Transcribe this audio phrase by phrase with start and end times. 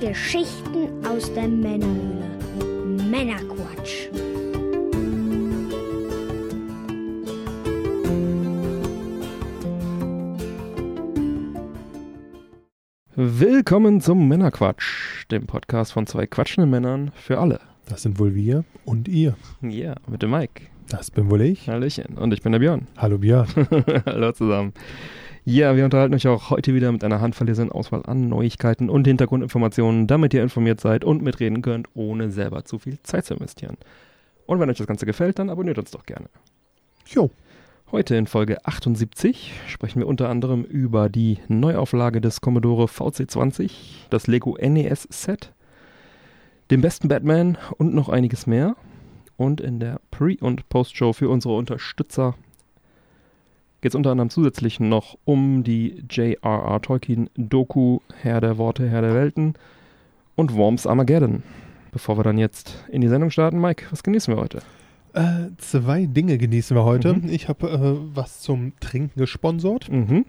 [0.00, 2.24] Geschichten aus der Männerhöhle.
[3.10, 4.06] Männerquatsch.
[13.16, 17.58] Willkommen zum Männerquatsch, dem Podcast von zwei quatschenden Männern für alle.
[17.88, 19.34] Das sind wohl wir und ihr.
[19.62, 20.62] Ja, mit dem Mike.
[20.88, 21.68] Das bin wohl ich.
[21.68, 22.16] Hallöchen.
[22.16, 22.86] Und ich bin der Björn.
[22.96, 23.48] Hallo Björn.
[24.06, 24.72] Hallo zusammen.
[25.50, 30.06] Ja, wir unterhalten euch auch heute wieder mit einer handverlesenen Auswahl an Neuigkeiten und Hintergrundinformationen,
[30.06, 33.78] damit ihr informiert seid und mitreden könnt, ohne selber zu viel Zeit zu investieren.
[34.44, 36.28] Und wenn euch das Ganze gefällt, dann abonniert uns doch gerne.
[37.06, 37.30] Jo.
[37.90, 43.70] Heute in Folge 78 sprechen wir unter anderem über die Neuauflage des Commodore VC20,
[44.10, 45.54] das Lego NES Set,
[46.70, 48.76] den besten Batman und noch einiges mehr.
[49.38, 52.34] Und in der Pre- und Post-Show für unsere Unterstützer
[53.80, 56.82] geht es unter anderem zusätzlich noch um die J.R.R.
[56.82, 59.54] Tolkien-Doku Herr der Worte, Herr der Welten
[60.34, 61.42] und Worms Armageddon.
[61.92, 64.58] Bevor wir dann jetzt in die Sendung starten, Mike, was genießen wir heute?
[65.14, 67.14] Äh, zwei Dinge genießen wir heute.
[67.14, 67.28] Mhm.
[67.30, 69.90] Ich habe äh, was zum Trinken gesponsert.
[69.90, 70.26] Mhm.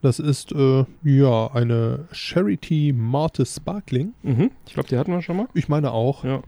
[0.00, 4.14] Das ist äh, ja eine Charity Marte Sparkling.
[4.22, 4.50] Mhm.
[4.66, 5.48] Ich glaube, die hatten wir schon mal.
[5.54, 6.24] Ich meine auch.
[6.24, 6.40] Ja,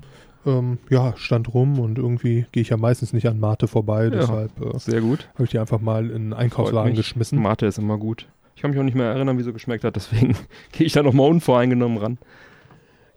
[0.46, 4.08] Ähm, ja, stand rum und irgendwie gehe ich ja meistens nicht an Mate vorbei.
[4.10, 5.28] Deshalb äh, sehr gut.
[5.34, 6.98] habe ich die einfach mal in einen Einkaufswagen mich.
[6.98, 7.40] geschmissen.
[7.40, 8.26] Mate ist immer gut.
[8.56, 10.36] Ich kann mich auch nicht mehr erinnern, wie sie geschmeckt hat, deswegen
[10.72, 12.18] gehe ich da nochmal unvoreingenommen ran.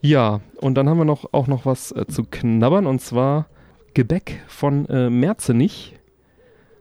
[0.01, 3.47] Ja, und dann haben wir noch, auch noch was äh, zu knabbern und zwar
[3.93, 5.95] Gebäck von äh, Merzenich.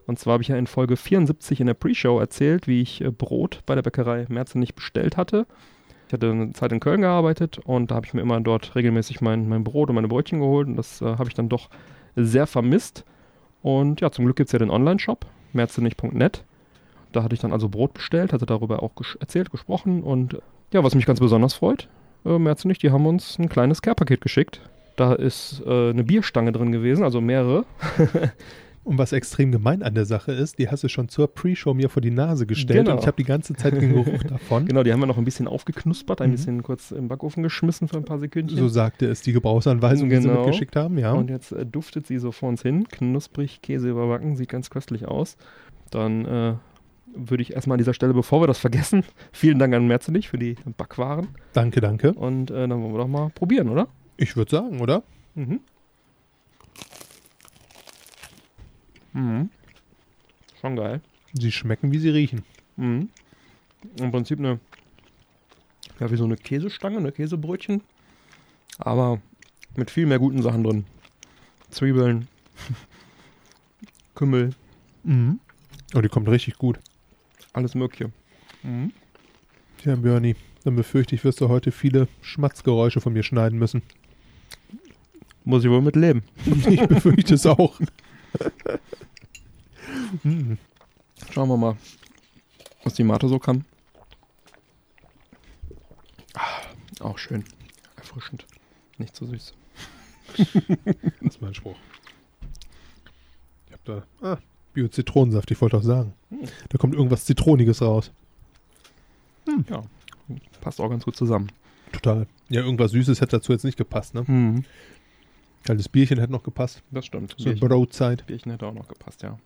[0.07, 3.11] Und zwar habe ich ja in Folge 74 in der Pre-Show erzählt, wie ich äh,
[3.11, 5.47] Brot bei der Bäckerei Merzenich bestellt hatte.
[6.13, 9.23] Ich hatte eine Zeit in Köln gearbeitet und da habe ich mir immer dort regelmäßig
[9.23, 11.71] mein, mein Brot und meine Brötchen geholt und das äh, habe ich dann doch
[12.15, 13.07] sehr vermisst.
[13.63, 15.25] Und ja, zum Glück gibt es ja den Online-Shop,
[15.55, 16.45] merzenich.net.
[17.13, 20.37] Da hatte ich dann also Brot bestellt, hatte darüber auch ges erzählt, gesprochen und
[20.71, 21.89] ja, was mich ganz besonders freut,
[22.27, 24.61] äh, Merzenich, die haben uns ein kleines Care-Paket geschickt.
[24.97, 27.65] Da ist äh, eine Bierstange drin gewesen, also mehrere.
[28.85, 31.89] Und was extrem gemein an der Sache ist, die hast du schon zur Pre-Show mir
[31.89, 32.93] vor die Nase gestellt Genau.
[32.97, 34.67] und ich habe die ganze Zeit den Geruch davon.
[34.67, 36.35] Genau, die haben wir noch ein bisschen aufgeknuspert, ein Mhm.
[36.35, 38.59] bisschen kurz im Backofen geschmissen für ein paar Sekündchen.
[38.59, 40.41] So sagte es die Gebrauchsanweisung, die sie Genau.
[40.41, 41.13] mitgeschickt haben, ja.
[41.13, 45.07] Und jetzt äh, duftet sie so vor uns hin, knusprig, Käse überbacken, sieht ganz köstlich
[45.07, 45.37] aus.
[45.91, 46.55] Dann äh,
[47.15, 50.39] würde ich erstmal an dieser Stelle, bevor wir das vergessen, vielen Dank an Merzenich für
[50.39, 51.29] die Backwaren.
[51.53, 52.15] Danke, danke.
[52.15, 53.87] Und äh, dann wollen wir doch mal probieren, oder?
[54.17, 55.05] Ich würde sagen, oder?
[55.37, 55.61] Mhm.
[59.13, 59.51] Mhm.
[60.61, 61.01] Schon geil.
[61.35, 62.43] Sie schmecken, wie sie riechen.
[62.77, 63.09] Mhm.
[63.99, 64.61] Im Prinzip eine,
[65.99, 67.83] ja, wie so eine Käsestange, eine Käsebrötchen.
[68.79, 69.21] Aber
[69.77, 70.85] mit viel mehr guten Sachen drin.
[71.71, 72.29] Zwiebeln,
[74.15, 74.51] Kümmel,
[75.05, 75.41] Mhm.
[75.97, 76.79] Oh, die kommt richtig gut.
[77.53, 78.13] alles Mögliche.
[78.63, 78.93] Mhm.
[79.79, 83.83] Tja, Bernie, dann befürchte ich, wirst du heute viele Schmatzgeräusche von mir schneiden müssen.
[85.45, 86.23] Muss ich wohl mit leben.
[86.69, 87.81] Ich befürchte es auch.
[91.31, 91.77] Schauen wir mal,
[92.85, 93.65] was die Mate so kann.
[96.35, 96.63] Ah,
[97.01, 97.45] auch schön.
[97.97, 98.47] Erfrischend.
[98.99, 99.55] Nicht so süß.
[101.21, 101.77] Das ist mein Spruch.
[103.67, 104.03] Ich hab da.
[104.23, 104.39] Ah,
[104.73, 106.15] Bio-Zitronensaft, ich wollte auch sagen.
[106.31, 106.49] Hm.
[106.69, 108.11] Da kommt irgendwas Zitroniges raus.
[109.69, 109.83] Ja,
[110.61, 111.49] passt auch ganz gut zusammen.
[111.93, 112.27] Total.
[112.49, 114.25] Ja, irgendwas Süßes hätte dazu jetzt nicht gepasst, ne?
[114.27, 114.65] Mhm.
[115.63, 116.83] Kaltes Bierchen hätte noch gepasst.
[116.91, 117.35] Das stimmt.
[117.39, 118.27] So Bierchen, Brotzeit.
[118.27, 119.39] Bierchen hätte auch noch gepasst, ja.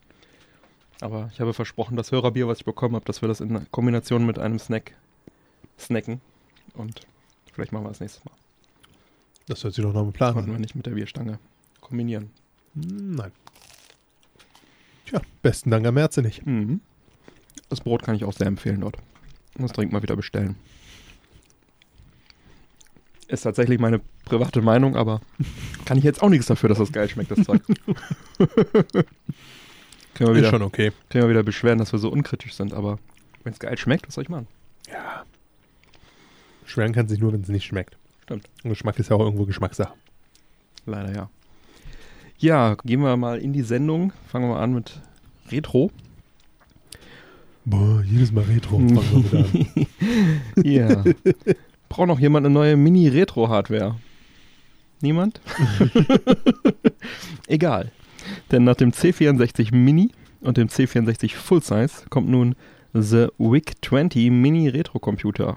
[1.01, 4.25] Aber ich habe versprochen, das Hörerbier, was ich bekommen habe, dass wir das in Kombination
[4.25, 4.95] mit einem Snack
[5.79, 6.21] snacken.
[6.75, 7.01] Und
[7.53, 8.33] vielleicht machen wir das nächstes Mal.
[9.47, 10.61] Das hört sich doch noch im Plan Konnten wir an.
[10.63, 11.39] nicht mit der Bierstange
[11.81, 12.31] kombinieren.
[12.75, 13.33] Hm, Nein.
[15.07, 16.45] Tja, besten Dank am Märze nicht.
[16.47, 16.81] Mhm.
[17.69, 18.97] Das Brot kann ich auch sehr empfehlen dort.
[19.59, 20.57] Muss dringend mal wieder bestellen.
[23.29, 25.21] Ist tatsächlich meine private Meinung, aber
[25.85, 27.61] kann ich jetzt auch nichts dafür, dass das geil schmeckt, das Zeug.
[28.39, 28.49] können,
[30.19, 30.93] wir Ist wieder, schon okay.
[31.11, 32.99] können wir wieder beschweren, dass wir so unkritisch sind, aber
[33.43, 34.47] wenn es geil schmeckt, was soll ich machen?
[34.89, 35.25] Ja.
[36.67, 37.97] Schweren kann sich nur, wenn es nicht schmeckt.
[38.23, 38.49] Stimmt.
[38.63, 39.95] Und Geschmack ist ja auch irgendwo Geschmackssache.
[40.85, 41.31] Leider ja.
[42.39, 44.13] Ja, gehen wir mal in die Sendung.
[44.29, 45.01] Fangen wir an mit
[45.51, 45.91] Retro.
[47.65, 48.79] Boah, jedes Mal Retro.
[48.79, 49.87] Fangen wir wieder an.
[50.65, 51.05] Ja.
[51.97, 53.95] Braucht noch jemand eine neue Mini-Retro-Hardware?
[55.01, 55.41] Niemand?
[57.47, 57.91] Egal.
[58.53, 60.11] Denn nach dem C64 Mini
[60.43, 62.55] und dem C64 Full Size kommt nun
[62.93, 65.57] The WIC 20 Mini Retro Computer.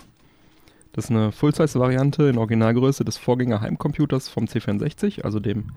[0.94, 5.74] Das ist eine Full-Size-Variante in Originalgröße des Vorgänger-Heimcomputers vom C64, also dem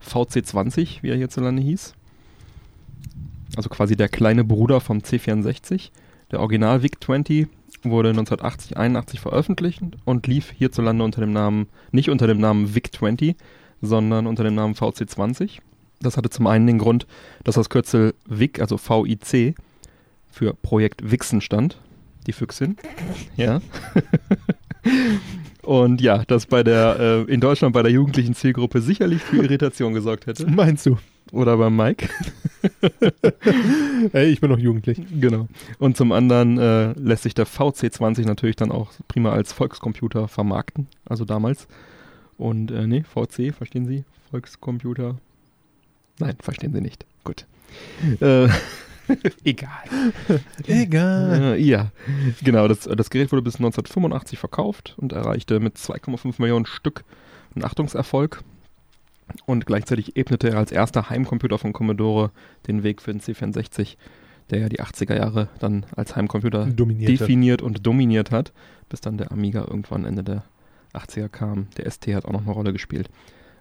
[0.00, 1.92] VC20, wie er hierzulande hieß.
[3.56, 5.90] Also quasi der kleine Bruder vom C64.
[6.30, 7.48] Der Original VIC 20
[7.90, 13.36] wurde 1980, 81 veröffentlicht und lief hierzulande unter dem Namen, nicht unter dem Namen VIC-20,
[13.80, 15.58] sondern unter dem Namen VC20.
[16.00, 17.06] Das hatte zum einen den Grund,
[17.44, 19.54] dass das Kürzel VIC, also VIC,
[20.30, 21.78] für Projekt Wixen stand.
[22.26, 22.76] Die Füchsin.
[23.36, 23.60] Ja.
[25.62, 26.96] Und ja, das bei der,
[27.28, 30.46] äh, in Deutschland bei der jugendlichen Zielgruppe sicherlich für Irritation gesorgt hätte.
[30.46, 30.98] Meinst du?
[31.34, 32.08] Oder beim Mike.
[34.12, 35.00] Ey, ich bin noch jugendlich.
[35.20, 35.48] Genau.
[35.80, 40.86] Und zum anderen äh, lässt sich der VC20 natürlich dann auch prima als Volkscomputer vermarkten.
[41.04, 41.66] Also damals.
[42.38, 44.04] Und äh, nee, VC, verstehen Sie?
[44.30, 45.16] Volkscomputer.
[46.20, 47.04] Nein, verstehen Sie nicht.
[47.24, 47.46] Gut.
[48.20, 48.48] Äh,
[49.44, 49.82] egal.
[50.68, 51.58] Egal.
[51.58, 51.90] Ja,
[52.44, 52.68] genau.
[52.68, 57.02] Das, das Gerät wurde bis 1985 verkauft und erreichte mit 2,5 Millionen Stück
[57.56, 58.44] einen Achtungserfolg.
[59.46, 62.30] Und gleichzeitig ebnete er als erster Heimcomputer von Commodore
[62.66, 63.96] den Weg für den C64,
[64.50, 67.10] der ja die 80er Jahre dann als Heimcomputer Dominiert.
[67.10, 67.20] hat.
[67.20, 68.52] definiert und dominiert hat,
[68.88, 70.44] bis dann der Amiga irgendwann Ende der
[70.92, 71.68] 80er kam.
[71.76, 73.08] Der ST hat auch noch eine Rolle gespielt.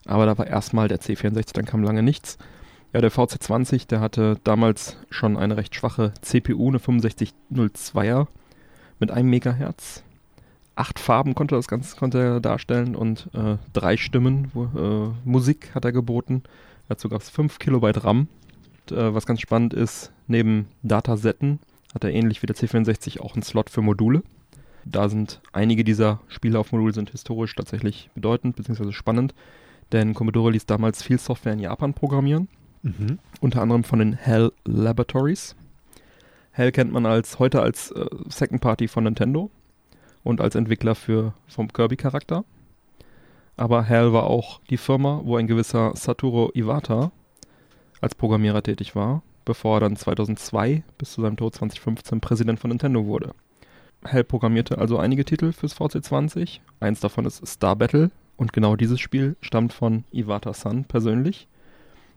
[0.06, 2.38] Aber da war erstmal der C64, dann kam lange nichts.
[2.94, 8.28] Ja, der VC20, der hatte damals schon eine recht schwache CPU, eine 6502er
[9.00, 10.04] mit einem Megahertz.
[10.76, 14.50] Acht Farben konnte das Ganze konnte er darstellen und äh, drei Stimmen.
[14.54, 16.44] Wo, äh, Musik hat er geboten.
[16.90, 18.28] Dazu gab es 5 Kilobyte RAM.
[18.90, 21.60] Und, äh, was ganz spannend ist, neben Datasetten
[21.94, 24.24] hat er ähnlich wie der C64 auch einen Slot für Module.
[24.86, 28.92] Da sind einige dieser Spiele auf Modul sind historisch tatsächlich bedeutend bzw.
[28.92, 29.34] spannend,
[29.92, 32.50] denn Commodore ließ damals viel Software in Japan programmieren,
[32.82, 33.20] Mhm.
[33.40, 35.56] unter anderem von den HAL Laboratories.
[36.58, 39.50] HAL kennt man als heute als äh, Second Party von Nintendo
[40.24, 42.44] und als Entwickler für vom Kirby-Charakter.
[43.56, 47.12] Aber HAL war auch die Firma, wo ein gewisser Satoru Iwata
[48.02, 52.70] als Programmierer tätig war, bevor er dann 2002 bis zu seinem Tod 2015 Präsident von
[52.70, 53.34] Nintendo wurde.
[54.06, 56.60] HAL programmierte also einige Titel fürs VC20.
[56.80, 61.48] Eins davon ist Star Battle und genau dieses Spiel stammt von Iwata-san persönlich.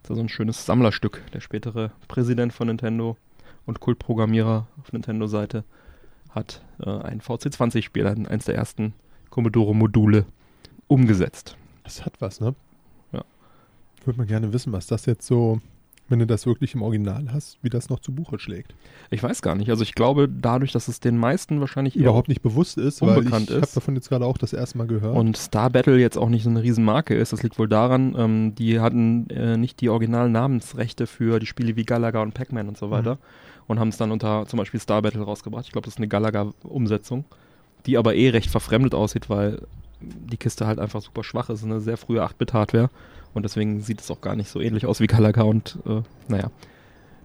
[0.03, 1.23] Das ist also ein schönes Sammlerstück.
[1.33, 3.17] Der spätere Präsident von Nintendo
[3.67, 5.65] und Kultprogrammierer auf Nintendo-Seite
[6.31, 8.93] hat äh, ein VC20-Spiel, ein- eins der ersten
[9.31, 10.25] Commodore-Module,
[10.89, 11.57] umgesetzt.
[11.85, 12.55] Das hat was, ne?
[13.13, 13.23] Ja.
[14.05, 15.61] Würde man gerne wissen, was das jetzt so,
[16.09, 18.75] wenn du das wirklich im Original hast, wie das noch zu Buche schlägt.
[19.11, 19.69] Ich weiß gar nicht.
[19.71, 23.17] Also ich glaube, dadurch, dass es den meisten wahrscheinlich Überhaupt nicht bewusst ist, weil ich
[23.19, 25.17] unbekannt habe davon jetzt gerade auch das erste Mal gehört.
[25.17, 27.33] Und Star Battle jetzt auch nicht so eine Riesenmarke ist.
[27.33, 31.75] Das liegt wohl daran, ähm, die hatten äh, nicht die originalen Namensrechte für die Spiele
[31.77, 33.19] wie Galaga und Pac-Man und so weiter
[33.67, 35.67] und haben es dann unter zum Beispiel Star Battle rausgebracht.
[35.67, 37.25] Ich glaube, das ist eine Galaga-Umsetzung,
[37.87, 39.63] die aber eh recht verfremdet aussieht, weil
[40.01, 42.91] die Kiste halt einfach super schwach ist, eine sehr frühe 8-Bit-Hardware
[43.35, 46.51] und deswegen sieht es auch gar nicht so ähnlich aus wie Galaga und äh, naja,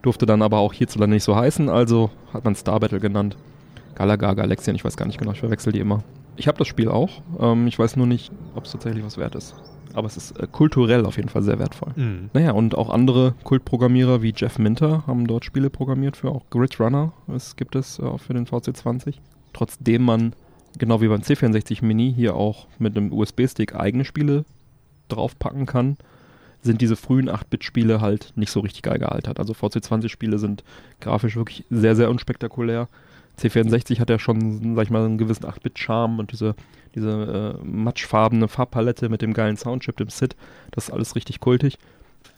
[0.01, 3.37] durfte dann aber auch hierzulande nicht so heißen, also hat man Star Battle genannt.
[3.95, 6.03] Galaga, Galaxian, ich weiß gar nicht genau, ich verwechsel die immer.
[6.37, 9.35] Ich habe das Spiel auch, ähm, ich weiß nur nicht, ob es tatsächlich was wert
[9.35, 9.53] ist.
[9.93, 11.93] Aber es ist äh, kulturell auf jeden Fall sehr wertvoll.
[11.95, 12.29] Mhm.
[12.33, 16.79] Naja, und auch andere Kultprogrammierer wie Jeff Minter haben dort Spiele programmiert für auch Grid
[16.79, 17.13] Runner.
[17.33, 19.15] Es gibt es äh, auch für den VC20.
[19.53, 20.33] Trotzdem man,
[20.77, 24.45] genau wie beim C64 Mini, hier auch mit einem USB-Stick eigene Spiele
[25.09, 25.97] draufpacken kann,
[26.61, 29.39] sind diese frühen 8-Bit-Spiele halt nicht so richtig geil gealtert.
[29.39, 30.63] Also VC20-Spiele sind
[30.99, 32.87] grafisch wirklich sehr, sehr unspektakulär.
[33.39, 36.55] C64 hat ja schon, sag ich mal, einen gewissen 8-Bit-Charme und diese,
[36.95, 40.35] diese äh, matschfarbene Farbpalette mit dem geilen Soundchip, dem SID,
[40.71, 41.77] das ist alles richtig kultig.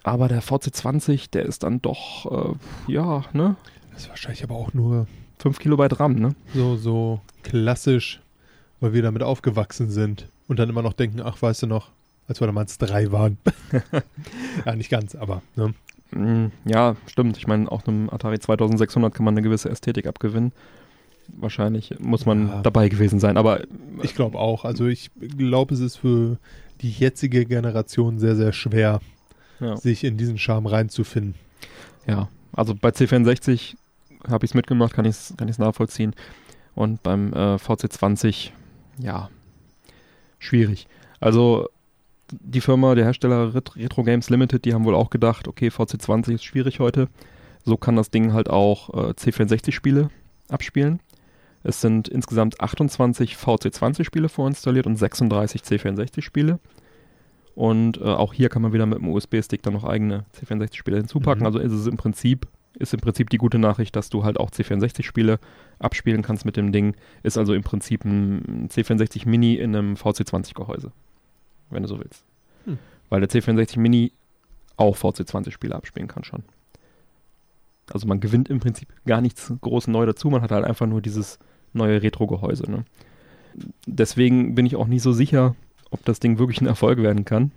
[0.03, 2.55] Aber der VC20, der ist dann doch,
[2.88, 3.55] äh, ja, ne?
[3.91, 5.07] Das ist wahrscheinlich aber auch nur
[5.39, 6.35] 5 Kilobyte RAM, ne?
[6.53, 8.21] so, so klassisch,
[8.79, 11.89] weil wir damit aufgewachsen sind und dann immer noch denken, ach, weißt du noch,
[12.27, 13.38] als wir damals drei waren.
[14.65, 15.73] ja, nicht ganz, aber ne?
[16.12, 17.38] Mm, Ja, stimmt.
[17.38, 20.53] Ich meine, auch einem Atari 2600 kann man eine gewisse Ästhetik abgewinnen.
[21.37, 22.61] Wahrscheinlich muss man Ja.
[22.61, 23.61] dabei gewesen sein, aber
[24.01, 24.65] ich glaube auch.
[24.65, 26.37] Also ich glaube, es ist für
[26.81, 29.01] die jetzige Generation sehr, sehr schwer,
[29.59, 29.75] ja.
[29.77, 31.35] sich in diesen Charme reinzufinden.
[32.07, 33.75] Ja, also bei C64
[34.29, 36.13] habe ich es mitgemacht, kann ich es kann ich's nachvollziehen.
[36.75, 38.49] Und beim äh, VC20,
[38.99, 39.29] ja,
[40.39, 40.87] schwierig.
[41.19, 41.67] Also
[42.31, 46.33] die Firma, der Hersteller Ret Retro Games Limited, die haben wohl auch gedacht, okay, VC20
[46.35, 47.07] ist schwierig heute.
[47.63, 50.09] So kann das Ding halt auch äh, C64-Spiele
[50.49, 50.99] abspielen.
[51.63, 56.60] Es sind insgesamt 28 VC20-Spiele vorinstalliert und 36 C64-Spiele.
[57.55, 61.41] Und äh, auch hier kann man wieder mit dem USB-Stick dann noch eigene C64-Spiele hinzupacken.
[61.41, 61.46] Mhm.
[61.46, 64.50] Also ist es im Prinzip, ist im Prinzip die gute Nachricht, dass du halt auch
[64.50, 65.39] C64-Spiele
[65.79, 66.96] abspielen kannst mit dem Ding.
[67.22, 70.91] Ist also im Prinzip ein C64 Mini in einem VC20-Gehäuse.
[71.70, 72.25] Wenn du so willst.
[72.65, 72.77] Hm.
[73.10, 74.12] Weil der C64 Mini
[74.75, 76.43] auch VC20-Spiele abspielen kann schon.
[77.91, 80.29] Also man gewinnt im Prinzip gar nichts groß neu dazu.
[80.29, 81.38] Man hat halt einfach nur dieses
[81.74, 82.70] neue Retro-Gehäuse.
[82.70, 82.86] Ne?
[83.86, 85.56] Deswegen bin ich auch nicht so sicher,
[85.92, 87.51] ob das Ding wirklich ein Erfolg werden kann.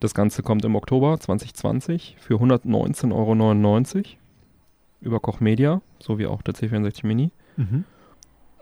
[0.00, 4.04] Das Ganze kommt im Oktober 2020 für 119,99 Euro
[5.00, 7.30] über Koch Media, so wie auch der C64 Mini.
[7.56, 7.84] Mhm.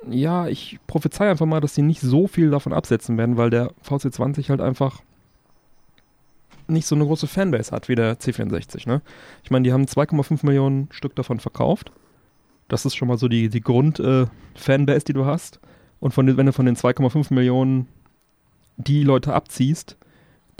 [0.08, 3.72] Ja, ich prophezei einfach mal, dass sie nicht so viel davon absetzen werden, weil der
[3.82, 5.02] VC20 halt einfach
[6.68, 8.88] nicht so eine große Fanbase hat wie der C64.
[8.88, 9.02] Ne?
[9.42, 11.92] Ich meine, die haben 2,5 Millionen Stück davon verkauft.
[12.68, 15.60] Das ist schon mal so die, die Grund-Fanbase, äh, die du hast.
[16.00, 17.88] Und von wenn du von den 2,5 Millionen
[18.76, 19.96] die Leute abziehst,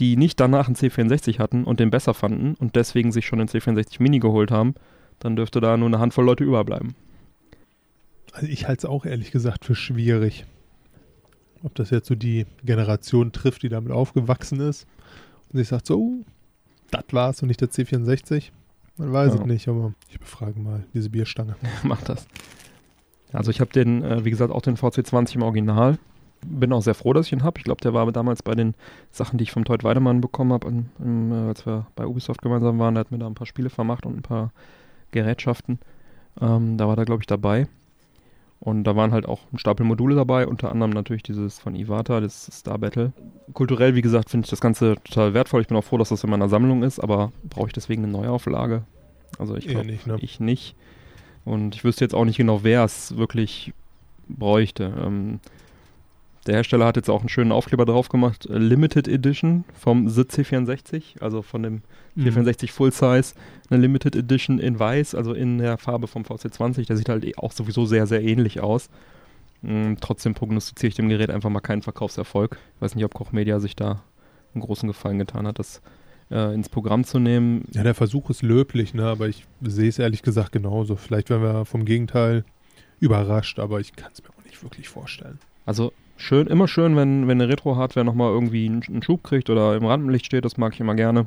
[0.01, 3.49] die nicht danach einen C64 hatten und den besser fanden und deswegen sich schon den
[3.49, 4.75] C64 Mini geholt haben,
[5.19, 6.95] dann dürfte da nur eine Handvoll Leute überbleiben.
[8.33, 10.45] Also ich halte es auch ehrlich gesagt für schwierig.
[11.63, 14.87] Ob das jetzt so die Generation trifft, die damit aufgewachsen ist
[15.51, 16.21] und sich sagt, so,
[16.91, 18.51] das war's und nicht der C64.
[18.99, 19.41] Man weiß ja.
[19.41, 21.57] es nicht, aber ich befrage mal diese Bierstange.
[21.83, 22.27] Mach das.
[23.33, 25.99] Also ich habe den, äh, wie gesagt, auch den VC20 im Original.
[26.45, 27.59] Bin auch sehr froh, dass ich ihn habe.
[27.59, 28.75] Ich glaube, der war damals bei den
[29.11, 32.95] Sachen, die ich vom Teut Weidemann bekommen habe, äh, als wir bei Ubisoft gemeinsam waren.
[32.95, 34.53] Der hat mir da ein paar Spiele vermacht und ein paar
[35.11, 35.79] Gerätschaften.
[36.41, 37.69] Ähm, da war der, glaube ich, dabei.
[38.59, 42.21] Und da waren halt auch ein Stapel Module dabei, unter anderem natürlich dieses von Iwata,
[42.21, 43.13] das Star Battle.
[43.53, 45.61] Kulturell, wie gesagt, finde ich das Ganze total wertvoll.
[45.61, 48.13] Ich bin auch froh, dass das in meiner Sammlung ist, aber brauche ich deswegen eine
[48.13, 48.85] Neuauflage?
[49.39, 50.17] Also ich glaube nicht, ne?
[50.21, 50.75] ich nicht.
[51.45, 53.73] Und ich wüsste jetzt auch nicht genau, wer es wirklich
[54.29, 54.93] bräuchte.
[55.05, 55.41] Ähm,
[56.47, 60.31] der Hersteller hat jetzt auch einen schönen Aufkleber drauf gemacht, äh, Limited Edition vom SID
[60.31, 61.73] C64, also von dem
[62.15, 62.23] mhm.
[62.23, 63.35] 464 Full Size,
[63.71, 66.87] eine Limited Edition in weiß, also in der Farbe vom VC20.
[66.87, 68.89] Der sieht halt eh auch sowieso sehr, sehr ähnlich aus.
[69.65, 72.59] Ähm, trotzdem prognostiziere ich dem Gerät einfach mal keinen Verkaufserfolg.
[72.77, 74.03] Ich weiß nicht, ob Koch Media sich da
[74.55, 75.83] einen großen Gefallen getan hat, das
[76.31, 77.65] äh, ins Programm zu nehmen.
[77.73, 79.07] Ja, der Versuch ist löblich, ne?
[79.07, 80.97] aber ich sehe es ehrlich gesagt genauso.
[80.97, 82.45] Vielleicht werden wir vom Gegenteil
[83.01, 85.39] überrascht, aber ich kann es mir auch nicht wirklich vorstellen.
[85.65, 89.85] Also schön, immer schön, wenn, wenn eine Retro-Hardware nochmal irgendwie einen, Schub kriegt oder im
[89.85, 91.27] Rampenlicht steht, das mag ich immer gerne.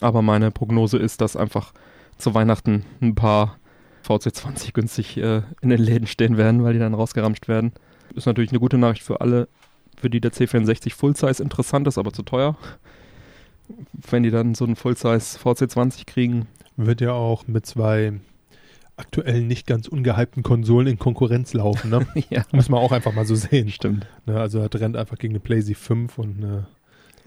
[0.00, 1.72] Aber meine Prognose ist, dass einfach
[2.18, 3.58] zu Weihnachten ein paar
[4.06, 7.72] VC20 günstig äh, in den Läden stehen werden, weil die dann rausgeramscht werden.
[8.14, 9.48] Ist natürlich eine gute Nachricht für alle,
[9.96, 12.56] für die der C64 Full-Size interessant ist, aber zu teuer.
[13.92, 16.46] Wenn die dann so einen Full-Size VC20 kriegen.
[16.76, 18.14] Wird ja auch mit zwei
[19.02, 21.90] aktuell nicht ganz ungehypten Konsolen in Konkurrenz laufen.
[21.90, 22.06] Ne?
[22.30, 22.44] ja.
[22.52, 23.68] Muss man auch einfach mal so sehen.
[23.68, 24.06] Stimmt.
[24.26, 26.66] Ne, also er rennt einfach gegen eine PlayStation 5 und eine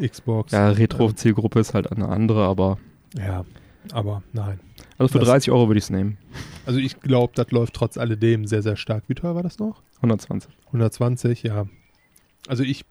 [0.10, 0.54] Xbox.
[0.54, 2.78] Ja, Retro-Zielgruppe ist halt eine andere, aber.
[3.18, 3.46] Ja,
[3.92, 4.60] aber nein.
[4.98, 6.18] Also für das, 30 Euro würde ich es nehmen.
[6.66, 9.04] Also ich glaube, das läuft trotz alledem sehr, sehr stark.
[9.08, 9.82] Wie teuer war das noch?
[9.98, 10.52] 120.
[10.68, 11.66] 120, ja.
[12.48, 12.86] Also ich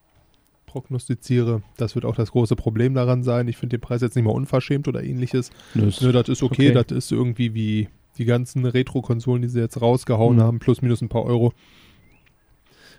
[0.67, 3.49] prognostiziere, das wird auch das große Problem daran sein.
[3.49, 5.50] Ich finde den Preis jetzt nicht mal unverschämt oder ähnliches.
[5.75, 9.61] Das, Nö, das ist okay, okay, das ist irgendwie wie die ganzen Retro-Konsolen, die sie
[9.61, 10.42] jetzt rausgehauen mhm.
[10.42, 11.52] haben, plus minus ein paar Euro.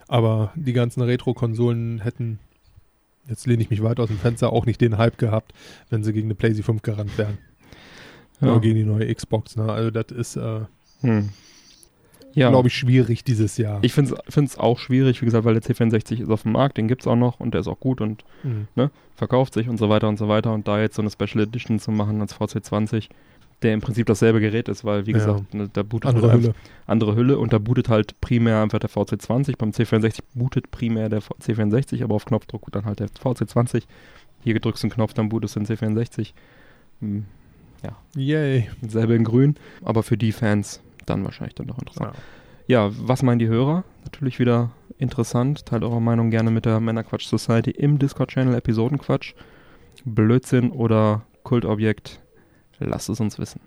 [0.08, 2.40] Aber die ganzen Retro-Konsolen hätten,
[3.28, 5.54] jetzt lehne ich mich weit aus dem Fenster, auch nicht den Hype gehabt,
[5.90, 7.38] wenn sie gegen eine PlayStation 5 gerannt wären.
[8.42, 8.52] Ja.
[8.52, 9.56] Oder gegen die neue Xbox.
[9.56, 9.72] Ne?
[9.72, 10.62] Also das ist, äh,
[11.02, 11.30] hm.
[12.34, 12.50] ja.
[12.50, 13.80] glaube ich, schwierig dieses Jahr.
[13.82, 16.88] Ich finde es auch schwierig, wie gesagt, weil der C64 ist auf dem Markt, den
[16.88, 18.68] gibt es auch noch und der ist auch gut und mhm.
[18.76, 20.54] ne, verkauft sich und so weiter und so weiter.
[20.54, 23.10] Und da jetzt so eine Special Edition zu machen als VC20,
[23.62, 25.18] der im Prinzip dasselbe Gerät ist, weil, wie ja.
[25.18, 26.56] gesagt, ne, da bootet andere halt Hülle.
[26.86, 29.58] andere Hülle und da bootet halt primär einfach der VC20.
[29.58, 33.84] Beim C64 bootet primär der C64, aber auf Knopfdruck dann halt der VC20.
[34.44, 36.34] Hier drückst du einen Knopf, dann bootest du den C64.
[37.00, 37.26] Hm,
[37.84, 37.96] ja.
[38.16, 38.70] Yay.
[38.88, 42.16] Selbe in grün, aber für die Fans dann wahrscheinlich dann noch interessant.
[42.68, 42.88] Ja.
[42.88, 43.84] ja, was meinen die Hörer?
[44.04, 45.66] Natürlich wieder interessant.
[45.66, 49.34] Teilt eure Meinung gerne mit der Männerquatsch Society im Discord-Channel Episodenquatsch.
[50.04, 52.22] Blödsinn oder Kultobjekt
[52.80, 53.62] Lasst es uns wissen.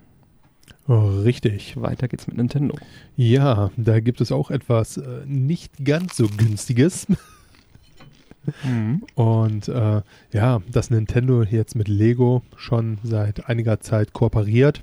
[0.86, 1.80] Oh, richtig.
[1.80, 2.76] Weiter geht's mit Nintendo.
[3.16, 7.06] Ja, da gibt es auch etwas äh, nicht ganz so günstiges.
[8.64, 9.02] mhm.
[9.14, 10.00] Und äh,
[10.32, 14.82] ja, dass Nintendo jetzt mit Lego schon seit einiger Zeit kooperiert.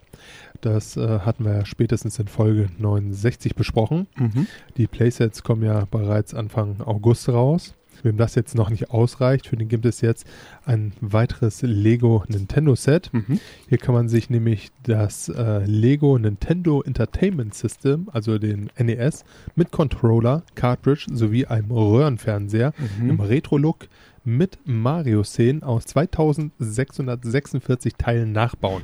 [0.62, 4.08] Das äh, hatten wir ja spätestens in Folge 69 besprochen.
[4.16, 4.48] Mhm.
[4.78, 7.74] Die Playsets kommen ja bereits Anfang August raus.
[8.06, 10.28] Wem das jetzt noch nicht ausreicht, für den gibt es jetzt
[10.64, 13.10] ein weiteres Lego Nintendo Set.
[13.12, 13.40] Mhm.
[13.68, 19.72] Hier kann man sich nämlich das äh, Lego Nintendo Entertainment System, also den NES, mit
[19.72, 23.10] Controller, Cartridge sowie einem Röhrenfernseher mhm.
[23.10, 23.88] im Retro-Look
[24.24, 28.84] mit Mario-Szenen aus 2646 Teilen nachbauen.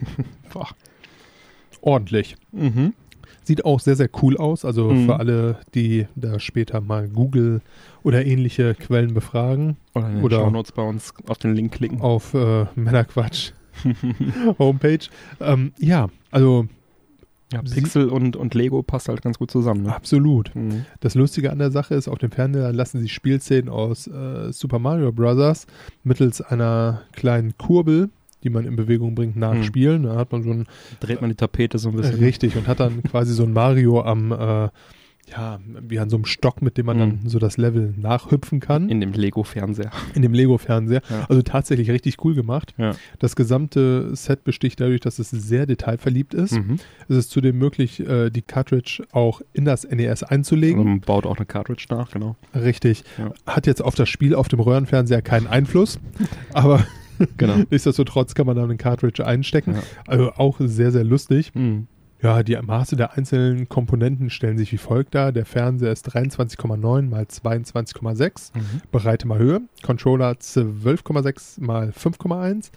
[1.82, 2.38] Ordentlich.
[2.52, 2.94] Mhm.
[3.44, 4.66] Sieht auch sehr, sehr cool aus.
[4.66, 5.06] Also mhm.
[5.06, 7.62] für alle, die da später mal Google
[8.04, 9.78] oder ähnliche Quellen befragen.
[9.94, 12.02] Oder in den oder Shownotes bei uns auf den Link klicken.
[12.02, 13.52] Auf äh, Männerquatsch
[14.60, 15.08] Homepage.
[15.40, 16.68] Ähm, ja, also
[17.52, 19.84] Ja, Pixel und, und Lego passt halt ganz gut zusammen.
[19.84, 19.96] Ne?
[19.96, 20.56] Absolut.
[20.56, 20.86] Mhm.
[21.00, 24.80] Das Lustige an der Sache ist, auf dem Fernseher lassen sie Spielszenen aus äh, Super
[24.80, 25.68] Mario Bros.
[26.04, 28.10] mittels einer kleinen Kurbel,
[28.44, 30.04] die man in Bewegung bringt, nachspielen.
[30.04, 30.66] Da hat man so ein
[31.00, 32.20] Dreht man die Tapete so ein bisschen.
[32.20, 34.70] richtig und hat dann quasi so ein Mario am äh,
[35.30, 37.00] ja, wie an so einem Stock, mit dem man Mhm.
[37.00, 38.90] dann so das Level nachhüpfen kann.
[38.90, 39.92] In dem Lego-Fernseher.
[40.16, 41.02] in dem Lego-Fernseher.
[41.10, 41.26] Ja.
[41.30, 42.74] Also tatsächlich richtig cool gemacht.
[42.78, 42.96] Ja.
[43.20, 46.54] Das gesamte Set besticht dadurch, dass es sehr detailverliebt ist.
[46.54, 46.78] Mhm.
[47.08, 50.84] Es ist zudem möglich, äh, die Cartridge auch in das NES Also einzulegen.
[50.84, 52.36] man baut auch eine Cartridge nach, genau.
[52.54, 53.04] Richtig.
[53.18, 53.32] Ja.
[53.46, 56.00] Hat jetzt auf das Spiel auf dem Röhrenfernseher keinen Einfluss,
[56.54, 56.84] aber
[57.38, 57.56] Genau.
[57.70, 59.74] nichtsdestotrotz kann man da eine Cartridge einstecken.
[59.76, 59.82] Ja.
[60.08, 61.54] Also auch sehr, sehr lustig.
[61.56, 61.88] Mhm.
[62.24, 65.32] Ja, die Maße der einzelnen Komponenten stellen sich wie folgt dar.
[65.32, 68.52] Der Fernseher ist 23,9 mal 22,6.
[68.56, 68.62] Mhm.
[68.92, 69.62] Breite mal Höhe.
[69.82, 72.70] Controller 12,6 mal 5,1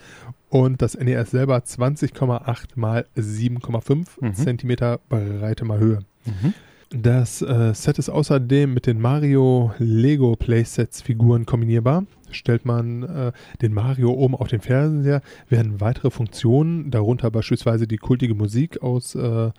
[0.48, 4.34] und das NES selber 20,8 mal 7,5 Mhm.
[4.34, 5.98] Zentimeter Breite mal Höhe.
[6.24, 6.54] Mhm.
[6.96, 12.06] Das äh, Set ist außerdem mit den Mario Lego Playsets Figuren kombinierbar.
[12.30, 13.32] Stellt man äh,
[13.62, 19.14] den Mario oben auf den Fernseher, werden weitere Funktionen, darunter beispielsweise die kultige Musik aus
[19.14, 19.50] äh,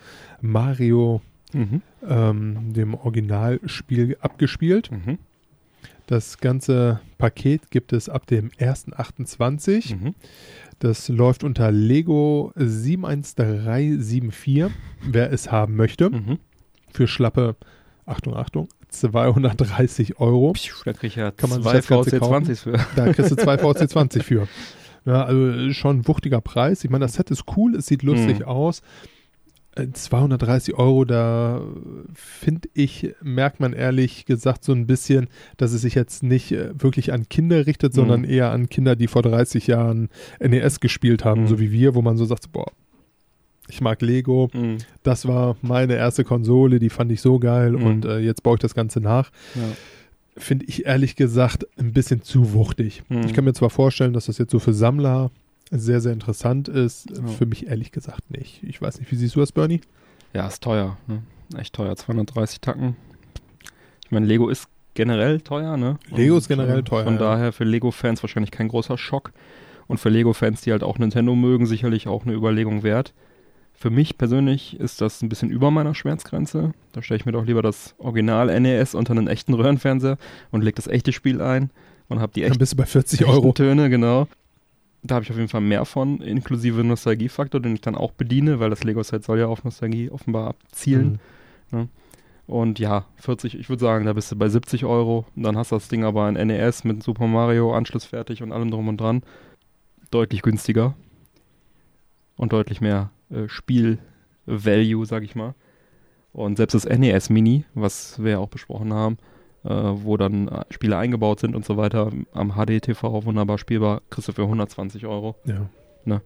[0.42, 1.22] Mario,
[1.54, 1.82] Mhm.
[2.06, 4.92] ähm, dem Originalspiel, abgespielt.
[4.92, 5.20] Mhm.
[6.08, 9.96] Das ganze Paket gibt es ab dem 1.28.
[9.96, 10.16] Mhm.
[10.80, 14.66] Das läuft unter Lego 71374,
[15.10, 16.10] wer es haben möchte.
[16.10, 16.40] Mhm.
[16.96, 17.56] Für schlappe,
[18.06, 20.54] Achtung, Achtung, 230 Euro.
[20.86, 22.80] Da krieg ich ja Kann man sich zwei das Ganze VC20 für.
[22.96, 24.48] Da kriegst du zwei VC20 für.
[25.06, 26.84] Ja, also schon ein wuchtiger Preis.
[26.84, 28.46] Ich meine, das Set ist cool, es sieht lustig Mhm.
[28.46, 28.82] aus.
[29.76, 31.62] Äh, 230 Euro, da
[32.14, 36.70] finde ich, merkt man ehrlich gesagt so ein bisschen, dass es sich jetzt nicht äh,
[36.82, 37.96] wirklich an Kinder richtet, Mhm.
[37.98, 40.08] sondern eher an Kinder, die vor 30 Jahren
[40.40, 41.48] NES gespielt haben, Mhm.
[41.48, 42.72] so wie wir, wo man so sagt, boah,
[43.68, 44.78] ich mag Lego, Mhm.
[45.04, 47.84] das war meine erste Konsole, die fand ich so geil Mhm.
[47.86, 49.32] und äh, jetzt baue ich das Ganze nach.
[49.56, 49.62] Ja.
[50.38, 53.04] Finde ich ehrlich gesagt ein bisschen zu wuchtig.
[53.10, 53.22] Mhm.
[53.26, 55.32] Ich kann mir zwar vorstellen, dass das jetzt so für Sammler
[55.72, 57.10] sehr, sehr interessant ist.
[57.10, 57.26] Ja.
[57.28, 58.62] Für mich ehrlich gesagt nicht.
[58.64, 59.82] Ich weiß nicht, wie siehst du das, Bernie?
[60.34, 60.98] ja, ist teuer.
[61.08, 61.24] Ne?
[61.58, 61.96] Echt teuer.
[61.96, 62.96] 230 Tacken.
[64.04, 65.98] Ich meine, Lego ist generell teuer, ne?
[66.14, 67.20] Lego ist Und, generell äh, teuer, Von ja.
[67.20, 69.32] daher für Lego-Fans wahrscheinlich kein großer Schock.
[69.88, 73.14] Und für Lego-Fans, die halt auch Nintendo mögen, sicherlich auch eine Überlegung wert.
[73.78, 76.74] Für mich persönlich ist das ein bisschen über meiner Schmerzgrenze.
[76.94, 80.18] Da stelle ich mir doch lieber das Original NES unter einen echten Röhrenfernseher
[80.52, 81.70] und lege das echte Spiel ein
[82.08, 83.52] und habe die Dann echten bist du bei 40 echten Euro.
[83.52, 84.28] Töne, genau.
[85.04, 88.60] Da habe ich auf jeden Fall mehr von, inklusive Nostalgiefaktor, den ich dann auch bediene,
[88.60, 91.20] weil das Lego-Set soll ja auf Nostalgie offenbar abzielen.
[91.70, 91.90] Mhm.
[92.48, 95.26] Und ja, 40, ich würde sagen, da bist du bei 70 Euro.
[95.36, 98.52] Und dann hast du das Ding aber ein NES mit Super Mario, Anschluss fertig und
[98.52, 99.24] allem drum und dran.
[100.12, 100.96] Deutlich günstiger.
[102.38, 105.54] Und deutlich mehr äh, Spiel-Value, sag ich mal.
[106.34, 109.18] Und selbst das NES Mini, was wir ja auch besprochen haben,
[109.64, 114.28] äh, wo dann äh, Spiele eingebaut sind und so weiter, am HDTV wunderbar spielbar, kriegst
[114.28, 115.36] du für 120 Euro.
[115.46, 115.70] Ja.
[116.04, 116.22] Ne.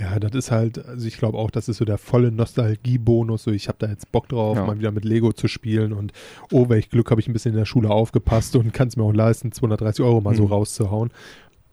[0.00, 3.42] Ja, das ist halt, also ich glaube auch, das ist so der volle Nostalgiebonus.
[3.44, 4.64] So, ich habe da jetzt Bock drauf, Ja.
[4.64, 6.12] mal wieder mit Lego zu spielen und
[6.50, 9.02] oh, welch Glück habe ich ein bisschen in der Schule aufgepasst und kann es mir
[9.04, 10.52] auch leisten, 230 Euro mal so Mhm.
[10.52, 11.10] rauszuhauen.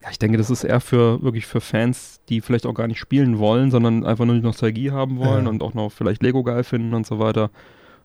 [0.02, 3.00] Ja, ich denke, das ist eher für wirklich für Fans, die vielleicht auch gar nicht
[3.00, 5.50] spielen wollen, sondern einfach nur die Nostalgie haben wollen Ja.
[5.50, 7.50] und auch noch vielleicht Lego geil finden und so weiter.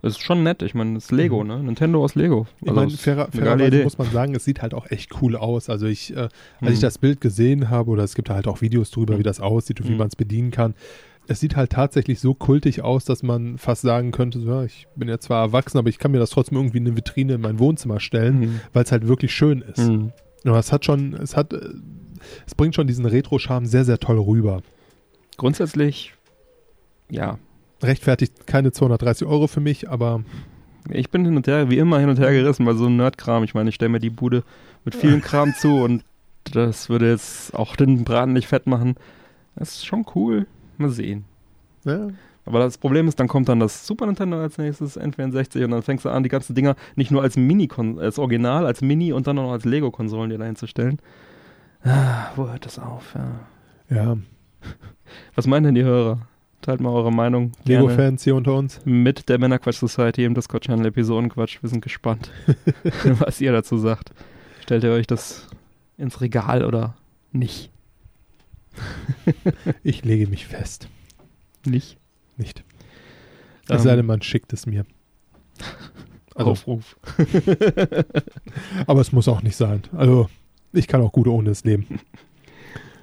[0.02, 0.60] Das ist schon nett.
[0.62, 1.48] Ich meine, das ist Lego, Mhm.
[1.48, 1.58] ne?
[1.62, 2.46] Nintendo aus Lego.
[2.60, 5.70] Ich meine, ist fairer, fairerweise muss man sagen, es sieht halt auch echt cool aus.
[5.70, 6.30] Also ich, äh, als
[6.60, 6.68] Mhm.
[6.68, 9.18] ich das Bild gesehen habe, oder es gibt halt auch Videos drüber, Mhm.
[9.20, 9.98] wie das aussieht und wie Mhm.
[9.98, 10.74] man es bedienen kann.
[11.26, 14.88] Es sieht halt tatsächlich so kultig aus, dass man fast sagen könnte, so, ja, ich
[14.94, 17.40] bin ja zwar erwachsen, aber ich kann mir das trotzdem irgendwie in eine Vitrine in
[17.40, 18.60] mein Wohnzimmer stellen, Mhm.
[18.74, 19.90] weil es halt wirklich schön ist.
[20.44, 20.50] Mhm.
[20.50, 21.60] Aber es hat schon, es hat, äh,
[22.46, 24.62] es bringt schon diesen Retro-Charme sehr, sehr toll rüber.
[25.36, 26.14] Grundsätzlich,
[27.10, 27.38] ja.
[27.82, 30.22] Rechtfertigt keine 230 Euro für mich, aber
[30.90, 33.42] Ich bin hin und her, wie immer hin und her gerissen bei so einem Nerdkram.
[33.42, 34.44] Ich meine, ich stelle mir die Bude
[34.84, 36.04] mit vielen Kram zu und
[36.52, 38.96] das würde jetzt auch den Braten nicht fett machen.
[39.56, 40.46] Das ist schon cool.
[40.76, 41.24] Mal sehen.
[41.84, 42.08] ja,
[42.46, 45.82] Aber das Problem ist, dann kommt dann das Super Nintendo als nächstes, N64 und dann
[45.82, 49.26] fängst du an, die ganzen Dinger nicht nur als Mini, als Original, als Mini und
[49.26, 50.98] dann auch noch als Lego-Konsolen dir dahin zu stellen.
[51.84, 53.14] Ah, wo hört das auf?
[53.88, 53.96] Ja.
[53.96, 54.16] ja,
[55.34, 56.26] Was meinen denn die Hörer?
[56.60, 58.80] Teilt mal eure Meinung Lego-Fans hier unter uns.
[58.86, 61.62] mit der Männerquatsch Society im Discord-Channel Episodenquatsch.
[61.62, 62.30] Wir sind gespannt,
[63.18, 64.12] was ihr dazu sagt.
[64.62, 65.46] Stellt ihr euch das
[65.98, 66.94] ins Regal oder
[67.32, 67.70] nicht?
[69.82, 70.88] Ich lege mich fest.
[71.66, 71.98] Nicht?
[72.36, 72.64] Nicht.
[73.68, 74.84] Ähm, Es sei denn, man schickt es mir.
[76.36, 76.96] Also, Aufruf.
[78.88, 79.82] aber es muss auch nicht sein.
[79.92, 80.28] Also,
[80.72, 81.86] ich kann auch gut ohne es leben.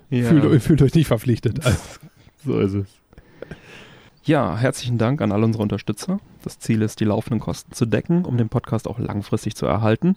[0.09, 0.27] Ja.
[0.27, 1.65] Fühlt, fühlt euch nicht verpflichtet.
[1.65, 1.79] Also,
[2.43, 2.87] So ist es.
[4.25, 6.19] Ja, herzlichen Dank an all unsere Unterstützer.
[6.43, 10.15] Das Ziel ist, die laufenden Kosten zu decken, um den Podcast auch langfristig zu erhalten.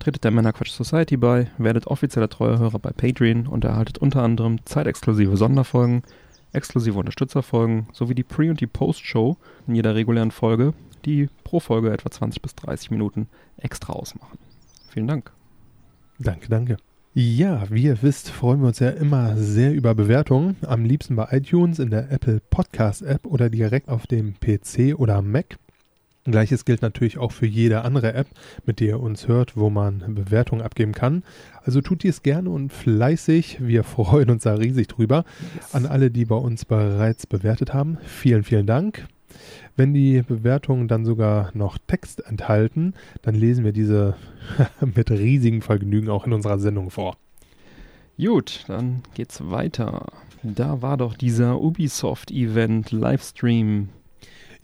[0.00, 5.38] Tretet der Männerquatsch Society bei, werdet offizieller Treuehörer bei Patreon und erhaltet unter anderem zeitexklusive
[5.38, 6.02] Sonderfolgen,
[6.52, 9.36] exklusive Unterstützerfolgen sowie die Pre- und die Post-Show
[9.66, 14.38] in jeder regulären Folge, die pro Folge etwa 20 bis 30 Minuten extra ausmachen.
[14.88, 15.32] Vielen Dank.
[16.18, 16.76] Danke, danke.
[17.14, 20.56] Ja, wie ihr wisst, freuen wir uns ja immer sehr über Bewertungen.
[20.62, 25.20] Am liebsten bei iTunes, in der Apple Podcast App oder direkt auf dem PC oder
[25.20, 25.58] Mac.
[26.24, 28.28] Gleiches gilt natürlich auch für jede andere App,
[28.64, 31.24] mit der ihr uns hört, wo man Bewertungen abgeben kann.
[31.64, 33.58] Also tut dies gerne und fleißig.
[33.60, 35.24] Wir freuen uns da riesig drüber.
[35.56, 35.74] Yes.
[35.74, 39.06] An alle, die bei uns bereits bewertet haben, vielen, vielen Dank.
[39.76, 44.14] Wenn die Bewertungen dann sogar noch Text enthalten, dann lesen wir diese
[44.94, 47.16] mit riesigem Vergnügen auch in unserer Sendung vor.
[48.18, 50.06] Gut, dann geht's weiter.
[50.42, 53.88] Da war doch dieser Ubisoft-Event Livestream.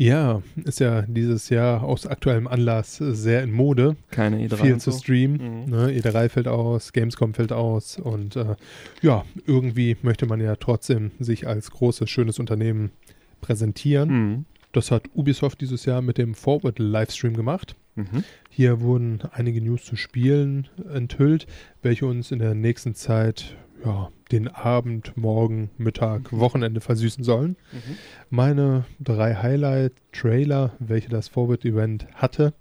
[0.01, 3.97] Ja, ist ja dieses Jahr aus aktuellem Anlass sehr in Mode.
[4.13, 4.57] Keine E3.
[4.57, 4.99] viel zu so.
[4.99, 5.65] streamen.
[5.65, 5.71] Mhm.
[5.71, 5.91] Ne?
[5.91, 8.55] E3 fällt aus, Gamescom fällt aus und äh,
[9.03, 12.93] ja, irgendwie möchte man ja trotzdem sich als großes, schönes Unternehmen
[13.41, 14.09] präsentieren.
[14.09, 14.45] Mhm.
[14.71, 17.75] Das hat Ubisoft dieses Jahr mit dem Forward Livestream gemacht.
[17.97, 18.23] Mhm.
[18.51, 21.49] Hier wurden einige News zu Spielen enthüllt,
[21.83, 27.57] welche uns in der nächsten Zeit ja, den Abend, Morgen, Mittag, Wochenende versüßen sollen.
[27.73, 27.97] Mhm.
[28.31, 32.53] Meine drei Highlight-Trailer, welche das Forward-Event hatte,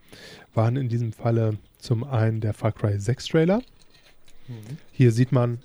[0.53, 3.61] waren in diesem Falle zum einen der Far Cry 6 Trailer.
[4.47, 4.77] Mhm.
[4.91, 5.59] Hier sieht man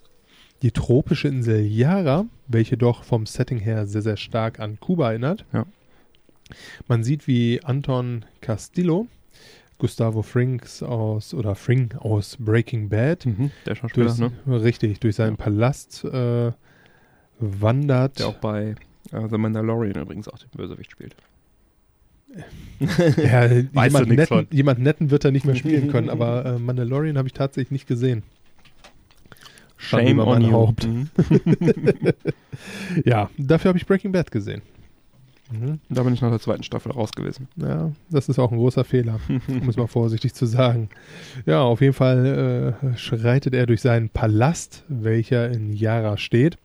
[0.63, 5.45] die tropische Insel Yara, welche doch vom Setting her sehr, sehr stark an Kuba erinnert.
[5.53, 5.67] Ja.
[6.87, 9.07] Man sieht, wie Anton Castillo,
[9.83, 13.51] Gustavo Frinks aus oder Fring aus Breaking Bad, Mhm.
[13.67, 14.63] Der Schauspieler, durch, ne?
[14.63, 15.45] richtig, durch seinen Ja.
[15.45, 16.53] Palast äh,
[17.41, 18.21] wandert.
[18.21, 18.77] Der auch bei
[19.11, 21.17] äh, The Mandalorian übrigens auch den Bösewicht spielt.
[23.17, 23.45] Ja,
[23.87, 27.35] jemand, netten, jemand netten wird er nicht mehr spielen können, aber äh, Mandalorian habe ich
[27.35, 28.23] tatsächlich nicht gesehen.
[29.79, 30.53] Shame on mein you.
[30.53, 30.87] Haupt.
[30.87, 31.09] Mhm.
[33.05, 34.63] Ja, dafür habe ich Breaking Bad gesehen.
[35.53, 35.79] Mhm.
[35.89, 37.49] Da bin ich nach der zweiten Staffel raus gewesen.
[37.57, 40.89] Ja, das ist auch ein großer Fehler, um es mal vorsichtig zu sagen.
[41.47, 46.59] Ja, auf jeden Fall äh, schreitet er durch seinen Palast, welcher in Yara steht,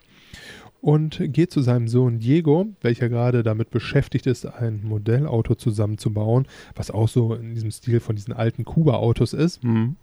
[0.79, 6.91] und geht zu seinem Sohn Diego, welcher gerade damit beschäftigt ist, ein Modellauto zusammenzubauen, was
[6.91, 9.95] auch so in diesem Stil von diesen alten Kuba-Autos ist, Mhm.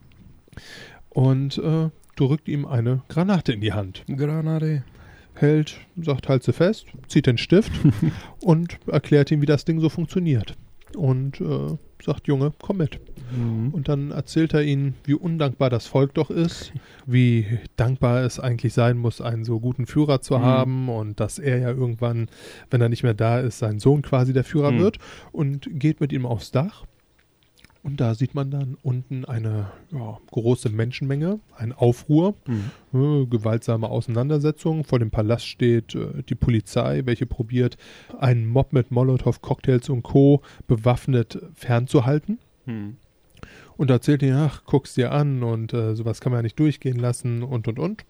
[1.11, 4.05] und äh, drückt ihm eine Granate in die Hand.
[4.09, 4.83] Granade.
[5.35, 7.73] Hält, sagt, halt sie fest, zieht den Stift
[8.41, 10.55] und erklärt ihm, wie das Ding so funktioniert.
[10.97, 13.01] Und äh, sagt, Junge, komm mit.
[13.37, 13.71] Mhm.
[13.71, 16.73] Und dann erzählt er ihnen, wie undankbar das Volk doch ist,
[17.05, 20.43] wie dankbar es eigentlich sein muss, einen so guten Führer zu Mhm.
[20.43, 22.29] haben und dass er ja irgendwann,
[22.71, 24.79] wenn er nicht mehr da ist, sein Sohn quasi der Führer Mhm.
[24.79, 24.99] wird
[25.33, 26.85] und geht mit ihm aufs Dach.
[27.85, 32.71] Und da sieht man dann unten eine ja, große Menschenmenge, ein Aufruhr, Mhm.
[33.23, 34.85] äh, gewaltsame Auseinandersetzung.
[34.85, 37.77] Vor dem Palast steht äh, die Polizei, welche probiert,
[38.19, 40.41] einen Mob mit Molotow-Cocktails und Co.
[40.67, 42.39] bewaffnet fernzuhalten.
[42.65, 42.97] Mhm.
[43.77, 46.99] Und erzählt ihnen, ach, guck's dir an und äh, sowas kann man ja nicht durchgehen
[46.99, 48.05] lassen und und und.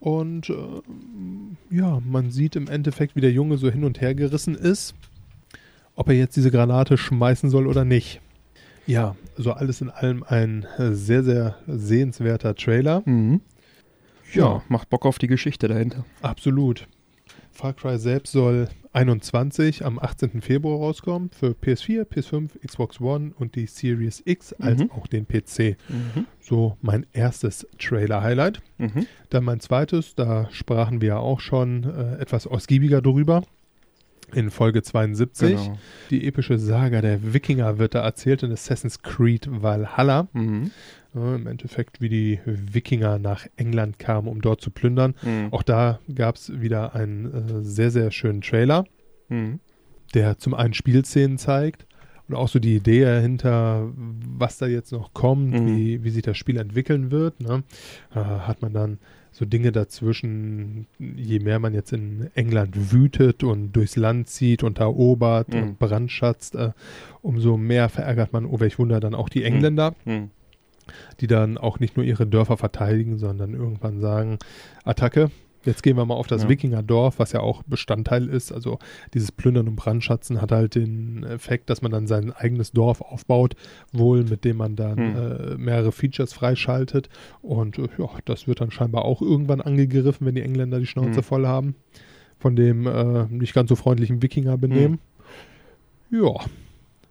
[0.00, 4.54] Und äh, ja, man sieht im Endeffekt, wie der Junge so hin und her gerissen
[4.54, 4.94] ist,
[5.94, 8.20] ob er jetzt diese Granate schmeißen soll oder nicht.
[8.86, 13.02] Ja, also alles in allem ein äh, sehr, sehr sehenswerter Trailer.
[13.04, 13.40] Mhm.
[14.32, 14.62] Ja, Ja.
[14.68, 16.04] macht Bock auf die Geschichte dahinter.
[16.22, 16.86] Absolut.
[17.50, 20.40] Far Cry selbst soll 21 am 18.
[20.42, 24.90] Februar rauskommen für PS4, PS5, Xbox One und die Series X als Mhm.
[24.90, 25.76] auch den PC.
[25.88, 26.26] Mhm.
[26.40, 28.60] So mein erstes Trailer-Highlight.
[28.78, 29.06] Mhm.
[29.30, 33.42] Dann mein zweites, da sprachen wir ja auch schon äh, etwas ausgiebiger drüber.
[34.34, 35.50] In Folge 72.
[35.56, 35.78] Genau.
[36.10, 40.28] Die epische Saga der Wikinger wird da erzählt in Assassin's Creed Valhalla.
[40.32, 40.70] Mhm.
[41.14, 45.14] Ja, Im Endeffekt, wie die Wikinger nach England kamen, um dort zu plündern.
[45.22, 45.48] Mhm.
[45.52, 48.84] Auch da gab es wieder einen äh, sehr, sehr schönen Trailer,
[49.28, 49.60] Mhm.
[50.14, 51.86] der zum einen Spielszenen zeigt
[52.28, 55.66] und auch so die Idee dahinter, was da jetzt noch kommt, Mhm.
[55.66, 57.40] wie, wie sich das Spiel entwickeln wird.
[57.40, 57.62] Ne?
[58.14, 58.98] Äh, hat man dann
[59.38, 64.78] so Dinge dazwischen, je mehr man jetzt in England wütet und durchs Land zieht und
[64.78, 65.62] erobert Mhm.
[65.62, 66.70] und brandschatzt, äh,
[67.20, 70.30] umso mehr verärgert man, oh welch Wunder, dann auch die Engländer Mhm.
[71.20, 74.38] die dann auch nicht nur ihre Dörfer verteidigen, sondern irgendwann sagen,
[74.84, 75.30] Attacke,
[75.66, 76.48] jetzt gehen wir mal auf das Ja.
[76.48, 78.52] Wikingerdorf, was ja auch Bestandteil ist.
[78.52, 78.78] Also
[79.12, 83.54] dieses Plündern und Brandschatzen hat halt den Effekt, dass man dann sein eigenes Dorf aufbaut,
[83.92, 85.16] wohl mit dem man dann Hm.
[85.16, 87.08] äh, mehrere Features freischaltet.
[87.42, 91.16] Und äh, ja, das wird dann scheinbar auch irgendwann angegriffen, wenn die Engländer die Schnauze
[91.16, 91.22] Hm.
[91.22, 91.74] voll haben.
[92.38, 94.98] von dem äh, nicht ganz so freundlichen Wikinger benehmen.
[96.10, 96.34] Ja,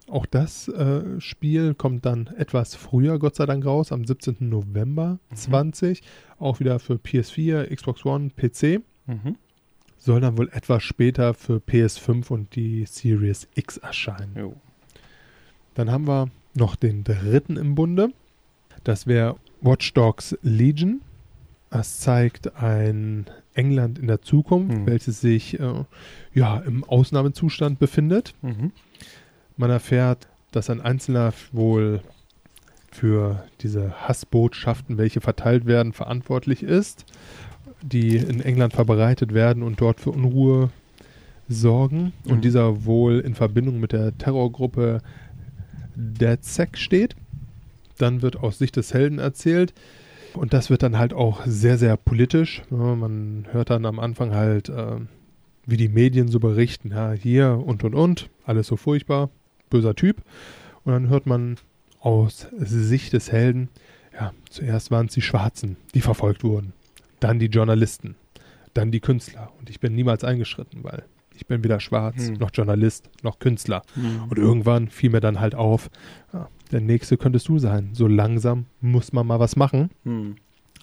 [0.08, 4.36] auch das äh, Spiel kommt dann etwas früher, Gott sei Dank, raus, am 17.
[4.40, 6.02] November 20.
[6.38, 8.82] Auch wieder für PS4, Xbox One, PC.
[9.06, 9.36] Mhm.
[9.98, 14.34] Soll dann wohl etwas später für PS5 und die Series X erscheinen.
[14.36, 14.54] Jo.
[15.74, 18.10] Dann haben wir noch den dritten im Bunde.
[18.84, 21.00] Das wäre Watch Dogs Legion.
[21.70, 24.86] Das zeigt ein England in der Zukunft, Hm.
[24.86, 25.84] welches sich äh,
[26.32, 28.34] ja, im Ausnahmezustand befindet.
[28.42, 28.70] Mhm.
[29.56, 32.00] Man erfährt, dass ein Einzelner wohl
[32.90, 37.04] für diese Hassbotschaften, welche verteilt werden, verantwortlich ist,
[37.82, 40.70] die in England verbreitet werden und dort für Unruhe
[41.48, 42.12] sorgen.
[42.24, 42.32] Mhm.
[42.32, 45.00] Und dieser wohl in Verbindung mit der Terrorgruppe
[45.94, 47.16] DedSec steht.
[47.98, 49.72] Dann wird aus Sicht des Helden erzählt.
[50.34, 52.62] Und das wird dann halt auch sehr, sehr politisch.
[52.70, 54.96] Ja, man hört dann am Anfang halt, äh,
[55.64, 59.30] wie die Medien so berichten, ja, hier und und und, alles so furchtbar,
[59.70, 60.22] böser Typ.
[60.84, 61.56] Und dann hört man
[62.00, 63.68] aus Sicht des Helden,
[64.18, 66.72] ja, zuerst waren es die Schwarzen, die verfolgt wurden.
[67.20, 68.14] Dann die Journalisten,
[68.74, 69.52] dann die Künstler.
[69.58, 72.34] Und ich bin niemals eingeschritten, weil ich bin weder schwarz, Hm.
[72.34, 73.82] noch Journalist, noch Künstler.
[73.94, 74.22] Mhm.
[74.30, 75.90] Und irgendwann fiel mir dann halt auf,
[76.32, 77.90] ja, der nächste könntest du sein.
[77.92, 79.90] So langsam muss man mal was machen.
[80.04, 80.36] Mhm.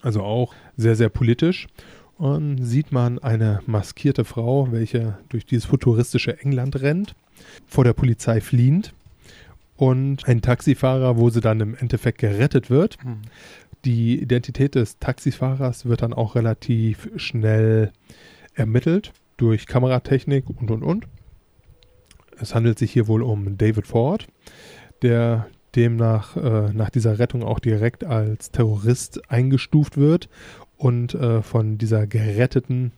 [0.04, 1.68] Also auch sehr, sehr politisch.
[2.18, 7.16] Und sieht man eine maskierte Frau, welche durch dieses futuristische England rennt,
[7.68, 8.94] vor der Polizei fliehend.
[9.76, 13.04] Und ein Taxifahrer, wo sie dann im Endeffekt gerettet wird.
[13.04, 13.22] Mhm.
[13.86, 17.92] Die Identität des Taxifahrers wird dann auch relativ schnell
[18.54, 21.08] ermittelt durch Kameratechnik und und und.
[22.40, 24.28] Es handelt sich hier wohl um David Ford,
[25.02, 30.30] der demnach äh, nach dieser Rettung auch direkt als Terrorist eingestuft wird
[30.78, 32.92] und äh, von dieser geretteten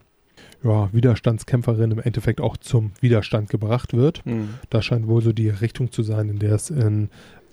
[0.63, 4.25] ja, Widerstandskämpferin im Endeffekt auch zum Widerstand gebracht wird.
[4.25, 4.55] Mhm.
[4.69, 7.09] Das scheint wohl so die Richtung zu sein, in der es in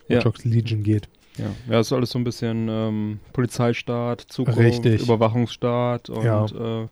[0.08, 0.16] Ja.
[0.16, 1.08] Watch Dogs Legion geht.
[1.38, 1.46] Ja.
[1.70, 5.02] ja, ist alles so ein bisschen ähm, Polizeistaat, Zukunft, Richtig.
[5.02, 6.82] Überwachungsstaat und Ja.
[6.84, 6.88] äh,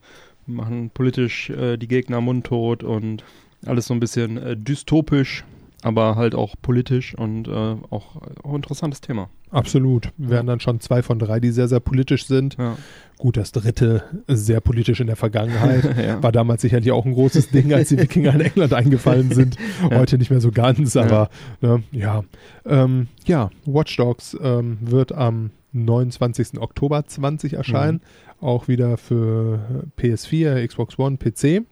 [0.46, 3.22] machen politisch äh, die Gegner mundtot und
[3.66, 5.44] alles so ein bisschen äh, dystopisch,
[5.82, 9.30] aber halt auch politisch und äh, auch, auch interessantes Thema.
[9.50, 10.12] Absolut.
[10.16, 12.56] Wären dann schon zwei von drei, die sehr, sehr politisch sind.
[12.58, 12.76] Ja.
[13.18, 15.96] Gut, das dritte sehr politisch in der Vergangenheit.
[16.04, 16.22] ja.
[16.22, 19.56] War damals sicherlich auch ein großes Ding, als die Wikinger in England eingefallen sind.
[19.82, 22.24] Heute nicht mehr so ganz, aber ne, ja.
[22.64, 26.60] Ähm, ja, Watch Dogs ähm, wird am 29.
[26.60, 28.00] Oktober 20 erscheinen.
[28.40, 31.66] Auch wieder für PS4, Xbox One, PC.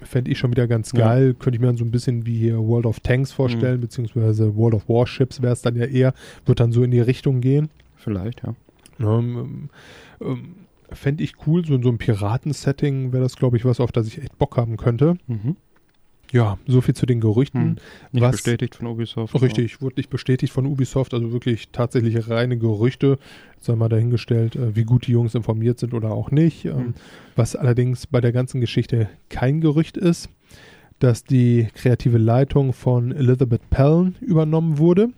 [0.04, 1.06] Fände ich schon wieder ganz Ja.
[1.08, 1.34] geil.
[1.36, 3.82] Könnte ich mir dann so ein bisschen wie hier World of Tanks vorstellen, Mhm.
[3.82, 6.14] beziehungsweise World of Warships wäre es dann ja eher,
[6.46, 7.70] wird dann so in die Richtung gehen.
[7.96, 8.56] Vielleicht, ja.
[9.00, 9.70] Ähm,
[10.20, 10.56] ähm,
[10.94, 14.08] Fände ich cool, so in so einem Piraten-Setting wäre das, glaube ich, was, auf das
[14.08, 15.16] ich echt Bock haben könnte.
[15.28, 15.56] Mhm.
[16.34, 17.62] Ja, so viel zu den Gerüchten.
[17.62, 17.76] Hm.
[18.14, 19.42] Nicht Was- bestätigt von Ubisoft.
[19.42, 23.20] Richtig, wurde nicht bestätigt von Ubisoft, also wirklich tatsächlich reine Gerüchte.
[23.60, 26.64] Sei mal dahingestellt, äh, wie gut die Jungs informiert sind oder auch nicht.
[26.66, 26.94] Ähm, Mhm.
[27.36, 30.30] Was allerdings bei der ganzen Geschichte kein Gerücht ist,
[31.00, 35.10] dass die kreative Leitung von Elizabeth Pellen übernommen wurde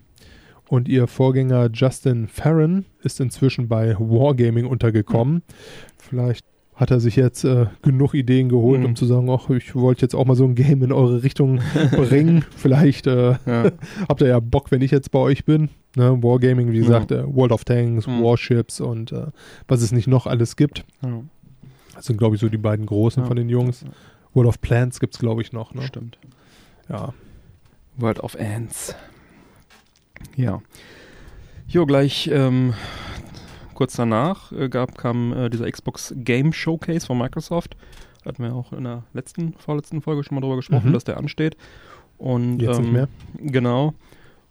[0.74, 5.44] Und ihr Vorgänger Justin Farron ist inzwischen bei Wargaming untergekommen.
[6.00, 8.86] Vielleicht hat er sich jetzt äh, genug Ideen geholt, Mhm.
[8.88, 11.60] um zu sagen, ach, ich wollte jetzt auch mal so ein Game in eure Richtung
[11.92, 12.44] bringen.
[12.58, 13.72] Vielleicht äh, Ja.
[14.10, 15.70] habt ihr ja Bock, wenn ich jetzt bei euch bin.
[15.96, 16.18] Ne?
[16.24, 16.86] Wargaming, wie Ja.
[16.86, 18.24] gesagt, äh, World of Tanks, Mhm.
[18.24, 19.28] Warships und äh,
[19.68, 20.86] was es nicht noch alles gibt.
[21.04, 21.22] Ja.
[21.94, 23.28] Das sind, glaube ich, so die beiden großen Ja.
[23.28, 23.86] von den Jungs.
[24.34, 25.76] World of Plants gibt es, glaube ich, noch.
[25.76, 25.84] Ne?
[25.84, 26.18] Stimmt.
[26.90, 27.14] Ja.
[27.98, 28.96] World of Ants.
[30.36, 30.62] Ja.
[31.68, 32.74] Jo, gleich ähm,
[33.74, 37.76] kurz danach äh, gab, kam äh, dieser Xbox Game Showcase von Microsoft.
[38.26, 40.94] Hatten wir auch in der letzten, vorletzten Folge schon mal drüber gesprochen, Mhm.
[40.94, 41.58] dass der ansteht.
[42.18, 43.08] Und, Jetzt nicht ähm, mehr.
[43.38, 43.94] Genau.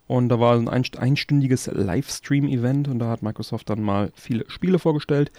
[0.09, 4.79] Und da war ein einst- einstündiges Livestream-Event und da hat Microsoft dann mal viele Spiele
[4.79, 5.31] vorgestellt.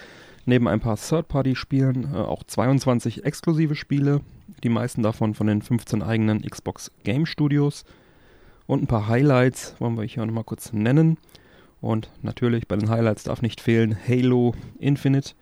[0.46, 4.20] Neben ein paar Third-Party-Spielen äh, auch 22 exklusive Spiele.
[4.62, 7.84] Die meisten davon von den 15 eigenen Xbox Game Studios.
[8.66, 11.18] Und ein paar Highlights wollen wir hier nochmal kurz nennen.
[11.80, 15.32] Und natürlich bei den Highlights darf nicht fehlen Halo Infinite.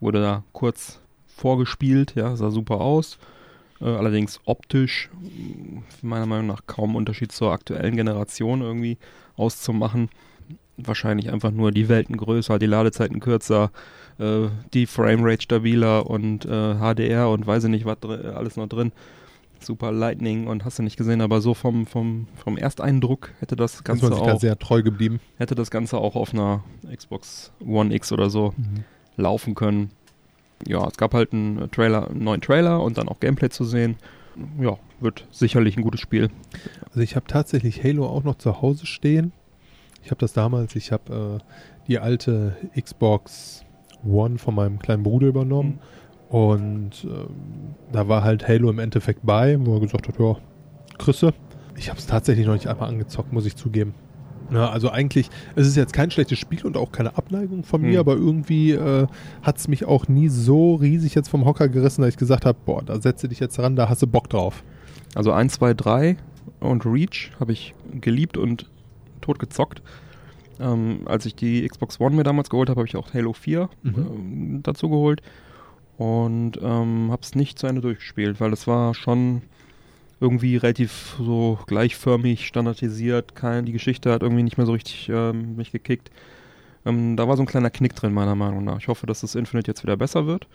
[0.00, 3.18] Wurde da kurz vorgespielt, ja, sah super aus.
[3.80, 8.98] Äh, allerdings optisch mh, meiner Meinung nach kaum Unterschied zur aktuellen Generation irgendwie
[9.36, 10.08] auszumachen.
[10.76, 13.70] Wahrscheinlich einfach nur die Welten größer, die Ladezeiten kürzer,
[14.18, 18.92] äh, die Framerate stabiler und äh, HDR und weiß ich nicht, was alles noch drin.
[19.64, 23.84] Super Lightning und hast du nicht gesehen, aber so vom, vom, vom Ersteindruck hätte das
[23.84, 25.20] Ganze sich da auch, sehr treu geblieben.
[25.36, 26.62] hätte das Ganze auch auf einer
[26.94, 28.54] Xbox One X oder so
[29.16, 29.90] laufen können.
[30.66, 33.96] Ja, es gab halt einen Trailer, einen neuen Trailer und dann auch Gameplay zu sehen.
[34.60, 36.30] Ja, wird sicherlich ein gutes Spiel.
[36.88, 39.32] Also ich habe tatsächlich Halo auch noch zu Hause stehen.
[40.02, 43.64] Ich habe das damals, ich habe äh, die alte Xbox
[44.04, 45.80] One von meinem kleinen Bruder übernommen.
[46.28, 50.36] Und ähm, da war halt Halo im Endeffekt bei, wo er gesagt hat, ja,
[50.98, 51.32] Chrisse.
[51.76, 53.94] Ich habe es tatsächlich noch nicht einmal angezockt, muss ich zugeben.
[54.52, 57.92] Ja, also eigentlich, es ist jetzt kein schlechtes Spiel und auch keine Abneigung von mir,
[57.94, 57.98] Hm.
[58.00, 59.06] aber irgendwie äh,
[59.42, 62.58] hat es mich auch nie so riesig jetzt vom Hocker gerissen, dass ich gesagt habe,
[62.64, 64.62] boah, da setze dich jetzt ran, da hast du Bock drauf.
[65.14, 66.16] Also 1, 2, 3
[66.60, 68.70] und Reach habe ich geliebt und
[69.20, 69.82] tot gezockt.
[70.60, 73.68] Ähm, als ich die Xbox One mir damals geholt habe, habe ich auch Halo 4
[73.82, 73.94] Mhm.
[73.96, 75.22] ähm, dazu geholt
[75.96, 79.42] und ähm, habe es nicht zu Ende durchgespielt, weil es war schon
[80.20, 83.34] irgendwie relativ so gleichförmig standardisiert.
[83.34, 86.10] Kein, die Geschichte hat irgendwie nicht mehr so richtig ähm, mich gekickt.
[86.86, 88.78] Ähm, da war so ein kleiner Knick drin, meiner Meinung nach.
[88.78, 90.46] Ich hoffe, dass das Infinite jetzt wieder besser wird.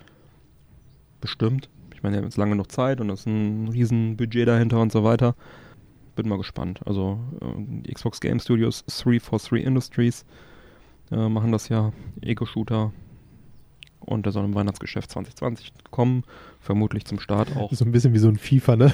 [1.21, 1.69] Bestimmt.
[1.93, 4.79] Ich meine, wir haben jetzt lange noch Zeit und es ist ein riesen Budget dahinter
[4.79, 5.35] und so weiter.
[6.15, 6.81] Bin mal gespannt.
[6.85, 10.25] Also äh, die Xbox Game Studios 343 Industries
[11.11, 12.91] äh, machen das ja Ego-Shooter
[13.99, 16.23] und der soll im Weihnachtsgeschäft 2020 kommen.
[16.59, 17.71] Vermutlich zum Start auch.
[17.73, 18.91] So ein bisschen wie so ein FIFA, ne?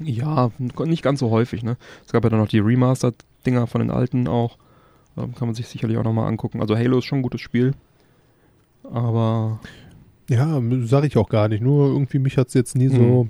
[0.00, 1.76] Ja, nicht ganz so häufig, ne?
[2.06, 4.56] Es gab ja dann noch die Remastered-Dinger von den alten auch.
[5.16, 6.60] Ähm, kann man sich sicherlich auch nochmal angucken.
[6.60, 7.72] Also Halo ist schon ein gutes Spiel.
[8.84, 9.60] Aber
[10.28, 11.62] Ja, sage ich auch gar nicht.
[11.62, 13.28] Nur irgendwie mich hat es jetzt nie so.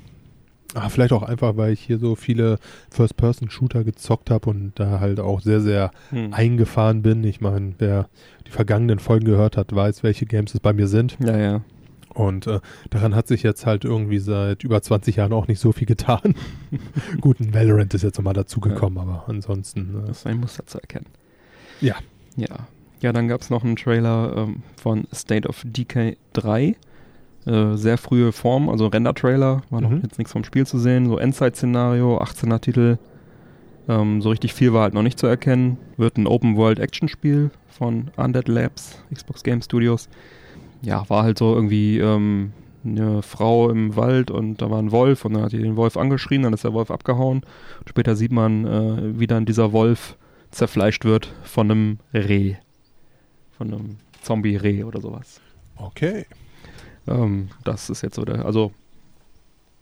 [0.74, 2.58] Ah, vielleicht auch einfach, weil ich hier so viele
[2.90, 6.34] First-Person-Shooter gezockt habe und da halt auch sehr, sehr hm.
[6.34, 7.24] eingefahren bin.
[7.24, 8.08] Ich meine, wer
[8.46, 11.16] die vergangenen Folgen gehört hat, weiß, welche Games es bei mir sind.
[11.20, 11.60] ja, ja.
[12.14, 12.58] Und äh,
[12.90, 16.34] daran hat sich jetzt halt irgendwie seit über 20 Jahren auch nicht so viel getan.
[17.20, 20.02] Gut, ein Valorant ist jetzt nochmal dazugekommen, aber ansonsten.
[20.02, 21.06] Äh, Das ist ein Muster zu erkennen.
[21.80, 21.94] Ja.
[22.34, 22.66] Ja.
[23.00, 26.74] Ja, dann gab es noch einen Trailer ähm, von State of Decay 3.
[27.48, 29.62] Äh, sehr frühe Form, also Render-Trailer.
[29.70, 30.00] War noch Mhm.
[30.02, 31.06] jetzt nichts vom Spiel zu sehen.
[31.06, 32.98] So Endzeit-Szenario, 18er Titel.
[33.88, 35.78] Ähm, so richtig viel war halt noch nicht zu erkennen.
[35.96, 40.08] Wird ein Open-World-Action-Spiel von Undead Labs, Xbox Game Studios.
[40.82, 42.52] Ja, war halt so irgendwie ähm,
[42.84, 45.96] eine Frau im Wald und da war ein Wolf und dann hat die den Wolf
[45.96, 47.38] angeschrien, dann ist der Wolf abgehauen.
[47.80, 50.16] Und später sieht man, äh, wie dann dieser Wolf
[50.50, 52.56] zerfleischt wird von einem Reh.
[53.56, 55.40] Von einem Zombie-Reh oder sowas.
[55.76, 56.26] okay.
[57.08, 58.72] Ähm, das ist jetzt so der, also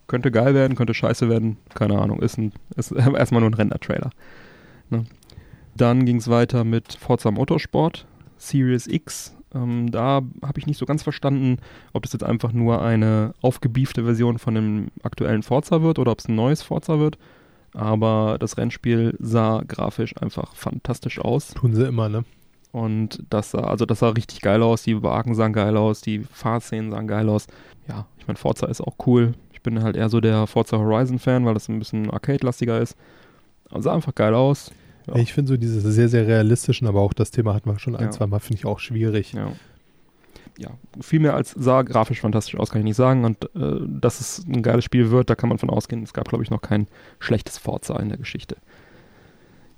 [0.07, 4.11] könnte geil werden, könnte scheiße werden, keine Ahnung, ist, ein, ist erstmal nur ein Render-Trailer.
[4.91, 5.05] Ne?
[5.77, 8.07] Dann ging es weiter mit Forza Motorsport,
[8.39, 9.35] Series X.
[9.55, 11.59] Ähm, da habe ich nicht so ganz verstanden,
[11.93, 16.21] ob das jetzt einfach nur eine aufgebiefte Version von dem aktuellen Forza wird oder ob
[16.21, 17.19] es ein neues Forza wird.
[17.75, 21.49] Aber das Rennspiel sah grafisch einfach fantastisch aus.
[21.49, 22.25] Tun sie immer, ne?
[22.77, 26.19] Und das sah, also das sah richtig geil aus, die Wagen sahen geil aus, die
[26.31, 27.47] Fahrszenen sahen geil aus.
[27.89, 29.33] Ja, ich meine, Forza ist auch cool.
[29.55, 32.95] Ich bin halt eher so der Forza Horizon-Fan, weil das ein bisschen Arcade-lastiger ist.
[33.71, 34.73] Aber sah einfach geil aus.
[35.07, 35.17] Ja.
[35.17, 38.05] Ich finde so dieses sehr, sehr realistischen, aber auch das Thema hatten wir schon ein,
[38.05, 38.11] Ja.
[38.11, 39.33] zwei Mal, finde ich auch schwierig.
[39.33, 39.53] Ja.
[40.59, 40.69] ja,
[41.01, 43.25] viel mehr als sah grafisch fantastisch aus, kann ich nicht sagen.
[43.25, 46.03] Und äh, dass es ein geiles Spiel wird, da kann man von ausgehen.
[46.03, 46.89] Es gab, glaube ich, noch kein
[47.21, 48.57] schlechtes Forza in der Geschichte.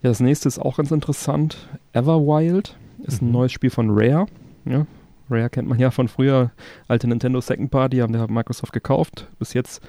[0.02, 1.58] Ja, das nächste ist auch ganz interessant.
[1.92, 3.32] Everwild ist ein Mhm.
[3.32, 4.26] neues Spiel von Rare.
[4.64, 4.86] Ja,
[5.30, 6.50] Rare kennt man ja von früher.
[6.88, 9.28] Alte Nintendo Second Party haben der Microsoft gekauft.
[9.38, 9.82] Bis jetzt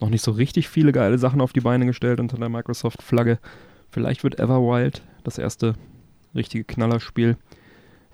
[0.00, 3.38] noch nicht so richtig viele geile Sachen auf die Beine gestellt unter der Microsoft-Flagge.
[3.90, 5.74] Vielleicht wird Everwild das erste
[6.34, 7.36] richtige Knallerspiel.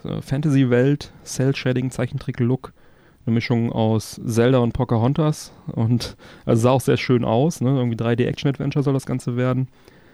[0.03, 2.73] So, Fantasy-Welt, Cell-Shading, Zeichentrick-Look.
[3.27, 5.53] Eine Mischung aus Zelda und Pocahontas.
[5.67, 7.61] Und also sah auch sehr schön aus.
[7.61, 7.71] Ne?
[7.77, 9.69] Irgendwie 3D-Action-Adventure soll das Ganze werden.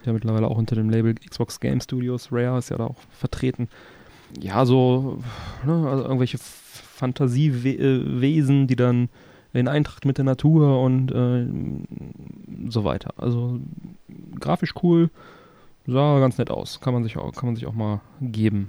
[0.04, 2.30] Ja, mittlerweile auch unter dem Label Xbox Game Studios.
[2.32, 3.68] Rare ist ja da auch vertreten.
[4.40, 5.18] Ja, so
[5.64, 9.08] ne, also irgendwelche Fantasiewesen, die dann
[9.52, 11.46] in Eintracht mit der Natur und äh,
[12.70, 13.14] so weiter.
[13.16, 13.60] Also
[14.38, 15.10] grafisch cool,
[15.86, 16.80] sah ganz nett aus.
[16.80, 18.68] Kann man sich auch, kann man sich auch mal geben.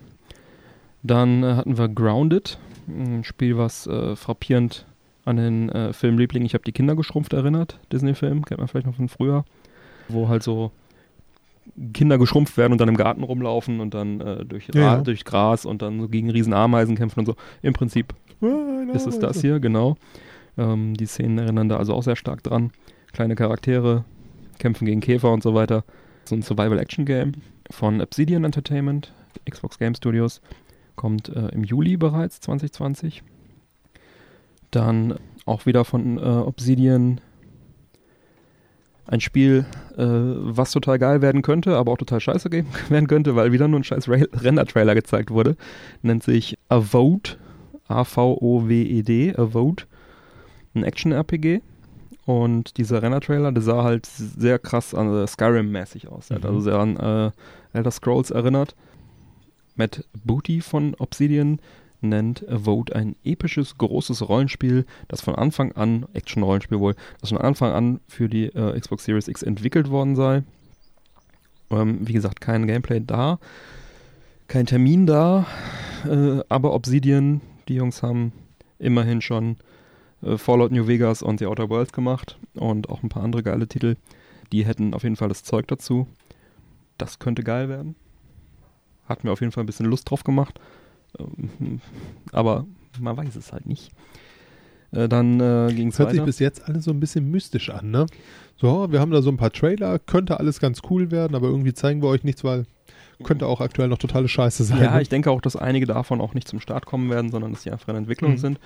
[1.03, 4.85] Dann äh, hatten wir Grounded, ein Spiel, was äh, frappierend
[5.25, 8.95] an den äh, Filmliebling Ich habe die Kinder geschrumpft erinnert, Disney-Film, kennt man vielleicht noch
[8.95, 9.45] von früher,
[10.07, 10.71] wo halt so
[11.93, 15.01] Kinder geschrumpft werden und dann im Garten rumlaufen und dann äh, durch, Ja, ja.
[15.01, 17.35] durch Gras und dann so gegen riesen Ameisen kämpfen und so.
[17.61, 18.13] Im Prinzip
[18.93, 19.97] ist es das hier, genau.
[20.57, 22.71] Ähm, die Szenen erinnern da also auch sehr stark dran.
[23.13, 24.05] Kleine Charaktere,
[24.59, 25.83] kämpfen gegen Käfer und so weiter.
[26.25, 27.33] So ein Survival-Action-Game
[27.71, 29.13] von Obsidian Entertainment,
[29.49, 30.41] Xbox Game Studios.
[30.95, 33.23] Kommt äh, im Juli bereits 2020.
[34.71, 35.15] Dann
[35.45, 37.21] auch wieder von äh, Obsidian
[39.07, 39.65] ein Spiel,
[39.97, 42.49] äh, was total geil werden könnte, aber auch total scheiße
[42.89, 45.55] werden könnte, weil wieder nur ein scheiß Ra- Render-Trailer gezeigt wurde.
[46.01, 46.57] Nennt sich
[47.87, 49.85] A-V-O-W-E-D, A Vote.
[50.75, 51.61] Ein Action-RPG.
[52.25, 56.27] Und dieser Render-Trailer, der sah halt sehr krass an äh, Skyrim-mäßig aus.
[56.27, 56.49] Der hat Mhm.
[56.49, 57.31] also sehr an äh,
[57.77, 58.75] Elder Scrolls erinnert.
[59.75, 61.59] Matt Booty von Obsidian
[62.01, 67.71] nennt Vote ein episches, großes Rollenspiel, das von Anfang an, Action-Rollenspiel wohl, das von Anfang
[67.71, 70.43] an für die äh, Xbox Series X entwickelt worden sei.
[71.69, 73.39] Ähm, wie gesagt, kein Gameplay da,
[74.47, 75.45] kein Termin da,
[76.05, 78.31] äh, aber Obsidian, die Jungs haben
[78.79, 79.57] immerhin schon
[80.21, 83.67] äh, Fallout New Vegas und The Outer Worlds gemacht und auch ein paar andere geile
[83.67, 83.95] Titel.
[84.51, 86.07] Die hätten auf jeden Fall das Zeug dazu.
[86.97, 87.95] Das könnte geil werden.
[89.05, 90.59] Hat mir auf jeden Fall ein bisschen Lust drauf gemacht.
[91.19, 91.81] Ähm,
[92.31, 92.65] aber
[92.99, 93.91] man weiß es halt nicht.
[94.91, 96.25] Äh, dann äh, ging es Hört sich weiter.
[96.25, 98.05] bis jetzt alles so ein bisschen mystisch an, ne?
[98.55, 101.73] So, wir haben da so ein paar Trailer, könnte alles ganz cool werden, aber irgendwie
[101.73, 102.65] zeigen wir euch nichts, weil
[103.23, 104.79] könnte auch aktuell noch totale Scheiße sein.
[104.81, 105.01] Ja, ne?
[105.01, 107.71] ich denke auch, dass einige davon auch nicht zum Start kommen werden, sondern dass die
[107.71, 108.37] einfach in Entwicklung Mhm.
[108.37, 108.59] sind.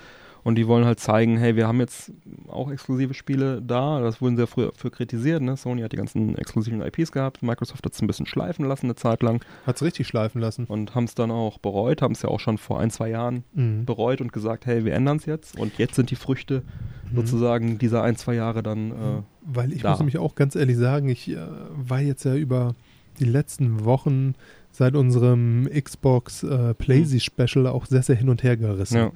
[0.43, 2.11] Und die wollen halt zeigen, hey, wir haben jetzt
[2.47, 3.99] auch exklusive Spiele da.
[4.01, 5.41] Das wurden sehr früh für kritisiert.
[5.41, 5.55] Ne?
[5.55, 7.43] Sony hat die ganzen exklusiven IPs gehabt.
[7.43, 10.65] Microsoft hat es ein bisschen schleifen lassen eine Zeit lang Hat's richtig schleifen lassen.
[10.65, 13.43] und haben es dann auch bereut, haben es ja auch schon vor ein, zwei Jahren
[13.53, 13.85] Mhm.
[13.85, 15.57] bereut und gesagt, hey, wir ändern es jetzt.
[15.59, 16.63] Und jetzt sind die Früchte
[17.11, 17.15] Mhm.
[17.17, 18.95] sozusagen dieser ein, zwei Jahre dann äh,
[19.43, 19.91] Weil ich da.
[19.91, 21.37] muss nämlich auch ganz ehrlich sagen, ich äh,
[21.75, 22.73] war jetzt ja über
[23.19, 24.33] die letzten Wochen
[24.71, 28.97] seit unserem Xbox äh, PlayStation Special auch sehr, sehr hin und her gerissen.
[28.97, 29.11] ja.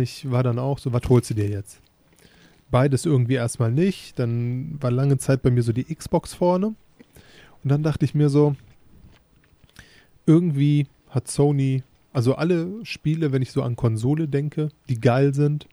[0.00, 1.80] Ich war dann auch so, was holst du dir jetzt?
[2.70, 4.18] Beides irgendwie erstmal nicht.
[4.18, 6.74] Dann war lange Zeit bei mir so die Xbox vorne.
[7.62, 8.54] Und dann dachte ich mir so,
[10.26, 15.66] irgendwie hat Sony, also alle Spiele, wenn ich so an Konsole denke, die geil sind,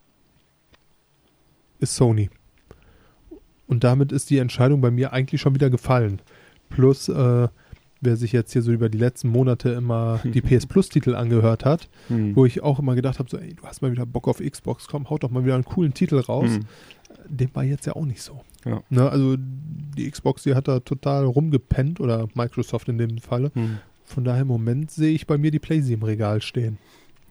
[1.80, 2.30] ist Sony.
[3.68, 6.22] Und damit ist die Entscheidung bei mir eigentlich schon wieder gefallen.
[6.70, 7.48] Plus, äh,
[8.02, 11.90] wer sich jetzt hier so über die letzten Monate immer die PS Plus-Titel angehört hat,
[12.08, 12.36] Hm.
[12.36, 14.88] wo ich auch immer gedacht habe, so, ey, du hast mal wieder Bock auf Xbox,
[14.88, 16.50] komm, haut doch mal wieder einen coolen Titel raus.
[16.52, 16.66] Hm.
[17.30, 18.42] Dem war jetzt ja auch nicht so.
[18.66, 18.82] Ja.
[18.90, 23.52] Ne, also die Xbox, die hat da total rumgepennt oder Microsoft in dem Falle.
[23.54, 23.78] Hm.
[24.06, 26.78] Von daher im Moment sehe ich bei mir die PlayStation im Regal stehen.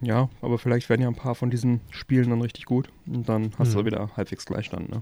[0.03, 3.53] Ja, aber vielleicht werden ja ein paar von diesen Spielen dann richtig gut und dann
[3.59, 3.79] hast Mhm.
[3.79, 4.91] du wieder halbwegs Gleichstand.
[4.91, 5.01] Ne?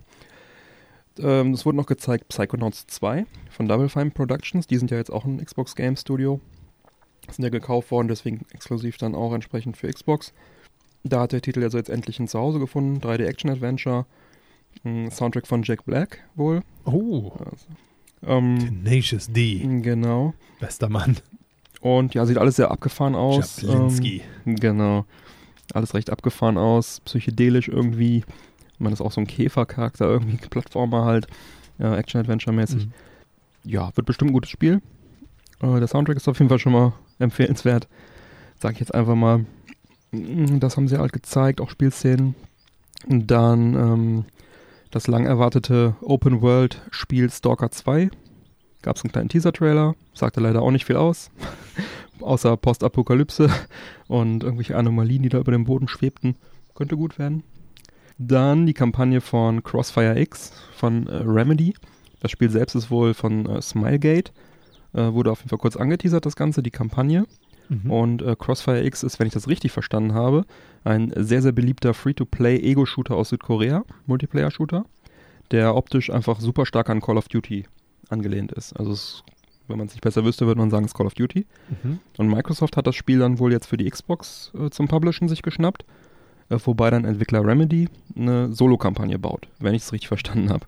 [1.18, 4.66] Ähm, es wurde noch gezeigt Psychonauts 2 von Double Fine Productions.
[4.66, 6.40] Die sind ja jetzt auch ein Xbox Game Studio.
[7.30, 10.32] Sind ja gekauft worden, deswegen exklusiv dann auch entsprechend für Xbox.
[11.04, 12.98] Da hat der Titel ja so jetzt endlich ein Zuhause gefunden.
[13.00, 14.06] 3D Action Adventure.
[14.84, 16.62] Ein Soundtrack von Jack Black wohl.
[16.84, 17.66] Oh, Also,
[18.26, 20.34] ähm, Tenacious D, genau.
[20.60, 21.16] bester Mann.
[21.80, 23.60] Und ja, sieht alles sehr abgefahren aus.
[23.60, 24.22] Jablinski.
[24.46, 25.04] Ähm, genau.
[25.72, 28.24] Alles recht abgefahren aus, psychedelisch irgendwie.
[28.78, 31.26] Man ist auch so ein Käfercharakter, irgendwie Plattformer halt,
[31.78, 32.86] äh, Action-Adventure-mäßig.
[32.86, 32.92] Mhm.
[33.64, 34.80] Ja, wird bestimmt ein gutes Spiel.
[35.60, 37.88] Äh, der Soundtrack ist auf jeden Fall schon mal empfehlenswert.
[38.60, 39.46] Sag ich jetzt einfach mal.
[40.12, 42.34] Mm, Das haben sie halt gezeigt, auch Spielszenen.
[43.06, 44.24] Und dann ähm,
[44.90, 48.10] das lang erwartete Open-World-Spiel Stalker 2.
[48.82, 51.30] Gab es einen kleinen Teaser-Trailer, sagte leider auch nicht viel aus.
[52.20, 53.50] Außer Postapokalypse
[54.08, 56.36] und irgendwelche Anomalien, die da über dem Boden schwebten.
[56.74, 57.42] Könnte gut werden.
[58.18, 61.74] Dann die Kampagne von Crossfire X von äh, Remedy.
[62.20, 64.32] Das Spiel selbst ist wohl von äh, Smilegate.
[64.92, 67.26] Äh, wurde auf jeden Fall kurz angeteasert, das Ganze, die Kampagne.
[67.68, 67.90] Mhm.
[67.90, 70.44] Und äh, Crossfire X ist, wenn ich das richtig verstanden habe,
[70.84, 74.84] ein sehr, sehr beliebter Free-to-Play-Ego-Shooter aus Südkorea, Multiplayer-Shooter,
[75.50, 77.66] der optisch einfach super stark an Call of Duty
[78.10, 78.74] angelehnt ist.
[78.74, 79.24] Also es,
[79.66, 81.46] wenn man es nicht besser wüsste, würde man sagen, es ist Call of Duty.
[81.82, 81.98] Mhm.
[82.18, 85.42] Und Microsoft hat das Spiel dann wohl jetzt für die Xbox äh, zum Publishen sich
[85.42, 85.84] geschnappt,
[86.48, 90.66] äh, wobei dann Entwickler Remedy eine Solo-Kampagne baut, wenn ich es richtig verstanden habe.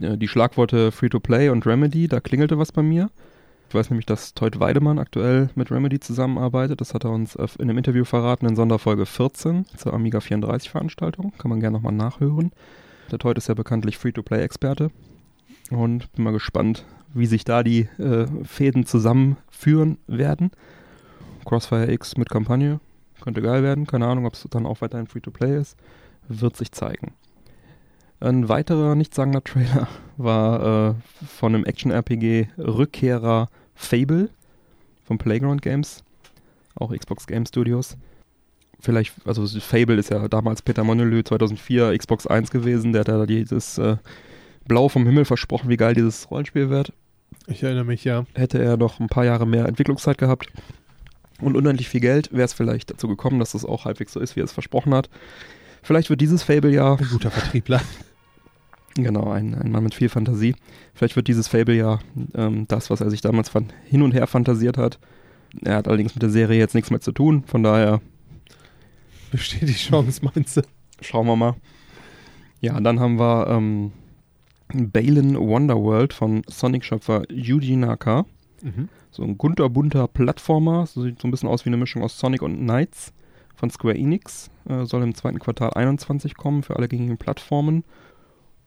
[0.00, 3.10] Äh, die Schlagworte Free-to-Play und Remedy, da klingelte was bei mir.
[3.68, 6.82] Ich weiß nämlich, dass Teut Weidemann aktuell mit Remedy zusammenarbeitet.
[6.82, 10.70] Das hat er uns äh, in einem Interview verraten in Sonderfolge 14 zur Amiga 34
[10.70, 11.32] Veranstaltung.
[11.38, 12.52] Kann man gerne nochmal nachhören.
[13.10, 14.90] Der Teut ist ja bekanntlich Free-to-Play-Experte.
[15.70, 20.50] Und bin mal gespannt, wie sich da die äh, Fäden zusammenführen werden.
[21.46, 22.78] Crossfire X mit Kampagne
[23.22, 23.86] könnte geil werden.
[23.86, 25.76] Keine Ahnung, ob es dann auch weiterhin Free-to-Play ist.
[26.28, 27.14] Wird sich zeigen.
[28.20, 30.94] Ein weiterer nichtssagender Trailer war äh,
[31.26, 34.28] von einem Action-RPG-Rückkehrer Fable
[35.04, 36.04] von Playground Games,
[36.76, 37.96] auch Xbox Game Studios.
[38.78, 43.26] Vielleicht, also Fable ist ja damals Peter Monolith 2004 Xbox 1 gewesen, der hat da
[43.26, 43.96] dieses äh,
[44.66, 46.92] Blau vom Himmel versprochen, wie geil dieses Rollenspiel wird.
[47.48, 48.24] Ich erinnere mich, ja.
[48.34, 50.48] Hätte er noch ein paar Jahre mehr Entwicklungszeit gehabt
[51.42, 54.36] und unendlich viel Geld, wäre es vielleicht dazu gekommen, dass das auch halbwegs so ist,
[54.36, 55.10] wie er es versprochen hat.
[55.82, 57.80] Vielleicht wird dieses Fable ja Ein guter Vertriebler.
[58.94, 60.54] Genau, ein, ein Mann mit viel Fantasie.
[60.92, 62.00] Vielleicht wird dieses Fable ja
[62.34, 64.98] ähm, das, was er sich damals von hin und her fantasiert hat.
[65.64, 68.02] Er hat allerdings mit der Serie jetzt nichts mehr zu tun, von daher
[69.32, 70.62] Besteht die Chance, meinst du?
[71.00, 71.54] schauen wir mal.
[72.60, 73.92] Ja, dann haben wir ähm,
[74.74, 78.26] Balin Wonderworld von Sonic-Schöpfer Yuji Naka.
[78.62, 78.88] Mhm.
[79.10, 82.42] So ein kunterbunter Plattformer, so sieht so ein bisschen aus wie eine Mischung aus Sonic
[82.42, 83.12] und Knights
[83.54, 84.50] von Square Enix.
[84.68, 87.84] Äh, soll im zweiten Quartal 21 kommen für alle gängigen Plattformen.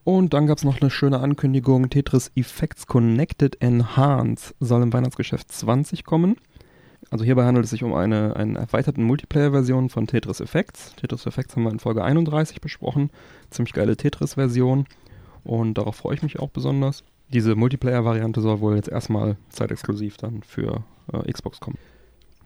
[0.03, 5.51] Und dann gab es noch eine schöne Ankündigung, Tetris Effects Connected Enhance soll im Weihnachtsgeschäft
[5.51, 6.35] 20 kommen.
[7.09, 10.95] Also hierbei handelt es sich um eine, eine erweiterte Multiplayer-Version von Tetris Effects.
[10.95, 13.09] Tetris Effects haben wir in Folge 31 besprochen.
[13.49, 14.85] Ziemlich geile Tetris-Version.
[15.43, 17.03] Und darauf freue ich mich auch besonders.
[17.29, 21.77] Diese Multiplayer-Variante soll wohl jetzt erstmal zeitexklusiv dann für äh, Xbox kommen.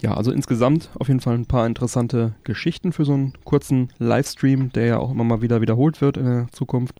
[0.01, 4.71] Ja, also insgesamt auf jeden Fall ein paar interessante Geschichten für so einen kurzen Livestream,
[4.71, 6.95] der ja auch immer mal wieder wiederholt wird in der Zukunft.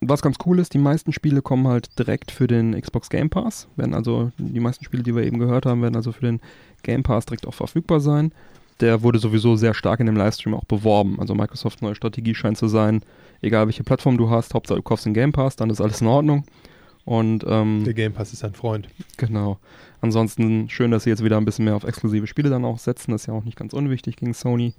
[0.00, 3.68] Was ganz cool ist, die meisten Spiele kommen halt direkt für den Xbox Game Pass.
[3.74, 6.40] Werden also, die meisten Spiele, die wir eben gehört haben, werden also für den
[6.82, 8.32] Game Pass direkt auch verfügbar sein.
[8.80, 11.18] Der wurde sowieso sehr stark in dem Livestream auch beworben.
[11.20, 13.02] Also Microsofts neue Strategie scheint zu sein,
[13.40, 16.06] egal welche Plattform du hast, Hauptsache du kaufst den Game Pass, dann ist alles in
[16.06, 16.44] Ordnung.
[17.04, 18.88] Und ähm, Der Game Pass ist ein Freund.
[19.16, 19.58] Genau.
[20.00, 23.12] Ansonsten schön, dass sie jetzt wieder ein bisschen mehr auf exklusive Spiele dann auch setzen.
[23.12, 24.74] Das ist ja auch nicht ganz unwichtig gegen Sony.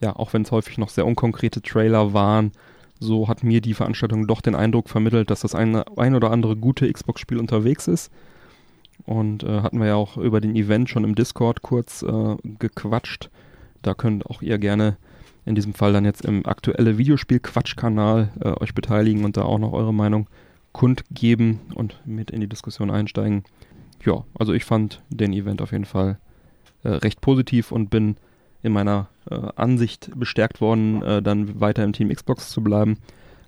[0.00, 2.52] Ja, auch wenn es häufig noch sehr unkonkrete Trailer waren,
[2.98, 6.56] so hat mir die Veranstaltung doch den Eindruck vermittelt, dass das eine, ein oder andere
[6.56, 8.10] gute Xbox-Spiel unterwegs ist.
[9.06, 13.30] Und äh, hatten wir ja auch über den Event schon im Discord kurz äh, gequatscht.
[13.82, 14.96] Da könnt auch ihr gerne
[15.46, 19.72] in diesem Fall dann jetzt im aktuelle Videospiel-Quatsch-Kanal äh, euch beteiligen und da auch noch
[19.72, 20.28] eure Meinung
[20.72, 23.44] kundgeben und mit in die Diskussion einsteigen.
[24.04, 26.18] Ja, also ich fand den Event auf jeden Fall
[26.82, 28.16] äh, recht positiv und bin
[28.62, 32.98] in meiner äh, Ansicht bestärkt worden, äh, dann weiter im Team Xbox zu bleiben.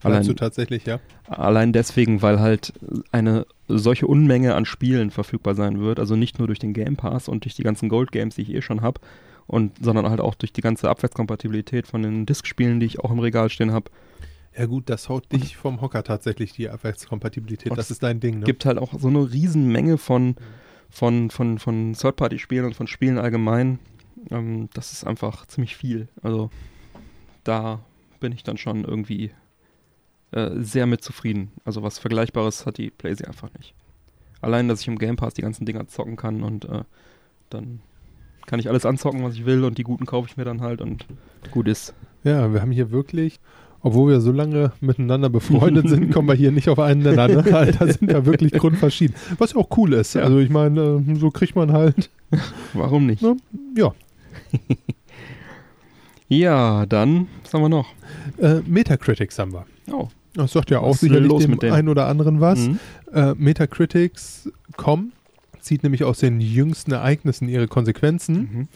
[0.01, 0.99] Bleibst du Allein, tatsächlich, ja?
[1.29, 2.73] allein deswegen, weil halt
[3.13, 6.01] eine solche Unmenge an Spielen verfügbar sein wird.
[6.01, 8.53] Also nicht nur durch den Game Pass und durch die ganzen Gold Games, die ich
[8.53, 9.01] eh schon habe,
[9.47, 13.21] und sondern halt auch durch die ganze Abwärtskompatibilität von den Disk-Spielen, die ich auch im
[13.21, 13.91] Regal stehen habe.
[14.57, 17.77] Ja gut, das haut dich vom Hocker tatsächlich, die Abwärtskompatibilität.
[17.77, 18.45] Das ist dein Ding, ne?
[18.45, 20.37] gibt halt auch so eine Riesenmenge von,
[20.91, 23.79] von, von, von Third-Party-Spielen und von Spielen allgemein.
[24.31, 26.09] Ähm, das ist einfach ziemlich viel.
[26.23, 26.51] Also
[27.45, 27.81] da
[28.21, 29.31] bin ich dann schon irgendwie
[30.33, 31.53] äh, sehr mit zufrieden.
[31.65, 33.75] Also was Vergleichbares hat die PlayStation einfach nicht.
[34.41, 36.85] Allein, dass ich im Game Pass die ganzen Dinger zocken kann und äh,
[37.49, 37.81] dann
[38.47, 40.81] kann ich alles anzocken, was ich will und die guten kaufe ich mir dann halt
[40.81, 41.07] und
[41.53, 41.95] gut ist.
[42.25, 43.41] Ja, wir haben hier wirklich,
[43.83, 47.29] obwohl wir so lange miteinander befreundet sind, kommen wir hier nicht auf einen Nenner.
[47.29, 47.43] Ne?
[47.79, 49.15] Da sind wir wirklich grundverschieden.
[49.39, 50.15] Was auch cool ist.
[50.15, 50.23] Ja.
[50.23, 52.11] Also ich meine, äh, so kriegt man halt,
[52.73, 53.23] Warum nicht?
[53.23, 53.35] Ja.
[53.77, 53.95] ja,
[56.29, 57.89] Ja, dann, was haben wir noch?
[58.39, 59.67] äh, Metacritics haben wir.
[59.91, 60.09] Oh.
[60.35, 61.75] Das sagt ja auch Was sicherlich dem denen?
[61.75, 62.59] einen oder anderen was.
[62.61, 62.79] Mhm.
[63.13, 65.13] Äh, Metacritics.com
[65.61, 68.37] zieht nämlich aus den jüngsten Ereignissen ihre Konsequenzen.
[68.37, 68.69] Mhm.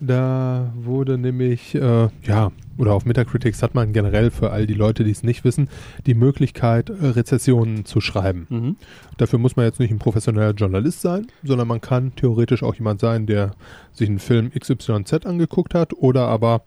[0.00, 5.04] Da wurde nämlich, äh, ja, oder auf Metacritics hat man generell für all die Leute,
[5.04, 5.68] die es nicht wissen,
[6.04, 8.46] die Möglichkeit, äh, Rezessionen zu schreiben.
[8.50, 8.76] Mhm.
[9.16, 13.00] Dafür muss man jetzt nicht ein professioneller Journalist sein, sondern man kann theoretisch auch jemand
[13.00, 13.52] sein, der
[13.92, 16.62] sich einen Film XYZ angeguckt hat oder aber,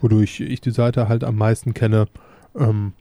[0.00, 2.06] wodurch ich die Seite halt am meisten kenne,
[2.58, 2.92] ähm,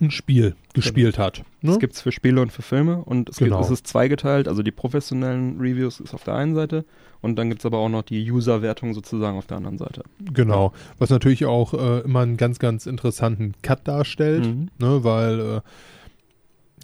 [0.00, 1.38] ein Spiel gespielt hat.
[1.62, 1.70] Ne?
[1.72, 3.56] Das gibt es für Spiele und für Filme und es, Genau.
[3.58, 6.84] gibt, es ist zweigeteilt, also die professionellen Reviews ist auf der einen Seite
[7.20, 10.02] und dann gibt es aber auch noch die User-Wertung sozusagen auf der anderen Seite.
[10.32, 10.72] Genau.
[10.98, 14.68] Was natürlich auch äh, immer einen ganz, ganz interessanten Cut darstellt, Mhm.
[14.78, 15.40] ne, weil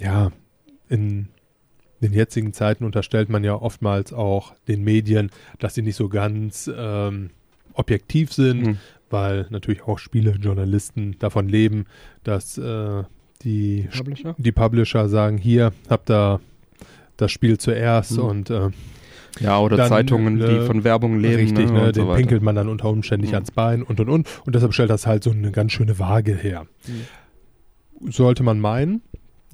[0.01, 0.31] äh, ja,
[0.89, 1.29] in
[2.03, 6.71] den jetzigen Zeiten unterstellt man ja oftmals auch den Medien, dass sie nicht so ganz
[6.77, 7.31] ähm,
[7.73, 8.79] objektiv sind, Mhm.
[9.17, 11.87] Weil natürlich auch Spielejournalisten davon leben,
[12.23, 13.03] dass äh,
[13.43, 14.35] die, Publisher?
[14.39, 16.41] die Publisher sagen, hier habt ihr
[17.17, 18.25] das Spiel zuerst Mhm.
[18.25, 18.69] und äh,
[19.41, 21.37] Ja, oder Dann, Zeitungen, äh, die von Werbung leben.
[21.43, 22.17] richtig, ne, so den weiter.
[22.17, 23.37] pinkelt man dann unter Umständen nicht Mhm.
[23.37, 26.35] ans Bein und und und und deshalb stellt das halt so eine ganz schöne Waage
[26.35, 26.67] her.
[28.09, 29.03] Sollte man meinen.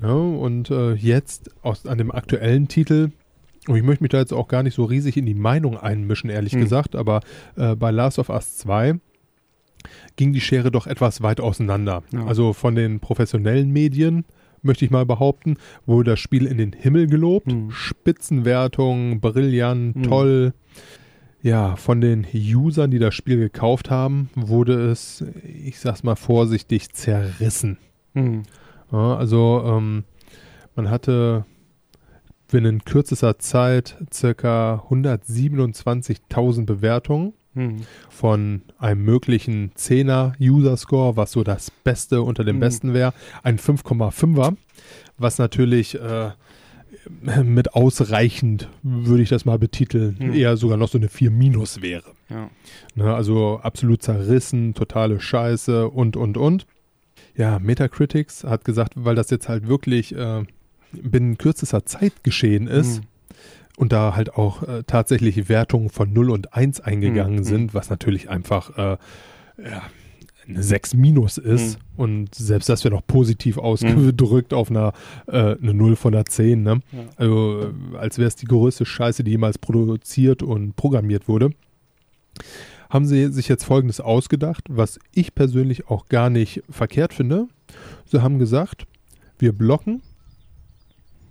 [0.00, 3.10] Ja, und äh, jetzt aus, an dem aktuellen Titel,
[3.68, 6.28] und ich möchte mich da jetzt auch gar nicht so riesig in die Meinung einmischen,
[6.30, 6.60] ehrlich Mhm.
[6.60, 7.20] gesagt, aber
[7.56, 8.94] äh, bei Last of Us 2
[10.16, 12.02] ging die Schere doch etwas weit auseinander.
[12.12, 12.24] Ja.
[12.26, 14.24] Also von den professionellen Medien,
[14.62, 15.56] möchte ich mal behaupten,
[15.86, 17.48] wurde das Spiel in den Himmel gelobt.
[17.48, 17.70] Mhm.
[17.70, 20.02] Spitzenwertung, brillant, Mhm.
[20.04, 20.54] toll.
[21.42, 25.24] Ja, von den Usern, die das Spiel gekauft haben, wurde es,
[25.64, 27.78] ich sag's mal vorsichtig, zerrissen.
[28.14, 28.44] Mhm.
[28.92, 30.04] Ja, also ähm,
[30.76, 31.44] man hatte
[32.48, 37.82] binnen kürzester Zeit circa 127.000 Bewertungen Mhm.
[38.08, 42.60] von einem möglichen 10er User-Score, was so das Beste unter dem Mhm.
[42.60, 44.56] Besten wäre, ein 5,5er,
[45.18, 46.30] was natürlich äh,
[47.44, 50.32] mit ausreichend, würde ich das mal betiteln, Mhm.
[50.34, 52.04] eher sogar noch so eine 4 minus wäre.
[52.28, 52.48] Ja.
[52.94, 56.66] Ne, also absolut zerrissen, totale Scheiße und, und, und.
[57.36, 60.44] Ja, Metacritics hat gesagt, weil das jetzt halt wirklich äh,
[60.92, 63.06] binnen kürzester Zeit geschehen ist Mhm.
[63.76, 67.44] Und da halt auch äh, tatsächlich Wertungen von 0 und 1 eingegangen Mhm.
[67.44, 68.96] sind, was natürlich einfach äh,
[69.62, 69.82] ja,
[70.48, 71.84] eine 6 minus ist Mhm.
[71.96, 74.92] und selbst das wäre noch positiv ausgedrückt auf einer
[75.26, 76.62] äh, eine 0 von einer 10.
[76.62, 76.80] Ne?
[76.92, 76.98] Ja.
[77.16, 77.60] Also
[77.92, 81.50] äh, als wäre es die größte Scheiße, die jemals produziert und programmiert wurde.
[82.90, 87.46] Haben sie sich jetzt Folgendes ausgedacht, was ich persönlich auch gar nicht verkehrt finde.
[88.04, 88.86] Sie haben gesagt,
[89.38, 90.02] wir blocken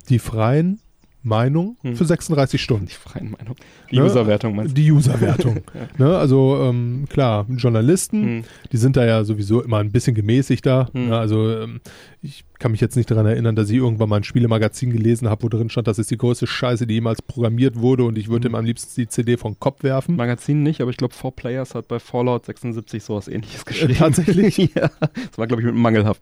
[0.10, 0.80] die freien
[1.24, 1.96] Meinungen Hm.
[1.96, 2.88] für 36 Stunden.
[2.88, 3.56] Die freien Meinung.
[3.92, 4.06] Die Ne?
[4.06, 5.58] Userwertung meinst Die Userwertung.
[6.00, 6.06] Ja.
[6.08, 6.18] ne?
[6.18, 8.28] Also ähm, klar, Journalisten, du?
[8.28, 8.44] Mhm.
[8.72, 10.90] die sind da ja sowieso immer ein bisschen gemäßigter.
[10.94, 11.10] Hm.
[11.10, 11.18] Ne?
[11.18, 11.82] Also ähm,
[12.22, 15.44] ich kann mich jetzt nicht daran erinnern, dass ich irgendwann mal ein Spielemagazin gelesen habe,
[15.44, 18.48] wo drin stand, das ist die größte Scheiße, die jemals programmiert wurde und ich würde
[18.48, 18.54] Hm.
[18.54, 20.16] ihm am liebsten die CD vom Kopf werfen.
[20.16, 23.96] Magazin nicht, aber ich glaube, 4Players hat bei Fallout 76 sowas ähnliches geschrieben.
[23.96, 24.58] tatsächlich?
[24.76, 24.90] ja.
[25.02, 26.22] Das war, glaube ich, mit mangelhaft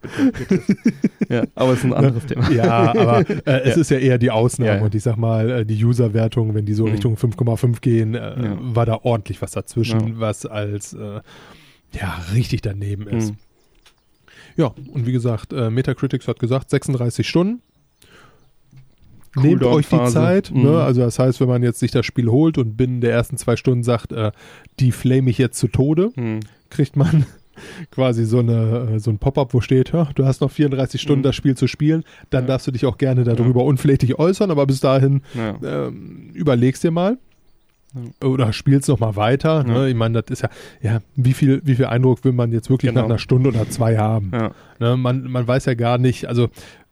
[1.29, 2.49] ja, aber es ist ein anderes Thema.
[2.51, 3.81] Ja, aber äh, es Ja.
[3.81, 4.83] ist ja eher die Ausnahme Ja, ja.
[4.85, 6.91] und ich sag mal, äh, die Userwertung, wenn die so Mhm.
[6.91, 11.19] Richtung 5,5 gehen, äh, war da ordentlich was dazwischen, was als äh,
[11.93, 13.31] ja richtig daneben ist.
[13.31, 13.37] Mhm.
[14.59, 17.61] Ja, und wie gesagt, äh, Metacritics hat gesagt, 36 Stunden.
[19.35, 20.03] Nehmt euch die.
[20.07, 20.51] Zeit.
[20.51, 20.63] Mhm.
[20.63, 20.81] Ne?
[20.81, 23.55] Also das heißt, wenn man jetzt sich das Spiel holt und binnen der ersten zwei
[23.55, 24.31] Stunden sagt, äh,
[24.79, 26.39] die flame ich jetzt zu Tode, Mhm.
[26.69, 27.25] kriegt man
[27.91, 31.19] quasi so, eine, äh, so ein Pop-up, wo steht, ja, du hast noch 34 Stunden
[31.21, 31.23] Mhm.
[31.23, 32.47] das Spiel zu spielen, dann Ja.
[32.49, 35.87] darfst du dich auch gerne darüber unflätig äußern, aber bis dahin Ja.
[35.87, 37.17] ähm, überlegst dir mal.
[38.23, 39.65] Oder spielst noch mal weiter.
[39.67, 39.73] Ja.
[39.73, 39.89] Ne?
[39.89, 40.49] Ich meine, das ist ja,
[40.81, 43.01] ja, wie viel, wie viel Eindruck will man jetzt wirklich Genau.
[43.01, 44.31] nach einer Stunde oder zwei haben?
[44.33, 44.51] Ja.
[44.79, 44.95] Ne?
[44.97, 46.49] Man, man weiß ja gar nicht, also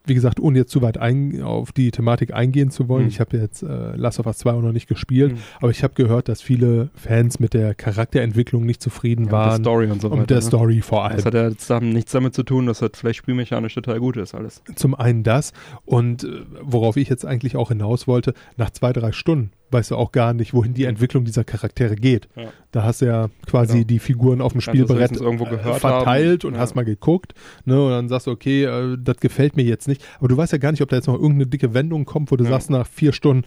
[0.10, 3.10] wie gesagt, ohne jetzt zu weit ein, auf die Thematik eingehen zu wollen, Mhm.
[3.10, 5.38] ich habe jetzt äh, Last of Us 2 auch noch nicht gespielt, Mhm.
[5.60, 9.48] aber ich habe gehört, dass viele Fans mit der Charakterentwicklung nicht zufrieden Ja, waren.
[9.48, 10.26] mit der Story und so und weiter.
[10.28, 10.42] der ne?
[10.44, 11.18] Story vor allem.
[11.18, 14.34] Das hat ja jetzt nichts damit zu tun, dass das vielleicht spielmechanisch total gut ist,
[14.34, 14.62] alles.
[14.76, 15.52] Zum einen das
[15.84, 16.28] und äh,
[16.62, 20.34] worauf ich jetzt eigentlich auch hinaus wollte, nach zwei, drei Stunden weißt du auch gar
[20.34, 22.28] nicht, wohin die Entwicklung dieser Charaktere geht.
[22.36, 22.52] Ja.
[22.72, 23.88] Da hast du ja quasi Genau.
[23.88, 26.48] die Figuren auf dem Spielbrett äh, gehört verteilt haben.
[26.50, 26.62] und Ja.
[26.62, 27.34] hast mal geguckt
[27.66, 30.04] ne, und dann sagst du, okay, äh, das gefällt mir jetzt nicht.
[30.20, 32.36] Aber du weißt ja gar nicht, ob da jetzt noch irgendeine dicke Wendung kommt, wo
[32.38, 32.52] du Ja.
[32.52, 33.46] sagst nach vier Stunden,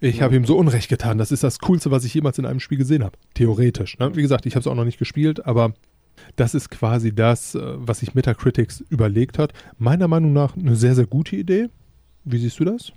[0.00, 0.24] ich Ja.
[0.24, 1.18] habe ihm so Unrecht getan.
[1.18, 3.16] Das ist das Coolste, was ich jemals in einem Spiel gesehen habe.
[3.34, 3.98] Theoretisch.
[3.98, 4.14] Ne?
[4.16, 5.74] Wie gesagt, ich habe es auch noch nicht gespielt, aber
[6.36, 9.52] das ist quasi das, äh, was sich Metacritics überlegt hat.
[9.78, 11.68] Meiner Meinung nach eine sehr, sehr gute Idee.
[12.24, 12.92] Wie siehst du das?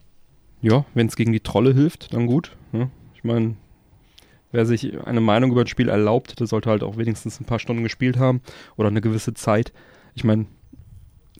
[0.66, 2.56] Ja, wenn es gegen die Trolle hilft, dann gut.
[2.72, 2.90] Ne?
[3.14, 3.56] Ich meine,
[4.52, 7.60] wer sich eine Meinung über ein Spiel erlaubt, der sollte halt auch wenigstens ein paar
[7.60, 8.42] Stunden gespielt haben
[8.76, 9.74] oder eine gewisse Zeit.
[10.16, 10.46] Ich meine,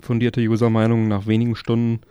[0.02, 2.02] fundierte User-Meinungen nach wenigen Stunden,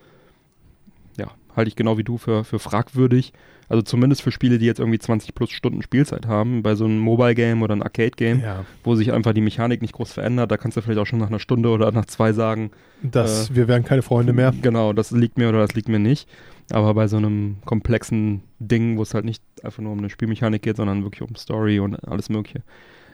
[1.19, 3.33] ja, halte ich genau wie du für, für fragwürdig.
[3.69, 6.99] Also zumindest für Spiele, die jetzt irgendwie 20 plus Stunden Spielzeit haben, bei so einem
[6.99, 8.65] Mobile-Game oder einem Arcade-Game, Ja.
[8.83, 11.29] wo sich einfach die Mechanik nicht groß verändert, da kannst du vielleicht auch schon nach
[11.29, 14.53] einer Stunde oder nach zwei sagen, Das, wir werden keine Freunde mehr.
[14.61, 16.29] Genau, das liegt mir oder das liegt mir nicht.
[16.71, 20.63] Aber bei so einem komplexen Ding, wo es halt nicht einfach nur um eine Spielmechanik
[20.63, 22.63] geht, sondern wirklich um Story und alles Mögliche,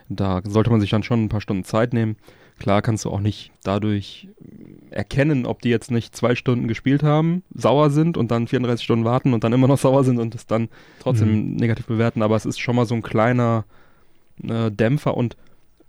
[0.08, 2.16] da sollte man sich dann schon ein paar Stunden Zeit nehmen.
[2.58, 4.28] Klar kannst du auch nicht dadurch
[4.90, 9.04] erkennen, ob die jetzt nicht zwei Stunden gespielt haben, sauer sind und dann 34 Stunden
[9.04, 10.68] warten und dann immer noch sauer sind und es dann
[11.00, 11.56] trotzdem Mhm.
[11.56, 12.22] negativ bewerten.
[12.22, 13.64] Aber es ist schon mal so ein kleiner
[14.46, 15.36] äh, Dämpfer und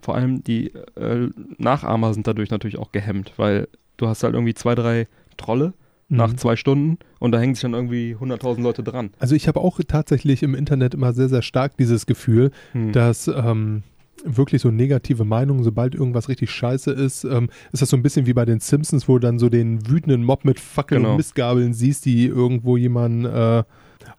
[0.01, 4.53] vor allem die äh, Nachahmer sind dadurch natürlich auch gehemmt, weil du hast halt irgendwie
[4.55, 5.07] zwei, drei
[5.37, 5.73] Trolle
[6.11, 6.37] nach Mhm.
[6.37, 9.09] zwei Stunden und da hängen sich dann irgendwie 100.000 Leute dran.
[9.19, 12.91] Also ich habe auch tatsächlich im Internet immer sehr, sehr stark dieses Gefühl, Hm.
[12.91, 13.83] dass ähm,
[14.23, 18.27] wirklich so negative Meinungen, sobald irgendwas richtig scheiße ist, ähm, ist das so ein bisschen
[18.27, 21.11] wie bei den Simpsons, wo du dann so den wütenden Mob mit Fackeln Genau.
[21.13, 23.63] und Mistgabeln siehst, die irgendwo jemanden äh,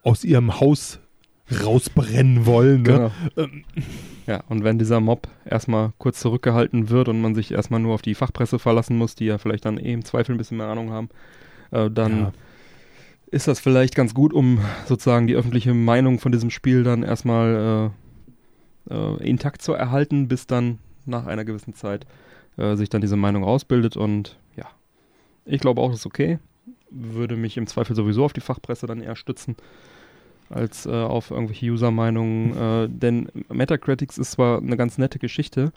[0.02, 0.98] aus ihrem Haus
[1.64, 2.82] rausbrennen wollen.
[2.82, 3.10] Ne?
[3.36, 3.44] Genau.
[3.44, 3.64] Ähm,
[4.26, 8.02] Ja, und wenn dieser Mob erstmal kurz zurückgehalten wird und man sich erstmal nur auf
[8.02, 10.90] die Fachpresse verlassen muss, die ja vielleicht dann eh im Zweifel ein bisschen mehr Ahnung
[10.90, 11.08] haben,
[11.72, 12.32] äh, dann Ja.
[13.30, 17.90] ist das vielleicht ganz gut, um sozusagen die öffentliche Meinung von diesem Spiel dann erstmal
[18.88, 22.06] äh, äh, intakt zu erhalten, bis dann nach einer gewissen Zeit
[22.56, 24.66] äh, sich dann diese Meinung ausbildet und ja,
[25.44, 26.38] ich glaube auch, das ist okay.
[26.90, 29.56] Würde mich im Zweifel sowieso auf die Fachpresse dann eher stützen
[30.50, 32.54] als äh, auf irgendwelche User-Meinungen.
[32.56, 35.72] Äh, denn Metacritics ist zwar eine ganz nette Geschichte,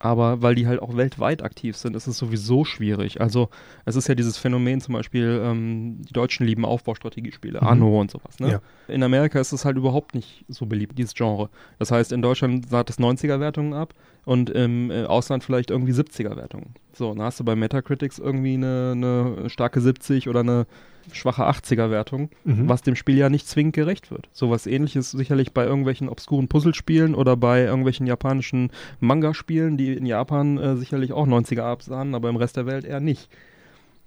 [0.00, 3.20] aber weil die halt auch weltweit aktiv sind, ist es sowieso schwierig.
[3.20, 3.50] Also
[3.84, 7.66] es ist ja dieses Phänomen zum Beispiel, ähm, die Deutschen lieben Aufbaustrategiespiele, Mhm.
[7.66, 8.40] Anno und sowas.
[8.40, 8.50] Ne?
[8.52, 8.60] Ja.
[8.92, 11.50] In Amerika ist es halt überhaupt nicht so beliebt, dieses Genre.
[11.78, 13.94] Das heißt, in Deutschland sagt es 90er-Wertungen ab
[14.24, 16.74] und im äh, Ausland vielleicht irgendwie 70er-Wertungen.
[16.92, 20.66] So, dann hast du bei Metacritics irgendwie eine, eine starke 70 oder eine
[21.12, 22.68] schwache 80er-Wertung mhm.
[22.68, 24.28] was dem Spiel ja nicht zwingend gerecht wird.
[24.32, 30.58] Sowas ähnliches sicherlich bei irgendwelchen obskuren Puzzlespielen oder bei irgendwelchen japanischen Manga-Spielen, die in Japan
[30.58, 33.28] äh, sicherlich auch 90er absahen, aber im Rest der Welt eher nicht.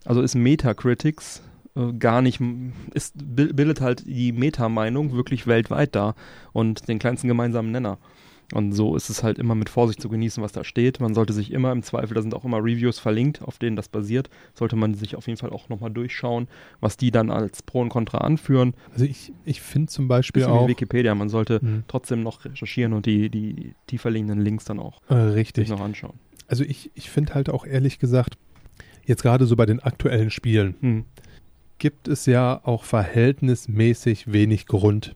[0.05, 1.41] Also ist Metacritics
[1.75, 2.39] äh, gar nicht,
[2.93, 6.13] ist, bil- bildet halt die Meta-Meinung wirklich weltweit da
[6.51, 7.97] und den kleinsten gemeinsamen Nenner.
[8.53, 10.99] Und so ist es halt immer mit Vorsicht zu genießen, was da steht.
[10.99, 13.87] Man sollte sich immer im Zweifel, da sind auch immer Reviews verlinkt, auf denen das
[13.89, 16.47] basiert, sollte man sich auf jeden Fall auch nochmal durchschauen,
[16.79, 18.73] was die dann als Pro und Contra anführen.
[18.91, 21.83] Also ich, ich finde zum Beispiel Bisschen wie auch Wikipedia, man sollte Mhm.
[21.87, 25.69] trotzdem noch recherchieren und die, die tiefer liegenden Links dann auch äh, richtig.
[25.69, 26.13] noch anschauen.
[26.47, 28.37] Also ich, ich finde halt auch ehrlich gesagt,
[29.05, 31.05] jetzt gerade so bei den aktuellen Spielen, Hm.
[31.79, 35.13] gibt es ja auch verhältnismäßig wenig Grund,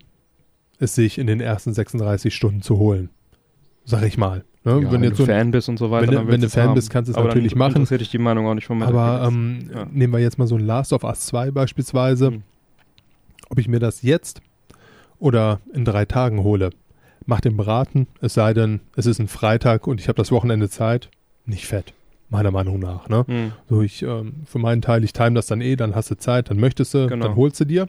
[0.79, 3.09] es sich in den ersten 36 Stunden zu holen.
[3.89, 4.43] Sag ich mal.
[4.65, 4.81] Ne?
[4.83, 6.73] Ja, wenn, wenn, du so Fan bist und so weiter, wenn wenn du Fan haben.
[6.75, 7.71] bist, kannst du es Aber natürlich dann machen.
[7.77, 9.33] interessiert dich die Meinung auch nicht von aber Metacritics.
[9.33, 9.85] ähm, Ja.
[9.91, 12.27] nehmen wir jetzt mal so ein Last of Us 2 beispielsweise.
[12.27, 12.43] Hm.
[13.49, 14.41] Ob ich mir das jetzt
[15.19, 16.71] oder in drei Tagen hole,
[17.25, 20.69] macht den Braten, es sei denn, es ist ein Freitag und ich habe das Wochenende
[20.69, 21.09] Zeit,
[21.45, 21.93] nicht fett.
[22.29, 23.07] Meiner Meinung nach.
[23.07, 23.23] Ne?
[23.25, 23.51] Hm.
[23.69, 26.49] So, ich, ähm, für meinen Teil, ich time das dann eh, dann hast du Zeit,
[26.49, 27.25] dann möchtest du, Genau.
[27.27, 27.87] dann holst du dir.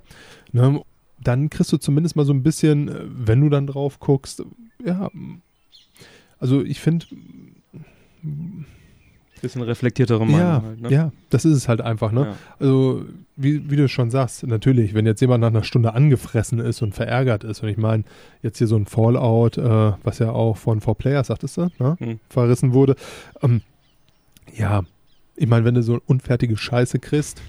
[0.53, 0.80] Ne?
[1.20, 4.44] Dann kriegst du zumindest mal so ein bisschen, äh, wenn du dann drauf guckst,
[4.86, 5.11] ja,
[6.39, 7.07] also ich finde,
[9.41, 10.91] Bisschen reflektiertere Meinung ja, halt, ne?
[10.91, 12.22] ja, das ist es halt einfach, ne?
[12.22, 12.36] Ja.
[12.59, 13.05] Also,
[13.36, 16.93] wie, wie du schon sagst, natürlich, wenn jetzt jemand nach einer Stunde angefressen ist und
[16.93, 18.03] verärgert ist, und ich meine,
[18.43, 21.97] jetzt hier so ein Fallout, äh, was ja auch von 4Players, sagtest du, ne?
[22.01, 22.20] Hm.
[22.28, 22.97] verrissen wurde,
[23.43, 23.61] ähm,
[24.57, 24.82] ja,
[25.36, 27.41] ich meine, wenn du so unfertige Scheiße kriegst,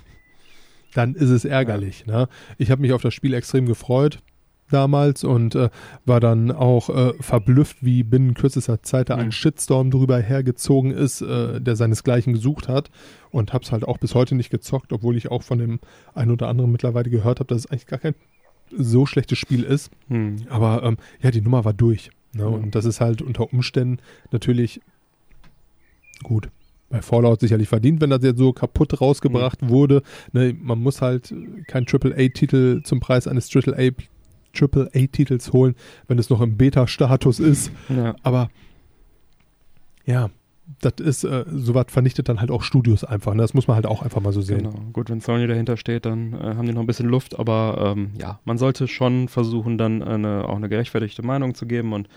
[0.94, 2.06] dann ist es ärgerlich.
[2.06, 2.28] Ne?
[2.58, 4.20] Ich habe mich auf das Spiel extrem gefreut
[4.72, 5.70] damals und äh,
[6.06, 9.32] war dann auch äh, verblüfft, wie binnen kürzester Zeit da ein Mhm.
[9.32, 12.90] Shitstorm drüber hergezogen ist, äh, der seinesgleichen gesucht hat
[13.32, 15.80] und hab's halt auch bis heute nicht gezockt, obwohl ich auch von dem
[16.14, 18.16] einen oder anderen mittlerweile gehört habe, dass es eigentlich gar kein
[18.72, 19.90] so schlechtes Spiel ist.
[20.10, 20.38] Hm.
[20.50, 22.12] Aber ähm, ja, die Nummer war durch.
[22.34, 22.44] Ne?
[22.44, 22.48] Ja.
[22.48, 23.98] Und das ist halt unter Umständen
[24.32, 24.82] natürlich
[26.24, 26.50] gut.
[26.90, 29.70] Bei Fallout sicherlich verdient, wenn das jetzt so kaputt rausgebracht Mhm.
[29.70, 30.02] wurde.
[30.34, 31.34] Ne, man muss halt
[31.68, 33.92] kein AAA-Titel zum Preis eines AAA
[34.54, 35.76] AAA-Titels holen,
[36.08, 37.72] wenn es noch im Beta-Status ist.
[37.90, 38.16] Ja.
[38.24, 38.50] Aber
[40.06, 40.30] ja,
[40.82, 43.34] das ist, äh, sowas vernichtet dann halt auch Studios einfach.
[43.34, 43.42] Ne?
[43.42, 44.60] Das muss man halt auch einfach mal so sehen.
[44.60, 44.76] Genau.
[44.94, 48.12] Gut, wenn Sony dahinter steht, dann äh, haben die noch ein bisschen Luft, aber ähm,
[48.20, 52.08] ja, man sollte schon versuchen, dann eine, auch eine gerechtfertigte Meinung zu geben und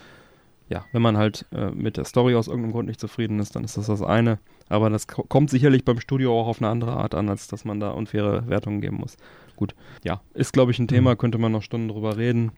[0.69, 3.63] ja, wenn man halt äh, mit der Story aus irgendeinem Grund nicht zufrieden ist, dann
[3.63, 4.39] ist das das eine.
[4.69, 7.65] Aber das ko kommt sicherlich beim Studio auch auf eine andere Art an, als dass
[7.65, 9.17] man da unfaire Wertungen geben muss.
[9.55, 12.51] Gut, ja, ist glaube ich ein Thema, könnte man noch Stunden drüber reden.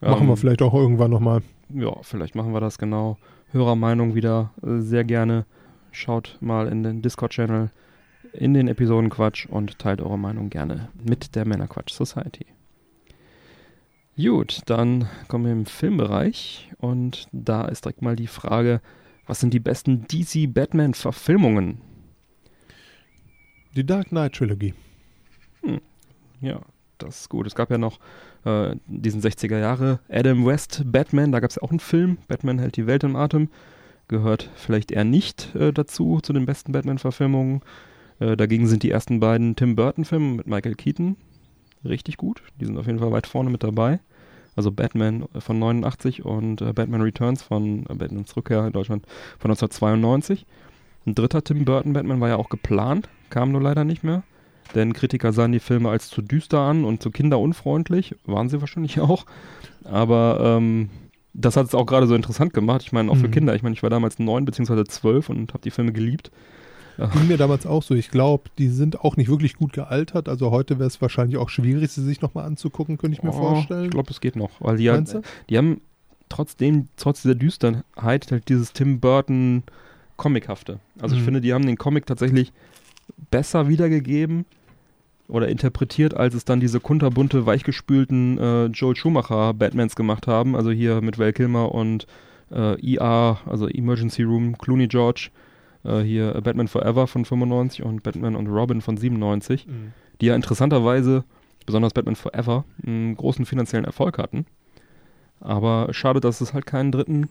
[0.00, 0.08] Mhm.
[0.08, 1.42] Machen Ähm, wir vielleicht auch irgendwann nochmal.
[1.70, 3.16] ja, vielleicht machen wir das genau.
[3.52, 5.46] Hörermeinung wieder äh, sehr gerne.
[5.92, 7.70] Schaut mal in den Discord-Channel,
[8.32, 12.46] in den Episoden Quatsch und teilt eure Meinung gerne mit der Männerquatsch Society.
[14.16, 18.80] Gut, dann kommen wir im Filmbereich und da ist direkt mal die Frage,
[19.26, 21.80] was sind die besten DC Batman Verfilmungen?
[23.76, 24.74] Die Dark Knight Trilogy.
[26.44, 26.60] Ja,
[26.98, 27.46] das ist gut.
[27.46, 27.98] Es gab ja noch
[28.44, 32.58] äh, diesen 60er Jahre Adam West Batman, da gab es ja auch einen Film, Batman
[32.58, 33.48] hält die Welt im Atem.
[34.08, 37.62] gehört vielleicht eher nicht äh, dazu, zu den besten Batman-Verfilmungen.
[38.20, 41.16] Äh, dagegen sind die ersten beiden Tim Burton-Filme mit Michael Keaton
[41.84, 42.42] richtig gut.
[42.60, 44.00] Die sind auf jeden Fall weit vorne mit dabei.
[44.56, 49.06] Also Batman von 89 und äh, Batman Returns von äh, Batmans Rückkehr in Deutschland
[49.38, 50.46] von 1992.
[51.06, 54.22] Ein dritter Tim Burton Batman war ja auch geplant, kam nur leider nicht mehr.
[54.74, 58.14] Denn Kritiker sahen die Filme als zu düster an und zu kinderunfreundlich.
[58.26, 59.26] Waren sie wahrscheinlich auch.
[59.84, 60.90] Aber ähm,
[61.32, 62.82] das hat es auch gerade so interessant gemacht.
[62.82, 63.32] Ich meine, auch für Mhm.
[63.32, 63.54] Kinder.
[63.54, 64.84] Ich meine, ich war damals neun bzw.
[64.84, 66.30] zwölf und habe die Filme geliebt.
[67.12, 67.94] Ging mir damals auch so.
[67.94, 70.28] Ich glaube, die sind auch nicht wirklich gut gealtert.
[70.28, 73.32] Also heute wäre es wahrscheinlich auch schwierig, sie sich nochmal anzugucken, könnte ich mir Oh,
[73.32, 73.86] vorstellen.
[73.86, 74.50] Ich glaube, es geht noch.
[74.60, 75.22] Weil die, Meinst du?
[75.50, 75.80] die haben
[76.28, 79.64] trotzdem, trotz dieser Düsternheit, halt dieses Tim Burton
[80.16, 80.78] Comichafte.
[81.00, 81.24] Also ich Mhm.
[81.24, 82.52] finde, die haben den Comic tatsächlich
[83.30, 84.44] besser wiedergegeben
[85.28, 90.54] oder interpretiert, als es dann diese kunterbunte, weichgespülten äh, Joel Schumacher Batmans gemacht haben.
[90.54, 92.06] Also hier mit Val Kilmer und
[92.50, 95.30] äh, ER, also Emergency Room, Clooney George.
[95.82, 99.92] Äh, hier Batman Forever von 95 und Batman und Robin von 97 Mhm.
[100.20, 101.24] die ja interessanterweise,
[101.66, 104.46] besonders Batman Forever, einen großen finanziellen Erfolg hatten.
[105.40, 107.28] Aber schade, dass es halt keinen dritten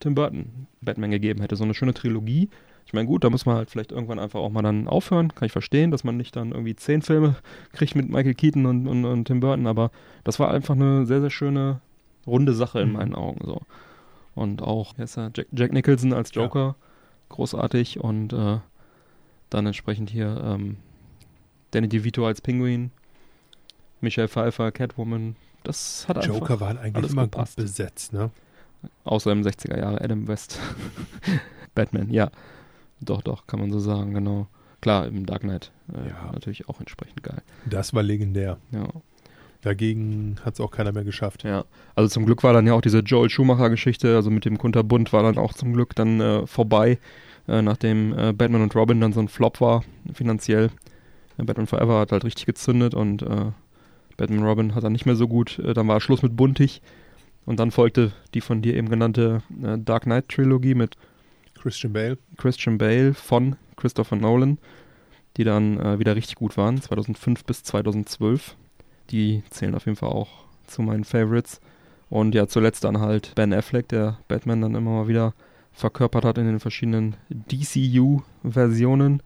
[0.00, 1.56] Tim Burton Batman gegeben hätte.
[1.56, 2.48] So eine schöne Trilogie.
[2.86, 5.34] Ich meine, gut, da muss man halt vielleicht irgendwann einfach auch mal dann aufhören.
[5.34, 7.36] Kann ich verstehen, dass man nicht dann irgendwie zehn Filme
[7.72, 9.66] kriegt mit Michael Keaton und, und, und Tim Burton.
[9.66, 9.90] Aber
[10.24, 11.80] das war einfach eine sehr, sehr schöne,
[12.26, 12.94] runde Sache in Mhm.
[12.94, 13.40] meinen Augen.
[13.44, 13.62] So.
[14.34, 14.94] Und auch?
[14.98, 16.76] Jack, Jack Nicholson als Joker,
[17.30, 18.00] großartig.
[18.00, 18.58] Und äh,
[19.50, 20.76] dann entsprechend hier ähm,
[21.70, 22.90] Danny DeVito als Pinguin,
[24.00, 25.36] Michelle Pfeiffer, Catwoman.
[25.62, 27.56] Das hat einfach, Joker waren eigentlich alles immer gepasst.
[27.56, 28.30] gut besetzt, ne?
[29.04, 30.58] außer im 60er Jahre Adam West.
[31.74, 32.30] Batman, ja.
[33.04, 34.46] Doch, doch, kann man so sagen, genau.
[34.80, 36.32] Klar, im Dark Knight äh, Ja.
[36.32, 37.42] natürlich auch entsprechend geil.
[37.68, 38.58] Das war legendär.
[38.72, 38.88] Ja,
[39.62, 41.44] Dagegen hat es auch keiner mehr geschafft.
[41.44, 41.64] ja.
[41.94, 45.22] Also zum Glück war dann ja auch diese Joel Schumacher-Geschichte, also mit dem Kunterbund war
[45.22, 46.98] dann auch zum Glück dann äh, vorbei,
[47.46, 50.70] äh, nachdem äh, Batman und Robin dann so ein Flop war, finanziell.
[51.38, 53.52] Äh, Batman Forever hat halt richtig gezündet und äh,
[54.16, 55.60] Batman und Robin hat dann nicht mehr so gut.
[55.60, 56.82] Äh, dann war Schluss mit Buntig.
[57.44, 60.96] Und dann folgte die von dir eben genannte Dark Knight-Trilogie mit
[61.62, 62.18] Christian Bale.
[62.36, 64.58] Christian Bale von Christopher Nolan,
[65.36, 68.56] die dann äh, wieder richtig gut waren, 2005 bis 2012.
[69.10, 70.28] Die zählen auf jeden Fall auch
[70.66, 71.60] zu meinen Favorites.
[72.10, 75.34] Und ja, zuletzt dann halt Ben Affleck, der Batman dann immer mal wieder
[75.72, 79.22] verkörpert hat in den verschiedenen DCU-Versionen.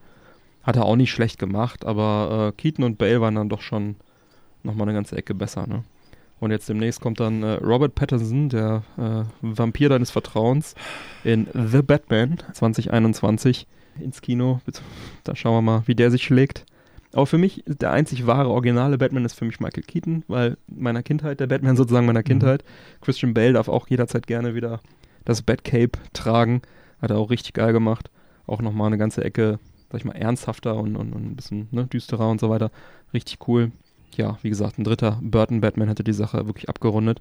[0.62, 3.97] Hat er auch nicht schlecht gemacht, aber äh, Keaton und Bale waren dann doch schon
[4.62, 5.84] nochmal eine ganze Ecke besser, ne?
[6.39, 10.74] Und jetzt demnächst kommt dann äh, Robert Pattinson, der äh, Vampir deines Vertrauens,
[11.24, 13.66] in The Batman 2021
[14.01, 14.61] ins Kino.
[15.24, 16.66] Da schauen wir mal, wie der sich schlägt.
[17.12, 21.03] Aber für mich, der einzig wahre, originale Batman ist für mich Michael Keaton, weil meiner
[21.03, 22.62] Kindheit, der Batman sozusagen meiner Kindheit.
[23.01, 24.80] Christian Bale darf auch jederzeit gerne wieder
[25.24, 26.61] das Batcape tragen.
[27.01, 28.11] Hat er auch richtig geil gemacht.
[28.47, 29.59] Auch nochmal eine ganze Ecke,
[29.91, 32.70] sag ich mal, ernsthafter und, und, und ein bisschen ne, düsterer und so weiter.
[33.14, 33.72] Richtig cool.
[34.15, 37.21] Ja, wie gesagt, ein dritter Burton-Batman hätte die Sache wirklich abgerundet.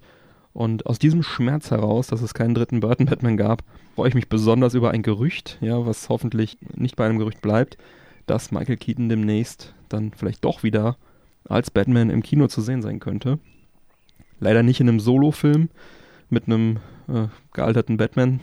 [0.53, 3.63] Und aus diesem Schmerz heraus, dass es keinen dritten Burton-Batman gab,
[3.95, 7.77] freue ich mich besonders über ein Gerücht, ja, was hoffentlich nicht bei einem Gerücht bleibt,
[8.25, 10.95] dass Michael Keaton demnächst dann vielleicht doch wieder
[11.47, 13.39] als Batman im Kino zu sehen sein könnte.
[14.39, 15.69] Leider nicht in einem Solo-Film
[16.29, 16.77] mit einem
[17.07, 18.39] äh, gealterten Batman,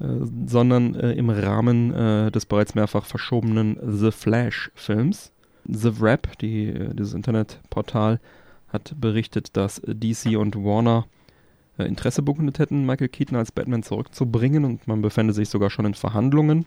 [0.00, 0.06] äh,
[0.46, 5.32] sondern äh, im Rahmen äh, des bereits mehrfach verschobenen The Flash-Films.
[5.68, 8.20] The Wrap, die, äh, dieses Internetportal,
[8.68, 11.06] hat berichtet, dass DC und Warner
[11.78, 15.86] äh, Interesse bekundet hätten, Michael Keaton als Batman zurückzubringen und man befände sich sogar schon
[15.86, 16.66] in Verhandlungen.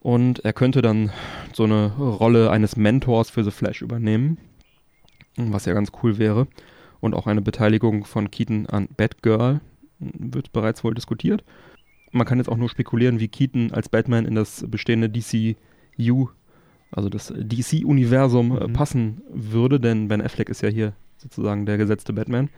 [0.00, 1.10] Und er könnte dann
[1.52, 4.38] so eine Rolle eines Mentors für The Flash übernehmen,
[5.36, 6.46] was ja ganz cool wäre.
[7.00, 9.60] Und auch eine Beteiligung von Keaton an Batgirl
[9.98, 11.44] wird bereits wohl diskutiert.
[12.12, 16.28] Man kann jetzt auch nur spekulieren, wie Keaton als Batman in das bestehende DCU,
[16.90, 18.72] also das DC-Universum, äh, Mhm.
[18.72, 22.48] passen würde, denn Ben Affleck ist ja hier sozusagen der gesetzte Batman.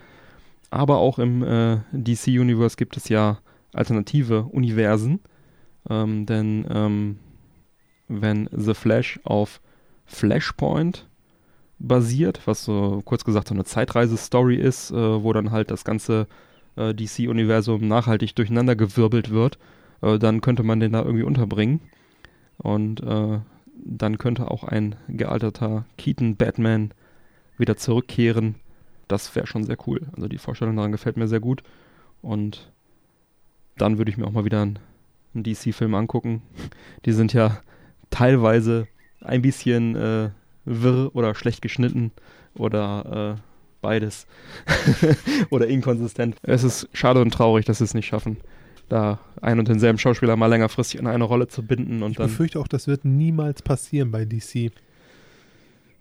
[0.71, 3.39] Aber auch im äh, DC-Universe gibt es ja
[3.73, 5.21] alternative Universen,
[5.89, 7.19] ähm, denn ähm,
[8.09, 9.61] wenn The Flash auf
[10.07, 11.09] Flashpoint
[11.79, 16.27] basiert, was so kurz gesagt so eine Zeitreise-Story ist, äh, wo dann halt das ganze
[16.77, 19.59] äh, DC-Universum nachhaltig durcheinandergewirbelt wird,
[20.03, 21.81] äh, dann könnte man den da irgendwie unterbringen.
[22.59, 23.39] Und äh,
[23.85, 26.93] dann könnte auch ein gealterter Keaton-Batman
[27.59, 28.57] wieder zurückkehren.
[29.09, 30.09] Das wäre schon sehr cool.
[30.15, 31.63] Also die Vorstellung daran gefällt mir sehr gut.
[32.23, 32.71] Und
[33.77, 34.79] dann würde ich mir auch mal wieder einen,
[35.33, 36.43] DC-Film angucken.
[37.05, 37.61] Die sind ja
[38.11, 38.89] teilweise
[39.21, 40.31] ein bisschen äh,
[40.65, 42.11] wirr oder schlecht geschnitten
[42.55, 43.41] oder äh,
[43.81, 44.27] beides
[45.51, 46.37] oder inkonsistent.
[46.43, 48.39] Es ist schade und traurig, dass sie es nicht schaffen,
[48.91, 52.27] da ein und denselben Schauspieler mal längerfristig in eine Rolle zu binden und Ich dann.
[52.27, 54.71] befürchte auch, das wird niemals passieren bei DC.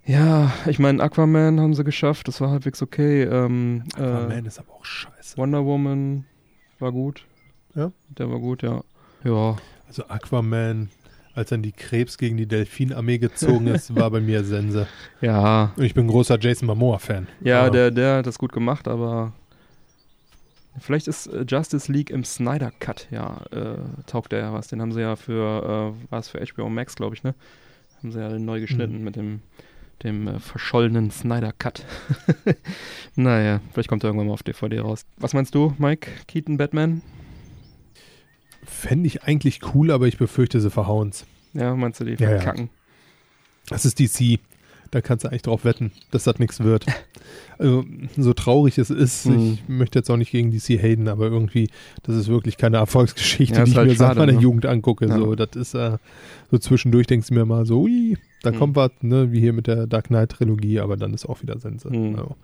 [0.05, 3.23] Ja, ich meine, Aquaman haben sie geschafft, das war halbwegs okay.
[3.23, 5.37] Ähm, Aquaman äh, ist aber auch scheiße.
[5.37, 6.25] Wonder Woman
[6.79, 7.25] war gut.
[7.75, 7.91] Ja?
[8.17, 8.81] Der war gut, ja.
[9.23, 10.89] Ja, Also Aquaman,
[11.35, 14.87] als dann die Krebs gegen die Delfinarmee gezogen ist, war bei mir Sense.
[15.21, 17.27] ja, Und ich bin großer Jason Momoa-Fan.
[17.41, 19.33] ja, Aber der, der hat das gut gemacht, aber
[20.77, 24.67] vielleicht ist äh, Justice League im Snyder Cut, ja, äh, taugt der ja was.
[24.67, 27.33] Den haben sie ja für, äh, war es für HBO Max, glaube ich, ne?
[27.97, 29.03] Haben sie ja neu geschnitten Mhm.
[29.03, 29.41] mit dem,
[30.03, 31.85] dem äh, verschollenen Snyder Cut.
[33.15, 35.05] naja, vielleicht kommt er irgendwann mal auf DVD raus.
[35.17, 36.09] Was meinst du, Mike?
[36.27, 37.01] Keaton Batman?
[38.63, 41.25] Fände ich eigentlich cool, aber ich befürchte, sie verhauen's.
[41.53, 42.37] Ja, meinst du die Ja, ja.
[42.39, 42.69] verkacken?
[43.67, 44.39] Das ist DC.
[44.91, 46.85] Da kannst du eigentlich drauf wetten, dass das nichts wird.
[47.59, 47.83] Also,
[48.17, 49.53] so traurig es ist, Mhm.
[49.61, 51.69] ich möchte jetzt auch nicht gegen DC haten, aber irgendwie,
[52.03, 54.39] das ist wirklich keine Erfolgsgeschichte, Ja, die ich halt mir seit meiner ne?
[54.39, 55.05] Jugend angucke.
[55.07, 55.15] Ja.
[55.17, 55.97] So, das ist äh,
[56.49, 58.55] so zwischendurch denkst du mir mal so, ui, da Mhm.
[58.57, 61.59] kommt was, ne, wie hier mit der Dark Knight Trilogie, aber dann ist auch wieder
[61.59, 61.87] Sense.
[61.89, 62.15] Mhm.
[62.15, 62.35] Also,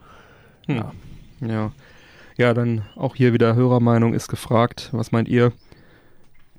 [0.68, 0.76] Hm.
[0.76, 0.92] Ja.
[1.48, 1.72] Ja.
[2.38, 4.90] Ja, dann auch hier wieder Hörermeinung ist gefragt.
[4.92, 5.54] Was meint ihr?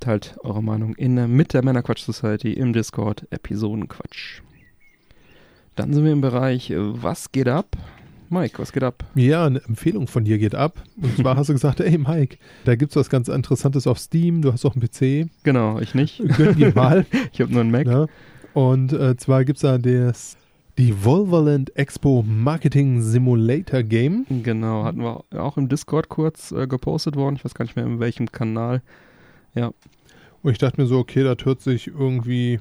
[0.01, 4.41] Teilt eure Meinung in der, mit der Männerquatsch Society im Discord Episodenquatsch.
[5.77, 7.77] Dann sind wir im Bereich äh, Was geht ab?
[8.29, 9.05] Mike, was geht ab?
[9.15, 10.83] Ja, eine Empfehlung von dir geht ab.
[11.01, 14.53] Und zwar hast du gesagt, ey Mike, da gibt's was ganz Interessantes auf Steam, du
[14.53, 16.21] hast auch einen PC, Genau, ich nicht.
[16.37, 17.07] gönn dir mal.
[17.33, 17.87] Ich habe nur einen Mac.
[17.87, 18.09] Ne?
[18.53, 20.37] Und äh, zwar gibt es da das,
[20.77, 24.27] die Volvaland Expo Marketing Simulator Game.
[24.43, 27.37] Genau, hatten wir auch im Discord kurz äh, gepostet worden.
[27.37, 28.83] Ich weiß gar nicht mehr in welchem Kanal.
[29.55, 32.61] Und ich dachte mir so, okay, das hört sich irgendwie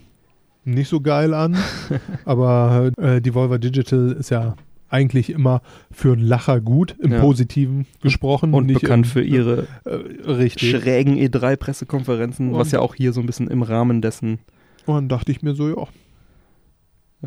[0.65, 1.55] nicht so geil an.
[2.25, 4.55] aber äh, die Volva Digital ist ja
[4.89, 5.61] eigentlich immer
[5.91, 7.19] für einen Lacher gut, im Ja.
[7.21, 8.53] Positiven gesprochen.
[8.53, 9.89] Und nicht bekannt im, für ihre Äh,
[10.31, 10.69] richtig.
[10.71, 14.39] schrägen E3-Pressekonferenzen, was ja auch hier so ein bisschen im Rahmen dessen.
[14.85, 15.87] Und dann dachte ich mir so, ja,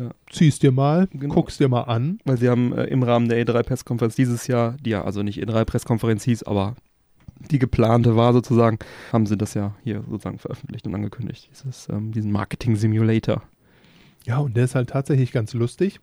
[0.03, 0.11] Ja.
[0.31, 1.33] zieh's dir mal, Genau.
[1.33, 2.19] guck's dir mal an.
[2.25, 6.23] Weil sie haben äh, im Rahmen der E3-Presskonferenz dieses Jahr, die ja also nicht E3-Presskonferenz
[6.23, 6.75] hieß, aber
[7.51, 8.79] die geplante war sozusagen,
[9.11, 11.49] haben sie das ja hier sozusagen veröffentlicht und angekündigt.
[11.51, 13.43] Dieses, ähm, diesen Marketing-Simulator.
[14.25, 15.99] Ja, und der ist halt tatsächlich ganz lustig.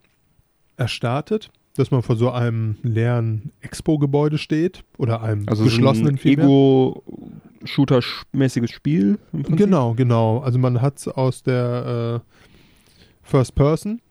[0.75, 6.15] Er startet, dass man vor so einem leeren Expo-Gebäude steht oder einem Also so geschlossenen
[6.15, 6.45] ein vielmehr.
[6.45, 9.19] Ego-Shooter-mäßiges Spiel.
[9.31, 10.39] Genau, genau.
[10.39, 12.27] Also man hat es aus der äh,
[13.21, 14.01] First Person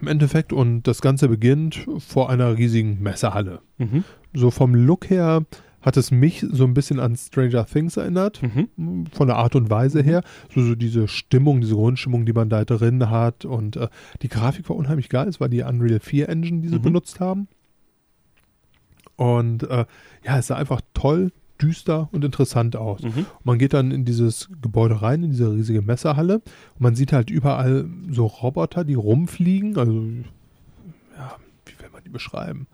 [0.00, 3.60] im Endeffekt und das Ganze beginnt vor einer riesigen Messehalle.
[3.78, 4.04] Mhm.
[4.32, 5.44] So vom Look her
[5.84, 8.40] hat es mich so ein bisschen an Stranger Things erinnert.
[8.42, 9.06] Mhm.
[9.12, 10.22] von der Art und Weise her.
[10.54, 13.44] So, so diese Stimmung, diese Grundstimmung, die man da drin hat.
[13.44, 13.88] Und äh,
[14.22, 15.28] die Grafik war unheimlich geil.
[15.28, 16.82] Es war die Unreal 4 Engine, die sie Mhm.
[16.82, 17.48] benutzt haben.
[19.16, 19.84] Und äh,
[20.24, 21.30] ja, es sah einfach toll,
[21.62, 23.02] düster und interessant aus.
[23.02, 23.26] Mhm.
[23.44, 26.36] Man geht dann in dieses Gebäude rein, in diese riesige Messerhalle.
[26.36, 29.78] Und man sieht halt überall so Roboter, die rumfliegen.
[29.78, 29.92] Also,
[31.16, 32.66] ja, wie will man die beschreiben?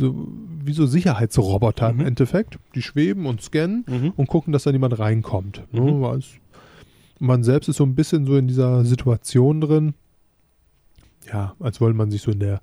[0.00, 0.28] So,
[0.64, 2.00] wie so Sicherheitsroboter Mhm.
[2.00, 2.58] im Endeffekt.
[2.74, 4.12] Die schweben und scannen Mhm.
[4.16, 5.62] und gucken, dass da niemand reinkommt.
[5.72, 5.84] Mhm.
[5.84, 6.34] Ne, weil es-
[7.18, 9.94] man selbst ist so ein bisschen so in dieser Situation drin,
[11.30, 12.60] ja, als wollte man sich so in der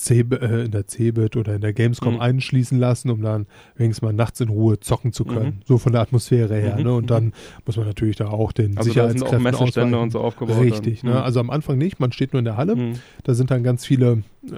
[0.00, 2.20] Cebit, äh, in der Cebit oder in der Gamescom Mhm.
[2.20, 5.56] einschließen lassen, um dann wenigstens mal nachts in Ruhe zocken zu können.
[5.56, 5.62] Mhm.
[5.66, 6.76] So von der Atmosphäre her.
[6.78, 6.84] Mhm.
[6.84, 6.92] Ne?
[6.94, 7.32] Und dann
[7.66, 10.60] muss man natürlich da auch den Also da sind auch Sicherheitskräften und so aufgebaut.
[10.60, 11.20] Richtig, ne?
[11.20, 12.92] also am Anfang nicht, man steht nur in der Halle, Mhm.
[13.24, 14.50] da sind dann ganz viele, äh,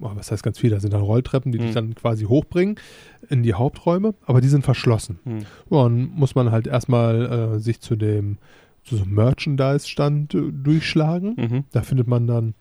[0.00, 1.74] oh, was heißt ganz viele, da sind dann Rolltreppen, die dich Mhm.
[1.74, 2.74] dann quasi hochbringen
[3.28, 5.20] in die Haupträume, aber die sind verschlossen.
[5.24, 5.38] Mhm.
[5.70, 8.38] Dann muss man halt erstmal äh, sich zu dem
[8.82, 11.34] zu so einem Merchandise-Stand äh, durchschlagen.
[11.36, 11.64] Mhm.
[11.70, 12.54] Da findet man dann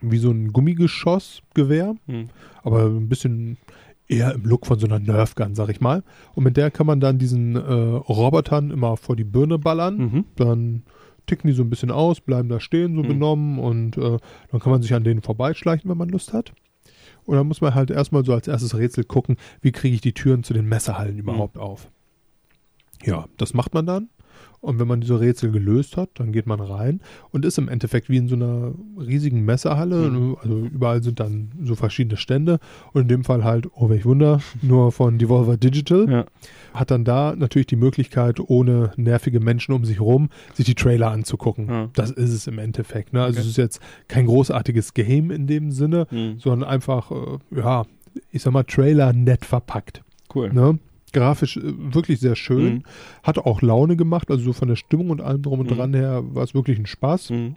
[0.00, 2.28] wie so ein Gummigeschossgewehr, Mhm.
[2.62, 3.56] aber ein bisschen
[4.08, 6.04] eher im Look von so einer Nerfgun, sag ich mal.
[6.34, 9.96] Und mit der kann man dann diesen äh, Robotern immer vor die Birne ballern.
[9.98, 10.24] Mhm.
[10.36, 10.82] Dann
[11.26, 13.08] ticken die so ein bisschen aus, bleiben da stehen, so Mhm.
[13.08, 14.18] benommen und äh,
[14.52, 16.52] dann kann man sich an denen vorbeischleichen, wenn man Lust hat.
[17.24, 20.12] Und dann muss man halt erstmal so als erstes Rätsel gucken, wie kriege ich die
[20.12, 21.90] Türen zu den Messerhallen überhaupt auf.
[23.04, 24.08] Ja, das macht man dann.
[24.60, 27.00] Und wenn man diese Rätsel gelöst hat, dann geht man rein
[27.30, 30.10] und ist im Endeffekt wie in so einer riesigen Messerhalle.
[30.10, 30.36] Mhm.
[30.42, 32.58] Also überall sind dann so verschiedene Stände.
[32.92, 36.10] Und in dem Fall halt, oh welch Wunder, nur von Devolver Digital.
[36.10, 36.24] Ja.
[36.74, 41.10] Hat dann da natürlich die Möglichkeit, ohne nervige Menschen um sich rum, sich die Trailer
[41.10, 41.68] anzugucken.
[41.68, 41.88] Ja.
[41.94, 43.12] Das ist es im Endeffekt.
[43.12, 43.22] Ne?
[43.22, 43.44] Also Okay.
[43.44, 46.38] es ist jetzt kein großartiges Game in dem Sinne, Mhm.
[46.38, 47.84] sondern einfach, äh, ja,
[48.32, 50.02] ich sag mal, Trailer nett verpackt.
[50.34, 50.52] Cool.
[50.52, 50.78] Ne?
[51.16, 51.62] Grafisch äh,
[51.94, 52.74] wirklich sehr schön.
[52.74, 52.82] Mhm.
[53.22, 55.76] Hat auch Laune gemacht, also so von der Stimmung und allem drum und Mhm.
[55.76, 57.30] dran her war es wirklich ein Spaß.
[57.30, 57.56] Mhm.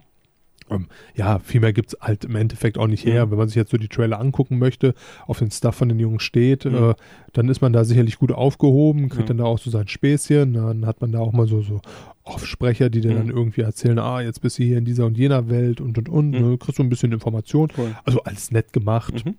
[0.70, 0.86] Ähm,
[1.16, 3.26] ja, viel mehr gibt es halt im Endeffekt auch nicht her.
[3.26, 3.30] Mhm.
[3.32, 4.94] Wenn man sich jetzt so die Trailer angucken möchte,
[5.26, 6.74] auf den Stuff von den Jungs steht, Mhm.
[6.74, 6.94] äh,
[7.32, 9.26] dann ist man da sicherlich gut aufgehoben, kriegt Ja.
[9.34, 10.52] dann da auch so sein Späßchen.
[10.54, 11.80] Dann hat man da auch mal so, so
[12.22, 13.16] Offsprecher, die dir Mhm.
[13.16, 16.08] dann irgendwie erzählen, ah, jetzt bist du hier in dieser und jener Welt und und
[16.08, 16.30] und.
[16.30, 16.50] Mhm.
[16.50, 16.58] Ne?
[16.58, 17.68] Kriegst so ein bisschen Information.
[17.76, 17.96] Cool.
[18.04, 19.34] Also alles nett gemacht, Mhm.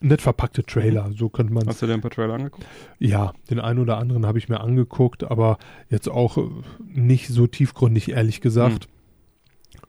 [0.00, 2.66] Nett verpackte Trailer, so könnte man Hast du dir ein paar Trailer angeguckt?
[2.98, 6.42] ja, den einen oder anderen habe ich mir angeguckt, aber jetzt auch äh,
[6.84, 8.88] nicht so tiefgründig, ehrlich gesagt.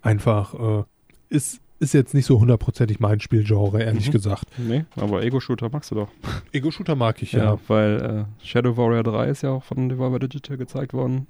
[0.02, 0.84] Einfach äh,
[1.30, 4.12] ist, ist jetzt nicht so hundertprozentig mein Spielgenre, ehrlich Mhm.
[4.12, 4.46] gesagt.
[4.58, 6.10] Nee, aber Ego-Shooter magst du doch.
[6.54, 7.60] Ego-Shooter mag ich Ja, ja.
[7.68, 11.28] weil äh, Shadow Warrior 3 ist ja auch von Devolver Digital gezeigt worden.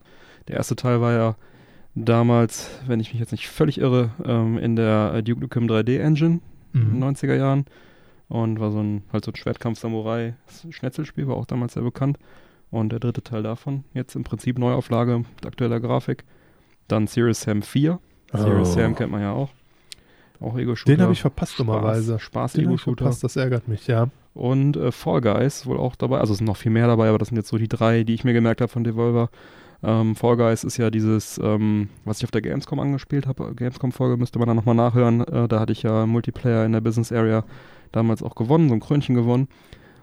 [0.48, 1.36] Der erste Teil war ja
[1.96, 5.98] damals, wenn ich mich jetzt nicht völlig irre, ähm, in der äh, Duke Nukem 3D
[6.00, 6.40] Engine
[6.74, 7.04] in den Mhm.
[7.04, 7.66] 90er Jahren
[8.30, 12.18] und war so ein halt so ein Schwertkampf-Samurai-Schnetzelspiel, war auch damals sehr bekannt.
[12.70, 16.26] Und der dritte Teil davon, jetzt im Prinzip Neuauflage mit aktueller Grafik.
[16.88, 18.00] Dann Serious Sam 4.
[18.34, 18.74] Serious Oh.
[18.74, 19.50] Sam kennt man ja auch.
[20.40, 20.94] Auch Ego-Shooter.
[20.94, 22.20] Den habe ich verpasst, dummerweise.
[22.20, 23.06] Spaß ich Ego-Shooter.
[23.06, 24.10] das ärgert mich, ja.
[24.34, 26.20] Und äh, Fall Guys wohl auch dabei.
[26.20, 28.14] Also es sind noch viel mehr dabei, aber das sind jetzt so die drei, die
[28.14, 29.30] ich mir gemerkt habe von Devolver.
[29.82, 33.56] Ähm, Fall Guys ist ja dieses, ähm, was ich auf der Gamescom angespielt habe.
[33.56, 35.22] Gamescom-Folge müsste man da nochmal nachhören.
[35.22, 37.46] Äh, da hatte ich ja Multiplayer in der Business Area
[37.92, 39.48] damals auch gewonnen, so ein Krönchen gewonnen.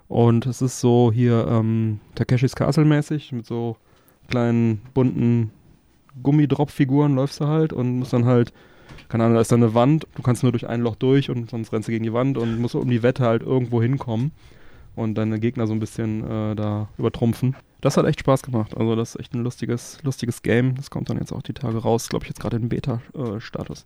[0.07, 3.77] Und es ist so hier ähm, Takeshis Castle mäßig mit so
[4.27, 5.51] kleinen bunten
[6.21, 8.53] Gummidrop-Figuren läufst du halt und musst dann halt,
[9.09, 11.49] keine Ahnung, da ist da eine Wand, du kannst nur durch ein Loch durch und
[11.49, 14.31] sonst rennst du gegen die Wand und musst um die Wette halt irgendwo hinkommen
[14.95, 17.55] und deine Gegner so ein bisschen äh, da übertrumpfen.
[17.81, 18.75] Das hat echt Spaß gemacht.
[18.77, 20.75] Also das ist echt ein lustiges, lustiges Game.
[20.75, 23.85] Das kommt dann jetzt auch die Tage raus, glaube ich jetzt gerade in Beta-Status.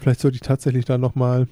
[0.00, 1.46] Vielleicht sollte ich tatsächlich da nochmal.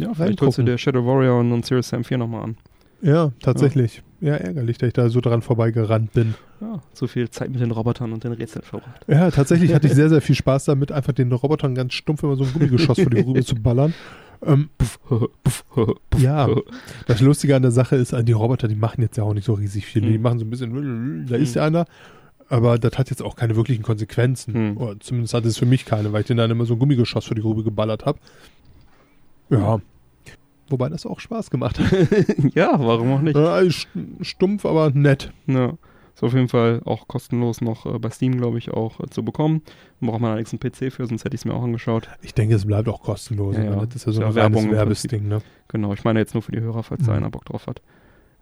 [0.00, 2.56] Ja, vielleicht holst du dir Shadow Warrior und, und Serious Sam 4 nochmal an.
[3.02, 4.02] Ja, tatsächlich.
[4.20, 4.34] Ja.
[4.34, 6.34] ärgerlich, dass ich da so dran vorbeigerannt bin.
[6.60, 9.00] Ja, zu viel Zeit mit den Robotern und den Rätseln verbracht.
[9.08, 12.36] Ja, tatsächlich hatte ich sehr, sehr viel Spaß damit, einfach den Robotern ganz stumpf immer
[12.36, 13.94] so ein Gummigeschoss vor die Rübe zu ballern.
[14.44, 14.68] Ähm,
[16.18, 16.48] ja,
[17.06, 19.54] das Lustige an der Sache ist, die Roboter, die machen jetzt ja auch nicht so
[19.54, 20.02] riesig viel.
[20.02, 20.22] Die Hm.
[20.22, 21.60] machen so ein bisschen, da ist Hm.
[21.60, 21.86] ja einer.
[22.50, 24.54] Aber das hat jetzt auch keine wirklichen Konsequenzen.
[24.54, 24.76] Hm.
[24.76, 27.26] Oder zumindest hat es für mich keine, weil ich den dann immer so ein Gummigeschoss
[27.26, 28.18] vor die Grube geballert habe.
[29.50, 29.80] Ja.
[30.70, 31.90] Wobei das auch Spaß gemacht hat.
[32.54, 33.36] ja, warum auch nicht?
[33.36, 33.86] St-
[34.22, 35.32] stumpf, aber nett.
[35.46, 35.74] Ja,
[36.14, 39.24] ist auf jeden Fall auch kostenlos noch äh, bei Steam, glaube ich, auch äh, zu
[39.24, 39.62] bekommen.
[40.00, 42.08] Braucht man allerdings einen PC für, sonst hätte ich es mir auch angeschaut.
[42.22, 43.56] Ich denke, es bleibt auch kostenlos.
[43.56, 43.86] Ja, ja.
[43.86, 45.40] Das ist ja so ein ja reines Werbung Werbesding, ne?
[45.68, 47.18] Genau, ich meine jetzt nur für die Hörer, falls da Mhm.
[47.18, 47.82] einer Bock drauf hat.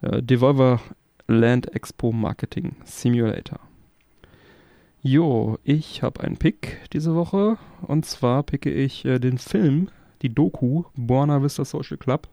[0.02, 0.80] Äh, Devolver
[1.26, 3.60] Land Expo Marketing Simulator.
[5.00, 7.56] Jo, ich habe einen Pick diese Woche.
[7.82, 9.88] Und zwar picke ich äh, den Film,
[10.22, 12.28] die Doku, Buona Vista Social Club.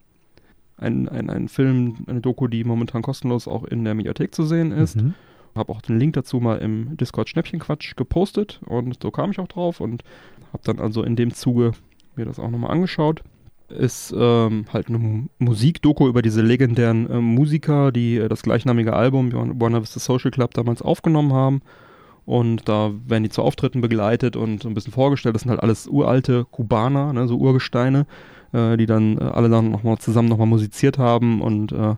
[0.78, 4.72] Ein, ein, ein Film, eine Doku, die momentan kostenlos auch in der Mediathek zu sehen
[4.72, 4.98] ist.
[4.98, 5.14] Mhm.
[5.56, 9.48] Habe auch den Link dazu mal im Discord Schnäppchenquatsch gepostet und so kam ich auch
[9.48, 10.04] drauf und
[10.52, 11.72] habe dann also in dem Zuge
[12.18, 13.24] mir das auch nochmal angeschaut.
[13.70, 18.94] Ist ähm, halt eine Mu- Musikdoku über diese legendären äh, Musiker, die äh, das gleichnamige
[18.94, 21.62] Album Buona Vista Social Club damals aufgenommen haben.
[22.26, 25.36] Und da werden die zu Auftritten begleitet und ein bisschen vorgestellt.
[25.36, 28.08] Das sind halt alles uralte Kubaner, ne, so Urgesteine,
[28.52, 31.96] äh, die dann äh, alle dann nochmal zusammen nochmal musiziert haben und äh,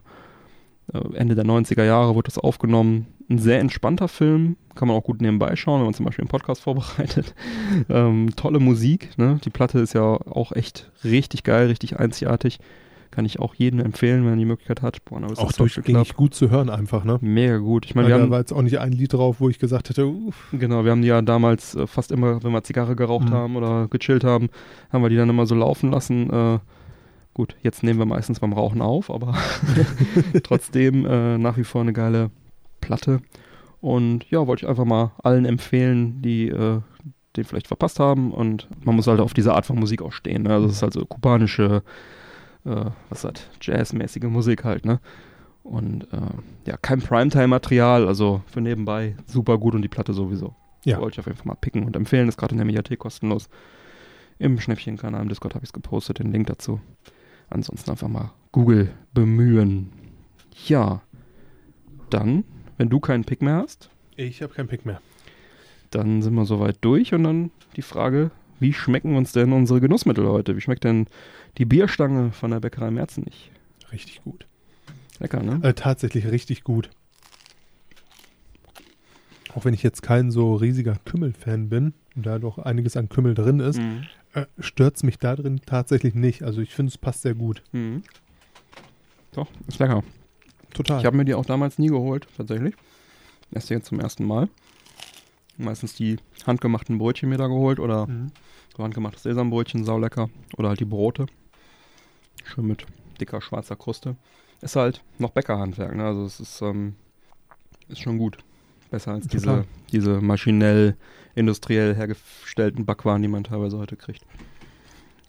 [0.94, 3.08] äh, Ende der 90er Jahre wurde das aufgenommen.
[3.30, 6.30] Ein sehr entspannter Film, kann man auch gut nebenbei schauen, wenn man zum Beispiel einen
[6.30, 7.34] Podcast vorbereitet.
[7.90, 9.40] ähm, tolle Musik, ne?
[9.44, 12.60] Die Platte ist ja auch echt richtig geil, richtig einzigartig.
[13.12, 15.04] Kann ich auch jedem empfehlen, wenn er die Möglichkeit hat.
[15.06, 17.18] Boah, na, ist Auch durchgängig gut zu hören einfach, ne?
[17.22, 17.86] Mega gut.
[17.86, 19.90] Ich meine, wir da haben, war jetzt auch nicht ein Lied drauf, wo ich gesagt
[19.90, 23.30] hätte, uff, genau, wir haben die ja damals äh, fast immer, wenn wir Zigarre geraucht
[23.30, 23.34] Mhm.
[23.34, 24.50] haben oder gechillt haben,
[24.92, 26.30] haben wir die dann immer so laufen lassen.
[26.30, 26.60] Äh,
[27.34, 29.36] gut, jetzt nehmen wir meistens beim Rauchen auf, aber
[30.44, 32.32] trotzdem äh, nach wie vor eine geile
[32.82, 33.22] Platte.
[33.80, 36.80] Und ja, wollte ich einfach mal allen empfehlen, die äh,
[37.36, 38.32] den vielleicht verpasst haben.
[38.32, 40.44] Und man muss halt auf diese Art von Musik auch stehen.
[40.44, 40.50] Ne?
[40.54, 41.84] Also es ist halt so kubanische,
[42.68, 45.00] äh, was hat, jazzmäßige Musik halt, ne?
[45.64, 46.20] Und äh,
[46.66, 50.56] ja, kein Primetime-Material, also für nebenbei super gut und die Platte sowieso.
[50.86, 51.02] Ja.
[51.02, 52.30] Wollte ich auf jeden Fall mal picken und empfehlen.
[52.30, 53.50] Ist gerade in der Mediathek kostenlos.
[54.40, 56.80] Im Schnäppchenkanal im Discord habe ich es gepostet, den Link dazu.
[57.50, 59.92] Ansonsten einfach mal Google bemühen.
[60.68, 61.02] Ja,
[62.10, 62.46] dann,
[62.78, 65.02] wenn du keinen Pick mehr hast, ich habe keinen Pick mehr.
[65.92, 70.28] dann sind wir soweit durch und dann die Frage, wie schmecken uns denn unsere Genussmittel
[70.28, 70.56] heute?
[70.56, 71.08] Wie schmeckt denn
[71.58, 73.52] die Bierstange von der Bäckerei Merzenich?
[73.92, 74.46] Richtig gut.
[75.20, 75.60] Lecker, ne?
[75.64, 76.90] Äh, tatsächlich richtig gut.
[79.56, 83.34] Auch wenn ich jetzt kein so riesiger Kümmel-Fan bin und da doch einiges an Kümmel
[83.34, 84.04] drin ist, Mhm.
[84.34, 86.44] äh, stört es mich da drin tatsächlich nicht.
[86.44, 87.64] Also ich finde, es passt sehr gut.
[87.72, 88.04] Mhm.
[89.32, 90.04] Doch, ist lecker.
[90.74, 91.00] Total.
[91.00, 92.76] Ich habe mir die auch damals nie geholt, tatsächlich.
[93.52, 94.50] Erst jetzt zum ersten Mal.
[95.58, 98.32] Meistens die handgemachten Brötchen mir da geholt oder Mhm.
[98.76, 100.30] so handgemachtes Sesambrötchen, saulecker.
[100.58, 101.26] Oder halt die Brote.
[102.48, 102.86] Schön mit
[103.20, 104.16] dicker schwarzer Kruste.
[104.62, 106.06] Ist halt noch Bäckerhandwerk, ne?
[106.06, 106.96] Also es ist, ähm,
[107.90, 108.38] ist schon gut.
[108.90, 110.96] Besser als diese, diese maschinell,
[111.36, 114.24] industriell hergestellten Backwaren, die man teilweise heute kriegt.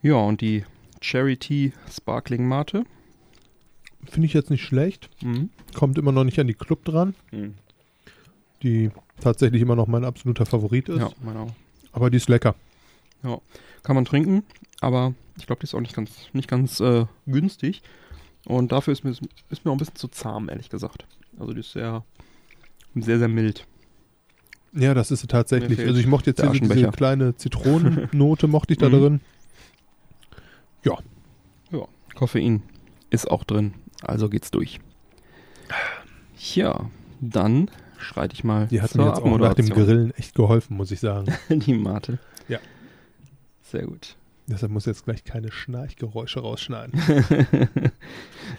[0.00, 0.64] Ja, und die
[1.00, 2.84] Cherry Tea Sparkling Mate.
[4.04, 5.10] Finde ich jetzt nicht schlecht.
[5.22, 5.50] Mhm.
[5.74, 7.54] Kommt immer noch nicht an die Club dran, Mhm.
[8.62, 8.90] die
[9.20, 11.00] tatsächlich immer noch mein absoluter Favorit ist.
[11.00, 11.52] Ja, meine auch.
[11.92, 12.54] Aber die ist lecker.
[13.82, 14.44] Kann man trinken,
[14.80, 17.82] aber ich glaube, die ist auch nicht ganz, nicht ganz äh, günstig.
[18.46, 21.06] Und dafür ist mir, ist mir auch ein bisschen zu zahm, ehrlich gesagt.
[21.38, 22.04] Also die ist sehr,
[22.94, 23.66] sehr, sehr mild.
[24.72, 25.78] Ja, das ist sie tatsächlich.
[25.80, 28.92] Also ich mochte jetzt diese, diese kleine Zitronennote mochte ich da Mhm.
[29.00, 29.20] drin.
[32.14, 32.64] Koffein
[33.10, 34.80] ist auch drin, also geht's durch.
[36.54, 36.90] Ja,
[37.20, 39.68] dann schreite ich mal Die hat mir jetzt auch nach dem.
[39.68, 41.32] Grillen echt geholfen, muss ich sagen.
[41.48, 42.18] Die Mate.
[42.48, 42.58] Ja.
[43.62, 44.16] Sehr gut.
[44.48, 47.00] Deshalb muss jetzt gleich keine Schnarchgeräusche rausschneiden.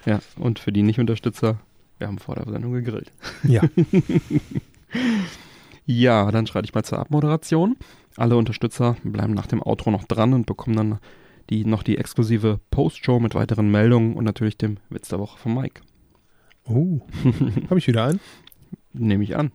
[0.05, 1.59] ja, und für die Nicht-Unterstützer,
[1.97, 3.11] wir haben vor der Sendung gegrillt.
[3.43, 3.61] Ja.
[5.91, 7.75] Ja, dann schreite ich mal zur Abmoderation.
[8.15, 10.99] Alle Unterstützer bleiben nach dem Outro noch dran und bekommen dann
[11.49, 15.55] die, noch die exklusive Post-Show mit weiteren Meldungen und natürlich dem Witz der Woche von
[15.55, 15.81] Mike.
[16.65, 16.99] Oh,
[17.71, 18.19] habe ich wieder einen?
[18.93, 19.51] Nehme ich an.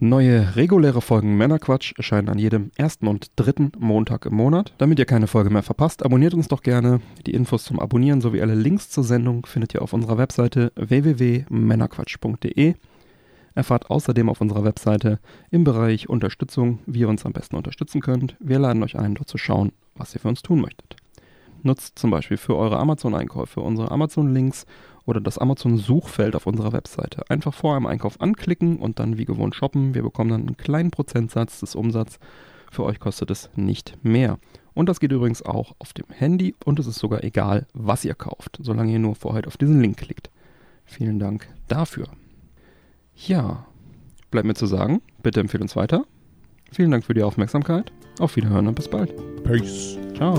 [0.00, 4.72] Neue reguläre Folgen Männerquatsch erscheinen an jedem ersten und dritten Montag im Monat.
[4.78, 7.00] Damit ihr keine Folge mehr verpasst, abonniert uns doch gerne.
[7.26, 12.74] Die Infos zum Abonnieren sowie alle Links zur Sendung findet ihr auf unserer Webseite www.männerquatsch.de.
[13.56, 15.18] Erfahrt außerdem auf unserer Webseite
[15.50, 18.36] im Bereich Unterstützung, wie ihr uns am besten unterstützen könnt.
[18.38, 20.94] Wir laden euch ein, dort zu schauen, was ihr für uns tun möchtet.
[21.64, 24.64] Nutzt zum Beispiel für eure Amazon-Einkäufe unsere Amazon-Links
[25.08, 27.22] oder das Amazon-Suchfeld auf unserer Webseite.
[27.30, 29.94] Einfach vor einem Einkauf anklicken und dann wie gewohnt shoppen.
[29.94, 32.18] Wir bekommen dann einen kleinen Prozentsatz des Umsatzes.
[32.70, 34.38] Für euch kostet es nicht mehr.
[34.74, 38.14] Und das geht übrigens auch auf dem Handy und es ist sogar egal, was ihr
[38.14, 40.30] kauft, solange ihr nur vorher auf diesen Link klickt.
[40.84, 42.08] Vielen Dank dafür.
[43.16, 43.64] Ja,
[44.30, 46.04] bleibt mir zu sagen, bitte empfehlt uns weiter.
[46.70, 47.90] Vielen Dank für die Aufmerksamkeit.
[48.20, 49.14] Auf Wiederhören und bis bald.
[49.42, 49.96] Peace.
[50.14, 50.38] Ciao.